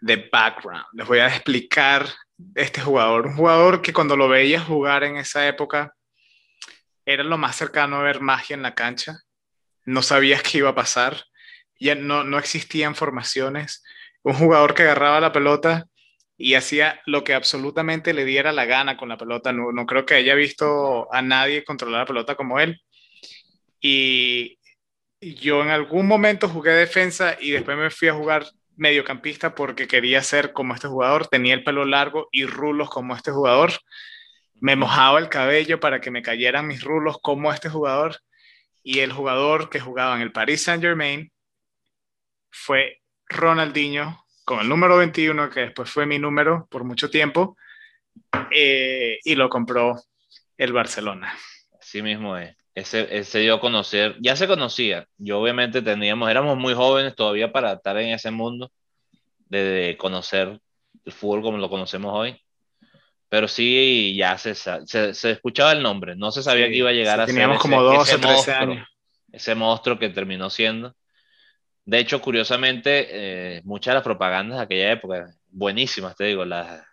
de 0.00 0.28
background. 0.30 0.84
Les 0.94 1.06
voy 1.06 1.18
a 1.18 1.28
explicar 1.28 2.06
este 2.54 2.80
jugador. 2.80 3.26
Un 3.26 3.36
jugador 3.36 3.82
que 3.82 3.92
cuando 3.92 4.16
lo 4.16 4.28
veías 4.28 4.64
jugar 4.64 5.04
en 5.04 5.16
esa 5.16 5.46
época 5.46 5.94
era 7.04 7.22
lo 7.22 7.38
más 7.38 7.56
cercano 7.56 7.96
a 7.96 8.02
ver 8.02 8.20
magia 8.20 8.54
en 8.54 8.62
la 8.62 8.74
cancha. 8.74 9.20
No 9.84 10.02
sabías 10.02 10.42
qué 10.42 10.58
iba 10.58 10.70
a 10.70 10.74
pasar. 10.74 11.24
Ya 11.78 11.94
no, 11.94 12.24
no 12.24 12.38
existían 12.38 12.94
formaciones. 12.94 13.84
Un 14.22 14.34
jugador 14.34 14.74
que 14.74 14.82
agarraba 14.82 15.20
la 15.20 15.32
pelota 15.32 15.86
y 16.36 16.54
hacía 16.54 17.00
lo 17.06 17.24
que 17.24 17.34
absolutamente 17.34 18.12
le 18.12 18.24
diera 18.24 18.52
la 18.52 18.64
gana 18.64 18.96
con 18.96 19.08
la 19.08 19.16
pelota. 19.16 19.52
No, 19.52 19.72
no 19.72 19.86
creo 19.86 20.04
que 20.04 20.14
haya 20.14 20.34
visto 20.34 21.12
a 21.12 21.22
nadie 21.22 21.64
controlar 21.64 22.00
la 22.00 22.06
pelota 22.06 22.34
como 22.34 22.58
él. 22.58 22.82
Y 23.80 24.58
yo 25.20 25.62
en 25.62 25.70
algún 25.70 26.06
momento 26.06 26.48
jugué 26.48 26.72
defensa 26.72 27.36
y 27.40 27.52
después 27.52 27.76
me 27.76 27.90
fui 27.90 28.08
a 28.08 28.14
jugar 28.14 28.46
mediocampista 28.76 29.54
porque 29.54 29.88
quería 29.88 30.22
ser 30.22 30.52
como 30.52 30.74
este 30.74 30.88
jugador, 30.88 31.26
tenía 31.26 31.54
el 31.54 31.64
pelo 31.64 31.84
largo 31.84 32.28
y 32.30 32.46
rulos 32.46 32.90
como 32.90 33.14
este 33.14 33.30
jugador, 33.30 33.72
me 34.60 34.76
mojaba 34.76 35.18
el 35.18 35.28
cabello 35.28 35.80
para 35.80 36.00
que 36.00 36.10
me 36.10 36.22
cayeran 36.22 36.66
mis 36.66 36.82
rulos 36.82 37.18
como 37.20 37.52
este 37.52 37.68
jugador 37.68 38.20
y 38.82 39.00
el 39.00 39.12
jugador 39.12 39.68
que 39.70 39.80
jugaba 39.80 40.16
en 40.16 40.22
el 40.22 40.32
Paris 40.32 40.62
Saint 40.62 40.82
Germain 40.82 41.32
fue 42.50 43.02
Ronaldinho 43.28 44.24
con 44.44 44.60
el 44.60 44.68
número 44.68 44.96
21 44.96 45.50
que 45.50 45.60
después 45.60 45.90
fue 45.90 46.06
mi 46.06 46.18
número 46.18 46.66
por 46.70 46.84
mucho 46.84 47.10
tiempo 47.10 47.56
eh, 48.50 49.18
y 49.24 49.34
lo 49.34 49.48
compró 49.48 49.96
el 50.56 50.72
Barcelona. 50.72 51.36
Así 51.78 52.00
mismo 52.02 52.36
es. 52.36 52.56
Ese, 52.76 53.08
ese 53.16 53.38
dio 53.38 53.54
a 53.54 53.60
conocer, 53.60 54.16
ya 54.20 54.36
se 54.36 54.46
conocía, 54.46 55.08
yo 55.16 55.40
obviamente 55.40 55.80
teníamos, 55.80 56.30
éramos 56.30 56.58
muy 56.58 56.74
jóvenes 56.74 57.16
todavía 57.16 57.50
para 57.50 57.72
estar 57.72 57.96
en 57.96 58.10
ese 58.10 58.30
mundo, 58.30 58.70
de, 59.48 59.96
conocer 59.98 60.60
el 61.06 61.12
fútbol 61.12 61.40
como 61.40 61.56
lo 61.56 61.70
conocemos 61.70 62.12
hoy, 62.14 62.38
pero 63.30 63.48
sí 63.48 64.14
ya 64.14 64.36
se, 64.36 64.54
se, 64.54 65.14
se 65.14 65.30
escuchaba 65.30 65.72
el 65.72 65.82
nombre, 65.82 66.16
no 66.16 66.30
se 66.30 66.42
sabía 66.42 66.68
que 66.68 66.76
iba 66.76 66.90
a 66.90 66.92
llegar 66.92 67.18
a 67.18 67.24
ser 67.24 67.34
teníamos 67.34 67.62
como 67.62 67.82
12, 67.82 68.18
13 68.18 68.26
monstruo, 68.26 68.56
años. 68.56 68.88
Ese 69.32 69.54
monstruo 69.54 69.98
que 69.98 70.10
terminó 70.10 70.50
siendo. 70.50 70.94
De 71.86 71.98
hecho, 71.98 72.20
curiosamente, 72.20 73.08
eh, 73.10 73.62
muchas 73.64 73.92
de 73.92 73.94
las 73.94 74.04
propagandas 74.04 74.58
de 74.58 74.64
aquella 74.64 74.92
época, 74.92 75.34
buenísimas, 75.48 76.14
te 76.14 76.24
digo, 76.24 76.44
las 76.44 76.84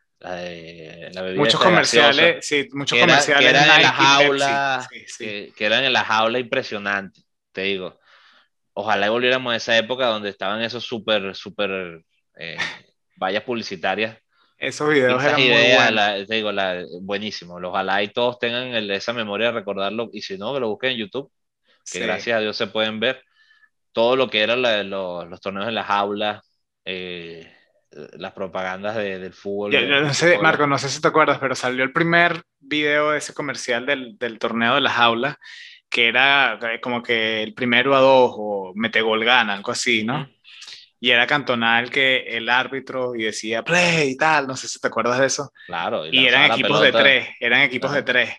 muchos 1.36 1.60
comerciales, 1.60 2.46
sí, 2.46 2.68
muchos 2.72 3.00
comerciales. 3.00 3.44
Que 3.44 3.50
eran 3.50 3.64
en 3.64 3.82
las 3.84 4.00
aulas, 4.00 4.88
que, 5.18 5.54
eran 5.60 5.84
en 5.84 5.94
las 5.94 6.10
aulas 6.10 6.42
impresionantes, 6.42 7.26
te 7.52 7.62
digo. 7.64 8.00
Ojalá 8.74 9.10
volviéramos 9.10 9.54
a 9.54 9.58
esa 9.58 9.78
época 9.78 10.08
donde 10.08 10.30
estaban 10.30 10.62
esos 10.62 10.84
súper, 10.84 11.36
súper 11.36 12.04
eh, 12.38 12.58
vallas 13.18 13.44
publicitarias. 13.44 14.18
Esos 14.58 14.90
videos 14.90 15.22
eran 15.24 15.40
muy 15.40 15.50
buenos. 15.50 16.28
te 16.28 16.36
digo, 16.36 16.52
la, 16.52 16.84
buenísimo. 17.02 17.56
Ojalá 17.56 18.02
y 18.02 18.08
todos 18.08 18.40
tengan 18.40 18.74
esa 18.92 19.14
memoria 19.14 19.48
de 19.48 19.54
recordarlo. 19.54 20.10
Y 20.14 20.22
si 20.22 20.38
no, 20.38 20.54
que 20.54 20.62
lo 20.62 20.70
busquen 20.70 20.92
en 20.92 20.98
YouTube, 20.98 21.32
que 21.92 22.00
gracias 22.00 22.38
a 22.38 22.40
Dios 22.40 22.56
se 22.56 22.68
pueden 22.68 23.00
ver 23.00 23.22
todo 23.92 24.16
lo 24.16 24.30
que 24.30 24.42
eran 24.42 24.62
los, 24.90 25.28
los, 25.30 25.42
torneos 25.42 25.68
en 25.68 25.76
las 25.76 25.90
aulas. 25.90 26.42
Eh, 26.86 27.53
las 28.14 28.32
propagandas 28.34 28.96
del 28.96 29.34
fútbol. 29.34 29.72
no 29.90 30.14
sé, 30.14 30.38
Marco, 30.40 30.68
no 30.68 30.78
sé 30.78 30.90
si 30.90 31.02
te 31.02 31.08
acuerdas, 31.08 31.38
pero 31.40 31.56
salió 31.56 31.84
el 31.84 31.94
primer 31.94 32.44
video 32.60 33.12
de 33.12 33.20
ese 33.20 33.34
comercial 33.34 33.86
del, 33.86 34.18
del 34.18 34.40
torneo 34.40 34.76
de 34.76 34.82
las 34.82 34.98
aulas, 34.98 35.38
que 35.90 36.08
era 36.08 36.60
eh, 36.62 36.82
como 36.82 37.04
que 37.04 37.44
el 37.44 37.54
primero 37.54 37.96
a 37.96 38.00
dos 38.00 38.32
o 38.36 38.74
mete 38.76 39.02
gol 39.02 39.24
gana, 39.24 39.54
algo 39.54 39.72
así, 39.72 40.04
¿no? 40.04 40.28
Y 41.00 41.12
era 41.12 41.28
cantonal 41.28 41.90
que 41.92 42.24
el 42.30 42.50
árbitro 42.50 43.14
y 43.16 43.24
decía 43.24 43.64
play 43.64 44.12
y 44.12 44.18
tal, 44.18 44.48
no 44.48 44.56
sé 44.56 44.68
si 44.68 44.80
te 44.80 44.88
acuerdas 44.88 45.20
de 45.20 45.26
eso. 45.28 45.52
Claro. 45.68 46.08
Y, 46.08 46.26
eran 46.26 46.52
equipos 46.52 46.82
de 46.82 46.92
tres, 46.92 47.28
eran 47.40 47.62
equipos 47.62 47.92
de 47.92 48.04
tres. 48.04 48.30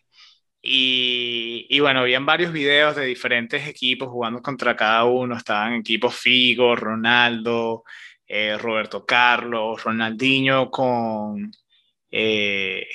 Y, 0.62 1.66
y, 1.68 1.80
bueno, 1.80 2.00
habían 2.00 2.24
varios 2.24 2.50
videos 2.50 2.96
de 2.96 3.04
diferentes 3.04 3.68
equipos 3.68 4.08
jugando 4.08 4.40
contra 4.40 4.74
cada 4.74 5.04
uno. 5.04 5.36
Estaban 5.36 5.74
equipos 5.74 6.14
Figo, 6.14 6.74
Ronaldo, 6.74 7.84
eh, 8.26 8.56
Roberto 8.58 9.04
Carlos, 9.04 9.82
Ronaldinho 9.82 10.70
con... 10.70 11.50
Eh, 12.10 12.86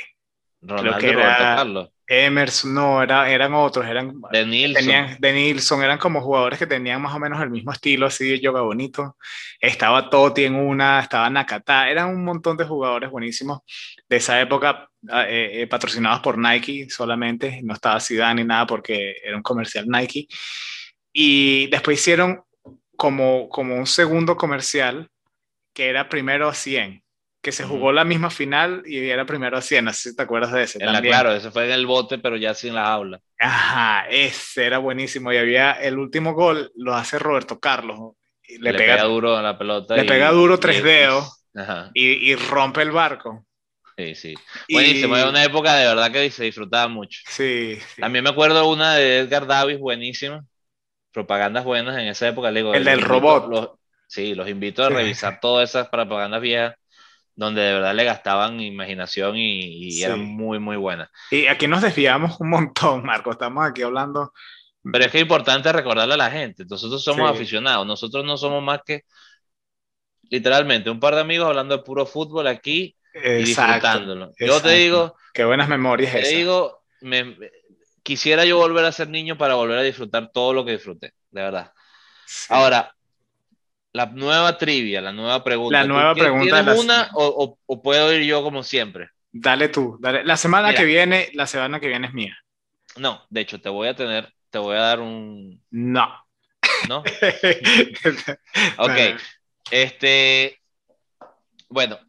Ronaldo 0.62 0.92
Roberto 0.92 1.22
Carlos. 1.22 1.90
Emerson, 2.12 2.74
no, 2.74 3.04
era, 3.04 3.30
eran 3.30 3.54
otros, 3.54 3.86
eran 3.86 4.20
de 4.32 4.44
Nilsson. 4.44 4.84
Tenían, 4.84 5.18
de 5.20 5.32
Nilsson, 5.32 5.84
eran 5.84 6.00
como 6.00 6.22
jugadores 6.22 6.58
que 6.58 6.66
tenían 6.66 7.00
más 7.00 7.14
o 7.14 7.20
menos 7.20 7.40
el 7.40 7.52
mismo 7.52 7.72
estilo, 7.72 8.08
así 8.08 8.28
de 8.28 8.40
yoga 8.40 8.62
bonito. 8.62 9.16
Estaba 9.60 10.10
Totti 10.10 10.46
en 10.46 10.56
una, 10.56 11.02
estaba 11.02 11.30
Nakata, 11.30 11.88
eran 11.88 12.10
un 12.10 12.26
montón 12.26 12.58
de 12.58 12.66
jugadores 12.66 13.12
buenísimos 13.12 13.60
de 14.10 14.18
esa 14.18 14.42
época, 14.42 14.90
ah, 15.08 15.26
eh, 15.30 15.68
patrocinados 15.70 16.22
por 16.22 16.40
Nike 16.40 16.90
solamente, 16.90 17.60
no 17.62 17.76
estaba 17.76 18.00
Zidane 18.00 18.42
ni 18.42 18.48
nada 18.48 18.66
porque 18.66 19.18
era 19.24 19.38
un 19.38 19.44
comercial 19.44 19.86
Nike. 19.88 20.28
Y 21.14 21.68
después 21.68 22.00
hicieron 22.00 22.42
como, 22.98 23.50
como 23.50 23.76
un 23.76 23.86
segundo 23.86 24.36
comercial 24.36 25.08
que 25.80 25.88
era 25.88 26.10
primero 26.10 26.54
100. 26.54 27.02
que 27.42 27.54
se 27.54 27.64
jugó 27.64 27.94
la 27.94 28.04
misma 28.04 28.30
final 28.30 28.84
y 28.86 28.98
era 29.10 29.26
primero 29.26 29.56
a 29.56 29.62
100, 29.62 29.86
no 29.86 29.94
sé 29.94 30.10
si 30.10 30.16
te 30.18 30.24
acuerdas 30.24 30.52
de 30.52 30.64
ese. 30.64 30.78
también. 30.78 31.14
claro, 31.14 31.32
ese 31.32 31.52
fue 31.52 31.68
en 31.68 31.72
el 31.72 31.86
bote, 31.86 32.18
pero 32.18 32.36
ya 32.36 32.54
sin 32.54 32.76
la 32.76 32.92
aula. 32.92 33.22
Ajá, 33.40 34.06
ese 34.10 34.66
era 34.66 34.80
buenísimo. 34.80 35.32
Y 35.32 35.38
había 35.38 35.72
el 35.72 35.98
último 35.98 36.34
gol, 36.34 36.70
lo 36.76 36.94
hace 36.96 37.18
Roberto 37.18 37.62
Carlos. 37.62 37.98
le, 38.60 38.74
pega, 38.74 39.04
duro 39.04 39.38
a 39.38 39.42
la 39.42 39.58
pelota. 39.58 39.96
Le 39.96 40.04
pega 40.04 40.32
duro 40.32 40.60
tres 40.60 40.84
dedos 40.84 41.46
y, 41.94 42.30
y, 42.30 42.36
rompe 42.36 42.82
el 42.82 42.92
barco. 42.92 43.46
Sí, 43.96 44.16
sí. 44.16 44.34
Buenísimo, 44.70 45.16
es 45.16 45.24
una 45.24 45.46
época 45.46 45.76
de 45.76 45.88
verdad 45.88 46.12
que 46.12 46.30
se 46.32 46.44
disfrutaba 46.44 46.90
mucho. 46.90 47.22
Sí, 47.26 47.80
También 47.98 48.26
me 48.26 48.32
acuerdo 48.32 48.68
una 48.68 48.96
de 48.96 49.20
Edgar 49.20 49.48
Davis, 49.48 49.80
buenísima. 49.80 50.44
Propagandas 51.14 51.64
buenas 51.64 51.98
en 51.98 52.08
esa 52.08 52.28
época. 52.28 52.52
Le 52.52 52.60
digo, 52.60 52.74
el 52.74 52.84
del 52.84 53.00
robot. 53.00 53.79
Sí, 54.10 54.36
los 54.36 54.49
invito 54.49 54.84
a 54.84 54.89
revisar 54.89 55.39
todas 55.39 55.70
esas 55.70 55.88
propagandas 55.88 56.41
viejas 56.41 56.76
donde 57.39 57.62
de 57.62 57.74
verdad 57.74 57.95
le 57.95 58.03
gastaban 58.03 58.60
imaginación 58.60 59.38
y, 59.38 60.03
eran 60.03 60.20
muy, 60.20 60.60
muy 60.60 60.76
buenas. 60.76 61.10
Y 61.32 61.47
aquí 61.47 61.68
nos 61.68 61.82
desviamos 61.82 62.38
un 62.41 62.49
montón, 62.49 63.01
Marco. 63.05 63.32
Estamos 63.32 63.66
aquí 63.66 63.82
hablando. 63.82 64.34
Pero 64.84 65.05
es 65.05 65.12
que 65.12 65.20
es 65.20 65.22
importante 65.22 65.72
recordarle 65.72 66.16
a 66.16 66.18
la 66.18 66.32
gente. 66.32 66.66
Nosotros 66.70 67.01
somos 67.01 67.32
aficionados. 67.32 67.88
Nosotros 67.88 68.26
no 68.26 68.36
somos 68.36 68.62
más 68.62 68.82
que 68.86 69.03
literalmente 70.24 70.89
un 70.89 70.99
par 70.99 71.16
de 71.16 71.22
amigos 71.22 71.47
hablando 71.47 71.78
de 71.78 71.84
puro 71.84 72.05
fútbol 72.05 72.45
aquí 72.47 72.97
y 73.14 73.43
disfrutándolo. 73.43 74.32
Yo 74.38 74.62
te 74.62 74.72
digo. 74.72 75.16
Qué 75.34 75.45
buenas 75.45 75.70
memorias. 75.70 76.12
Te 76.12 76.28
digo, 76.28 76.84
quisiera 78.03 78.43
yo 78.43 78.57
volver 78.57 78.84
a 78.84 78.91
ser 78.91 79.07
niño 79.07 79.38
para 79.38 79.55
volver 79.55 79.80
a 79.80 79.84
disfrutar 79.84 80.30
todo 80.34 80.53
lo 80.53 80.66
que 80.66 80.74
disfruté, 80.74 81.14
de 81.32 81.41
verdad. 81.41 81.72
Ahora, 82.49 82.93
la 83.94 84.06
nueva 84.08 84.58
trivia, 84.58 85.02
la 85.02 85.12
nueva 85.12 85.44
pregunta. 85.44 85.82
La 85.82 85.88
nueva 85.88 86.14
pregunta. 86.14 86.64
¿Tienes 86.64 86.80
una 86.80 87.10
o, 87.14 87.58
puedo 87.82 88.14
ir 88.14 88.24
yo 88.24 88.44
como 88.44 88.64
siempre? 88.64 89.10
Dale 89.32 89.70
tú, 89.70 89.98
dale. 90.00 90.24
La 90.24 90.38
semana 90.38 90.74
que 90.74 90.86
viene, 90.86 91.30
la 91.34 91.48
semana 91.48 91.80
que 91.80 91.88
viene 91.88 92.08
es 92.08 92.14
mía. 92.14 92.38
No, 92.98 93.24
de 93.30 93.42
hecho, 93.42 93.62
te 93.62 93.70
voy 93.70 93.88
a 93.88 93.96
tener, 93.96 94.34
te 94.50 94.60
voy 94.60 94.76
a 94.76 94.82
dar 94.82 95.00
un. 95.00 95.62
No. 95.72 96.08
¿No? 96.88 97.00
ok. 98.78 99.20
Este. 99.72 100.60
Bueno, 101.68 102.00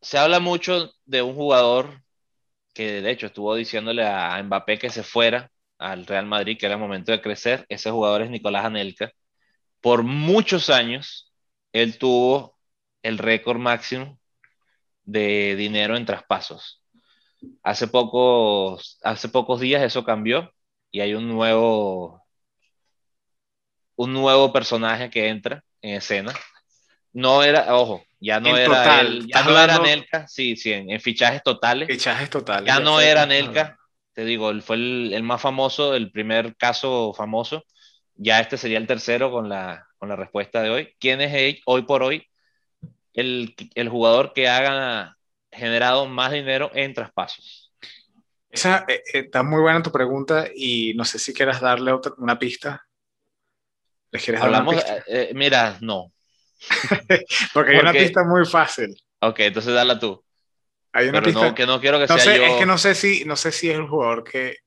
se 0.00 0.18
habla 0.18 0.40
mucho 0.40 0.92
de 1.04 1.22
un 1.22 1.34
jugador 1.34 2.02
que 2.74 3.00
de 3.00 3.10
hecho 3.10 3.26
estuvo 3.26 3.54
diciéndole 3.54 4.04
a 4.04 4.42
Mbappé 4.42 4.78
que 4.78 4.90
se 4.90 5.04
fuera 5.04 5.50
al 5.78 6.06
Real 6.06 6.26
Madrid, 6.26 6.58
que 6.58 6.66
era 6.66 6.74
el 6.74 6.80
momento 6.80 7.12
de 7.12 7.20
crecer. 7.20 7.64
Ese 7.68 7.90
jugador 7.90 8.22
es 8.22 8.30
Nicolás 8.30 8.64
Anelka. 8.64 9.12
Por 9.84 10.02
muchos 10.02 10.70
años, 10.70 11.30
él 11.72 11.98
tuvo 11.98 12.56
el 13.02 13.18
récord 13.18 13.58
máximo 13.58 14.18
de 15.04 15.54
dinero 15.56 15.96
en 15.96 16.06
traspasos. 16.06 16.82
Hace 17.62 17.86
pocos, 17.86 18.98
hace 19.02 19.28
pocos 19.28 19.60
días 19.60 19.82
eso 19.82 20.02
cambió 20.02 20.50
y 20.90 21.00
hay 21.00 21.12
un 21.12 21.28
nuevo, 21.28 22.24
un 23.96 24.14
nuevo 24.14 24.52
personaje 24.52 25.10
que 25.10 25.28
entra 25.28 25.62
en 25.82 25.96
escena 25.96 26.32
no 27.14 27.44
era, 27.44 27.74
ojo, 27.76 28.04
ya 28.20 28.40
no 28.40 28.56
era 28.56 29.02
ya 29.24 29.42
no 29.44 29.58
era 29.58 29.78
Nelka, 29.78 30.26
sí, 30.26 30.56
sí, 30.56 30.72
en, 30.72 31.00
fichajes 31.00 31.42
totales. 31.42 31.86
Fichajes 31.88 32.28
totales. 32.28 32.66
Ya 32.66 32.80
no 32.80 33.00
era 33.00 33.24
Nelka, 33.24 33.78
te 34.12 34.24
digo, 34.24 34.50
él 34.50 34.62
fue 34.62 34.76
el, 34.76 35.22
más 35.22 35.40
famoso, 35.40 35.94
el 35.94 36.10
primer 36.10 36.56
caso 36.56 37.14
famoso. 37.14 37.64
Ya 38.16 38.40
este 38.40 38.56
sería 38.56 38.78
el 38.78 38.86
tercero 38.86 39.30
con 39.30 39.48
la, 39.48 39.86
con 39.98 40.08
la 40.08 40.16
respuesta 40.16 40.62
de 40.62 40.70
hoy. 40.70 40.94
¿Quién 40.98 41.20
es 41.20 41.60
hoy 41.66 41.82
por 41.82 42.02
hoy 42.02 42.26
el, 43.12 43.54
el 43.74 43.88
jugador 43.88 44.32
que 44.32 44.48
ha 44.48 45.16
generado 45.50 46.06
más 46.06 46.32
dinero 46.32 46.70
en 46.74 46.94
traspasos? 46.94 47.72
Esa 48.50 48.84
eh, 48.88 49.02
eh, 49.12 49.18
está 49.24 49.42
muy 49.42 49.60
buena 49.60 49.82
tu 49.82 49.90
pregunta 49.90 50.46
y 50.54 50.94
no 50.94 51.04
sé 51.04 51.18
si 51.18 51.32
quieras 51.32 51.60
darle 51.60 51.92
otra, 51.92 52.12
una 52.18 52.38
pista. 52.38 52.86
¿Les 54.12 54.22
quieres 54.22 54.40
dar 54.40 54.50
una 54.50 54.70
pista? 54.70 55.04
Eh, 55.08 55.32
mira, 55.34 55.76
no, 55.80 56.14
Porque 57.52 57.72
hay 57.72 57.78
una 57.78 57.92
pista 57.92 58.24
muy 58.24 58.44
fácil. 58.46 58.96
Ok, 59.20 59.40
entonces 59.40 59.74
dala 59.74 59.98
tú. 59.98 60.22
Hay 60.92 61.08
una 61.08 61.22
pista. 61.22 61.54
que 61.54 61.66
no 61.66 61.80
quiero 61.80 61.98
que 61.98 62.06
sea 62.06 62.36
yo... 62.36 62.44
Es 62.44 62.52
que 62.54 62.66
no 62.66 62.78
sé 62.78 62.94
si, 62.94 63.24
no 63.24 63.36
sé 63.36 63.50
si 63.52 63.70
es 63.70 63.76
el 63.76 63.86
jugador 63.86 64.22
que, 64.22 64.58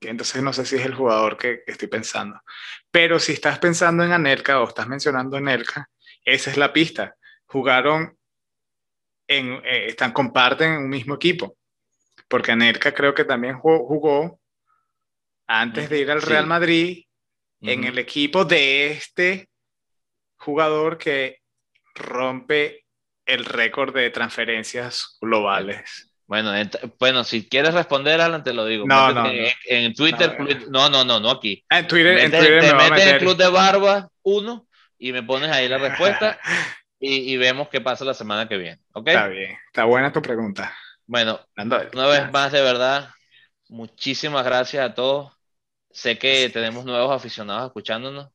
que 0.00 0.08
entonces 0.08 0.42
no 0.42 0.52
sé 0.52 0.66
si 0.66 0.76
es 0.76 0.84
el 0.84 0.94
jugador 0.94 1.36
que, 1.36 1.62
estoy 1.66 1.88
pensando. 1.88 2.40
Pero 2.96 3.20
si 3.20 3.32
estás 3.32 3.58
pensando 3.58 4.04
en 4.04 4.12
Anelka 4.12 4.58
o 4.58 4.66
estás 4.66 4.88
mencionando 4.88 5.36
Anelka, 5.36 5.90
esa 6.24 6.50
es 6.50 6.56
la 6.56 6.72
pista. 6.72 7.14
Jugaron 7.44 8.16
en, 9.28 9.52
eh, 9.66 9.88
están, 9.88 10.14
comparten 10.14 10.72
un 10.72 10.88
mismo 10.88 11.16
equipo. 11.16 11.58
Porque 12.26 12.52
Anelka 12.52 12.94
creo 12.94 13.12
que 13.12 13.24
también 13.24 13.58
jugó, 13.58 14.40
antes 15.46 15.90
de 15.90 15.98
ir 15.98 16.10
al 16.10 16.22
Real 16.22 16.46
Madrid 16.46 17.04
en 17.60 17.84
el 17.84 17.98
equipo 17.98 18.46
de 18.46 18.92
este 18.92 19.50
jugador 20.38 20.96
que 20.96 21.42
rompe 21.94 22.86
el 23.26 23.44
récord 23.44 23.94
de 23.94 24.08
transferencias 24.08 25.18
globales. 25.20 26.15
Bueno, 26.26 26.52
bueno, 26.98 27.22
si 27.22 27.48
quieres 27.48 27.72
responder, 27.72 28.20
Alan, 28.20 28.42
te 28.42 28.52
lo 28.52 28.66
digo. 28.66 28.84
No, 28.86 29.12
no, 29.12 29.26
en, 29.28 29.94
Twitter, 29.94 30.36
no, 30.68 30.88
no, 30.88 31.04
no, 31.04 31.20
no 31.20 31.30
aquí. 31.30 31.64
Ah, 31.68 31.80
en 31.80 31.88
Twitter, 31.88 32.18
en 32.18 32.30
Twitter 32.30 32.60
te 32.60 32.74
metes 32.74 33.06
en 33.06 33.18
Club 33.18 33.36
de 33.36 33.48
Barba 33.48 34.08
1 34.22 34.66
y 34.98 35.12
me 35.12 35.22
pones 35.22 35.50
ahí 35.50 35.68
la 35.68 35.78
respuesta 35.78 36.38
y, 37.00 37.36
vemos 37.36 37.68
qué 37.68 37.80
pasa 37.80 38.04
la 38.04 38.14
semana 38.14 38.48
que 38.48 38.56
viene. 38.56 38.80
¿okay? 38.92 39.14
Está 39.14 39.28
bien, 39.28 39.56
está 39.66 39.84
buena 39.84 40.12
tu 40.12 40.20
pregunta. 40.20 40.74
Bueno, 41.06 41.38
una 41.56 42.06
vez 42.06 42.32
más, 42.32 42.50
de 42.50 42.60
verdad, 42.60 43.08
muchísimas 43.68 44.44
gracias 44.44 44.84
a 44.84 44.94
todos. 44.94 45.32
Sé 45.90 46.18
que 46.18 46.50
tenemos 46.50 46.84
nuevos 46.84 47.14
aficionados 47.14 47.68
escuchándonos 47.68 48.28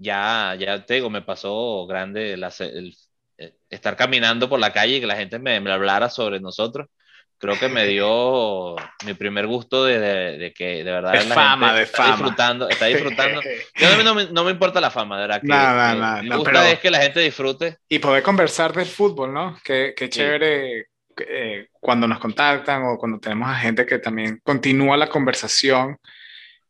ya, 0.00 0.54
ya 0.58 0.84
te 0.84 0.94
digo, 0.94 1.10
me 1.10 1.22
pasó 1.22 1.86
grande 1.86 2.32
el, 2.32 2.44
eh, 2.44 2.92
estar 3.68 3.96
caminando 3.96 4.48
por 4.48 4.60
la 4.60 4.72
calle 4.72 4.96
y 4.96 5.00
que 5.00 5.06
la 5.06 5.16
gente 5.16 5.38
me, 5.38 5.60
me, 5.60 5.72
hablara 5.72 6.08
sobre 6.10 6.40
nosotros. 6.40 6.88
Creo 7.38 7.58
que 7.58 7.68
me 7.68 7.86
dio 7.86 8.76
mi 9.06 9.14
primer 9.14 9.46
gusto 9.46 9.84
de, 9.84 9.98
de, 9.98 10.52
que 10.52 10.84
de 10.84 10.90
verdad 10.90 11.14
la 11.14 11.34
fama, 11.34 11.68
gente 11.68 11.78
de 11.78 11.84
está 11.84 12.06
disfrutando, 12.08 12.68
está 12.68 12.86
disfrutando. 12.86 13.40
Yo 13.76 14.02
no 14.02 14.14
me, 14.14 14.26
no 14.26 14.44
me 14.44 14.50
importa 14.50 14.78
la 14.78 14.90
fama, 14.90 15.16
de 15.16 15.22
verdad. 15.22 15.40
Que, 15.40 15.46
nada, 15.46 15.94
nada, 15.94 16.22
me 16.22 16.36
gusta 16.36 16.70
es 16.70 16.80
que 16.80 16.90
la 16.90 17.00
gente 17.00 17.20
disfrute. 17.20 17.78
Y 17.88 17.98
poder 17.98 18.22
conversar 18.22 18.74
del 18.74 18.86
fútbol, 18.86 19.32
¿no? 19.32 19.58
Qué, 19.64 19.94
qué 19.96 20.10
chévere 20.10 20.88
eh, 21.16 21.68
cuando 21.72 22.06
nos 22.06 22.18
contactan 22.18 22.84
o 22.84 22.98
cuando 22.98 23.18
tenemos 23.18 23.48
a 23.48 23.54
gente 23.54 23.86
que 23.86 23.98
también 23.98 24.40
continúa 24.42 24.98
la 24.98 25.08
conversación 25.08 25.96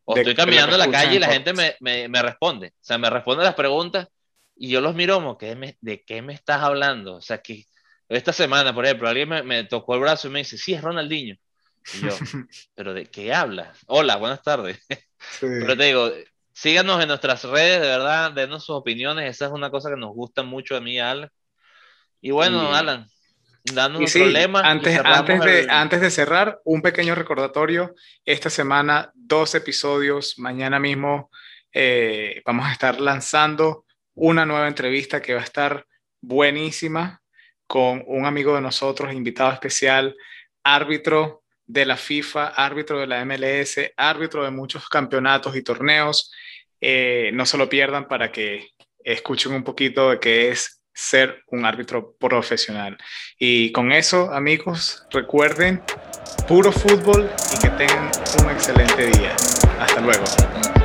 o 0.04 0.16
estoy 0.16 0.34
caminando 0.34 0.74
en 0.74 0.80
la 0.80 0.90
calle 0.90 1.16
y 1.16 1.18
la 1.18 1.28
gente 1.28 1.52
me, 1.52 1.74
me, 1.80 2.08
me, 2.08 2.22
responde. 2.22 2.68
O 2.68 2.82
sea, 2.84 2.98
me 2.98 3.10
responde 3.10 3.44
las 3.44 3.54
preguntas 3.54 4.08
y 4.62 4.68
yo 4.68 4.82
los 4.82 4.94
miro 4.94 5.14
como, 5.14 5.38
¿qué 5.38 5.76
¿de 5.80 6.04
qué 6.04 6.20
me 6.20 6.34
estás 6.34 6.62
hablando? 6.62 7.14
O 7.14 7.22
sea, 7.22 7.38
que 7.38 7.64
esta 8.10 8.30
semana, 8.30 8.74
por 8.74 8.84
ejemplo, 8.84 9.08
alguien 9.08 9.26
me, 9.26 9.42
me 9.42 9.64
tocó 9.64 9.94
el 9.94 10.02
brazo 10.02 10.28
y 10.28 10.32
me 10.32 10.40
dice, 10.40 10.58
sí, 10.58 10.74
es 10.74 10.82
Ronaldinho. 10.82 11.36
Y 11.94 12.00
yo, 12.02 12.10
¿pero 12.74 12.92
de 12.92 13.06
qué 13.06 13.32
hablas? 13.32 13.78
Hola, 13.86 14.16
buenas 14.16 14.42
tardes. 14.42 14.78
Pero 15.40 15.76
te 15.78 15.84
digo, 15.84 16.10
síganos 16.52 17.00
en 17.00 17.08
nuestras 17.08 17.42
redes, 17.44 17.80
de 17.80 17.86
verdad, 17.86 18.32
denos 18.32 18.66
sus 18.66 18.76
opiniones. 18.76 19.30
Esa 19.30 19.46
es 19.46 19.52
una 19.52 19.70
cosa 19.70 19.88
que 19.88 19.96
nos 19.96 20.14
gusta 20.14 20.42
mucho 20.42 20.76
a 20.76 20.80
mí, 20.82 20.98
Alan. 20.98 21.30
Y 22.20 22.30
bueno, 22.30 22.74
Alan, 22.74 23.06
dando 23.64 24.06
sí, 24.06 24.18
problemas. 24.18 24.62
Antes, 24.62 25.00
antes, 25.02 25.40
de, 25.40 25.66
antes 25.70 26.00
de 26.02 26.10
cerrar, 26.10 26.60
un 26.64 26.82
pequeño 26.82 27.14
recordatorio. 27.14 27.94
Esta 28.26 28.50
semana, 28.50 29.10
dos 29.14 29.54
episodios. 29.54 30.38
Mañana 30.38 30.78
mismo 30.78 31.30
eh, 31.72 32.42
vamos 32.44 32.66
a 32.66 32.72
estar 32.72 33.00
lanzando 33.00 33.86
una 34.20 34.44
nueva 34.44 34.68
entrevista 34.68 35.22
que 35.22 35.32
va 35.32 35.40
a 35.40 35.44
estar 35.44 35.86
buenísima 36.20 37.22
con 37.66 38.04
un 38.06 38.26
amigo 38.26 38.54
de 38.54 38.60
nosotros, 38.60 39.14
invitado 39.14 39.52
especial, 39.52 40.14
árbitro 40.62 41.42
de 41.66 41.86
la 41.86 41.96
FIFA, 41.96 42.48
árbitro 42.48 43.00
de 43.00 43.06
la 43.06 43.24
MLS, 43.24 43.80
árbitro 43.96 44.44
de 44.44 44.50
muchos 44.50 44.88
campeonatos 44.88 45.56
y 45.56 45.62
torneos. 45.62 46.30
Eh, 46.82 47.30
no 47.32 47.46
se 47.46 47.56
lo 47.56 47.68
pierdan 47.68 48.08
para 48.08 48.30
que 48.30 48.68
escuchen 49.02 49.52
un 49.52 49.64
poquito 49.64 50.10
de 50.10 50.20
qué 50.20 50.50
es 50.50 50.82
ser 50.92 51.42
un 51.46 51.64
árbitro 51.64 52.14
profesional. 52.18 52.98
Y 53.38 53.72
con 53.72 53.90
eso, 53.90 54.30
amigos, 54.32 55.06
recuerden 55.10 55.82
puro 56.46 56.70
fútbol 56.72 57.30
y 57.54 57.58
que 57.58 57.70
tengan 57.70 58.10
un 58.42 58.50
excelente 58.50 59.06
día. 59.06 59.34
Hasta 59.78 60.00
luego. 60.02 60.79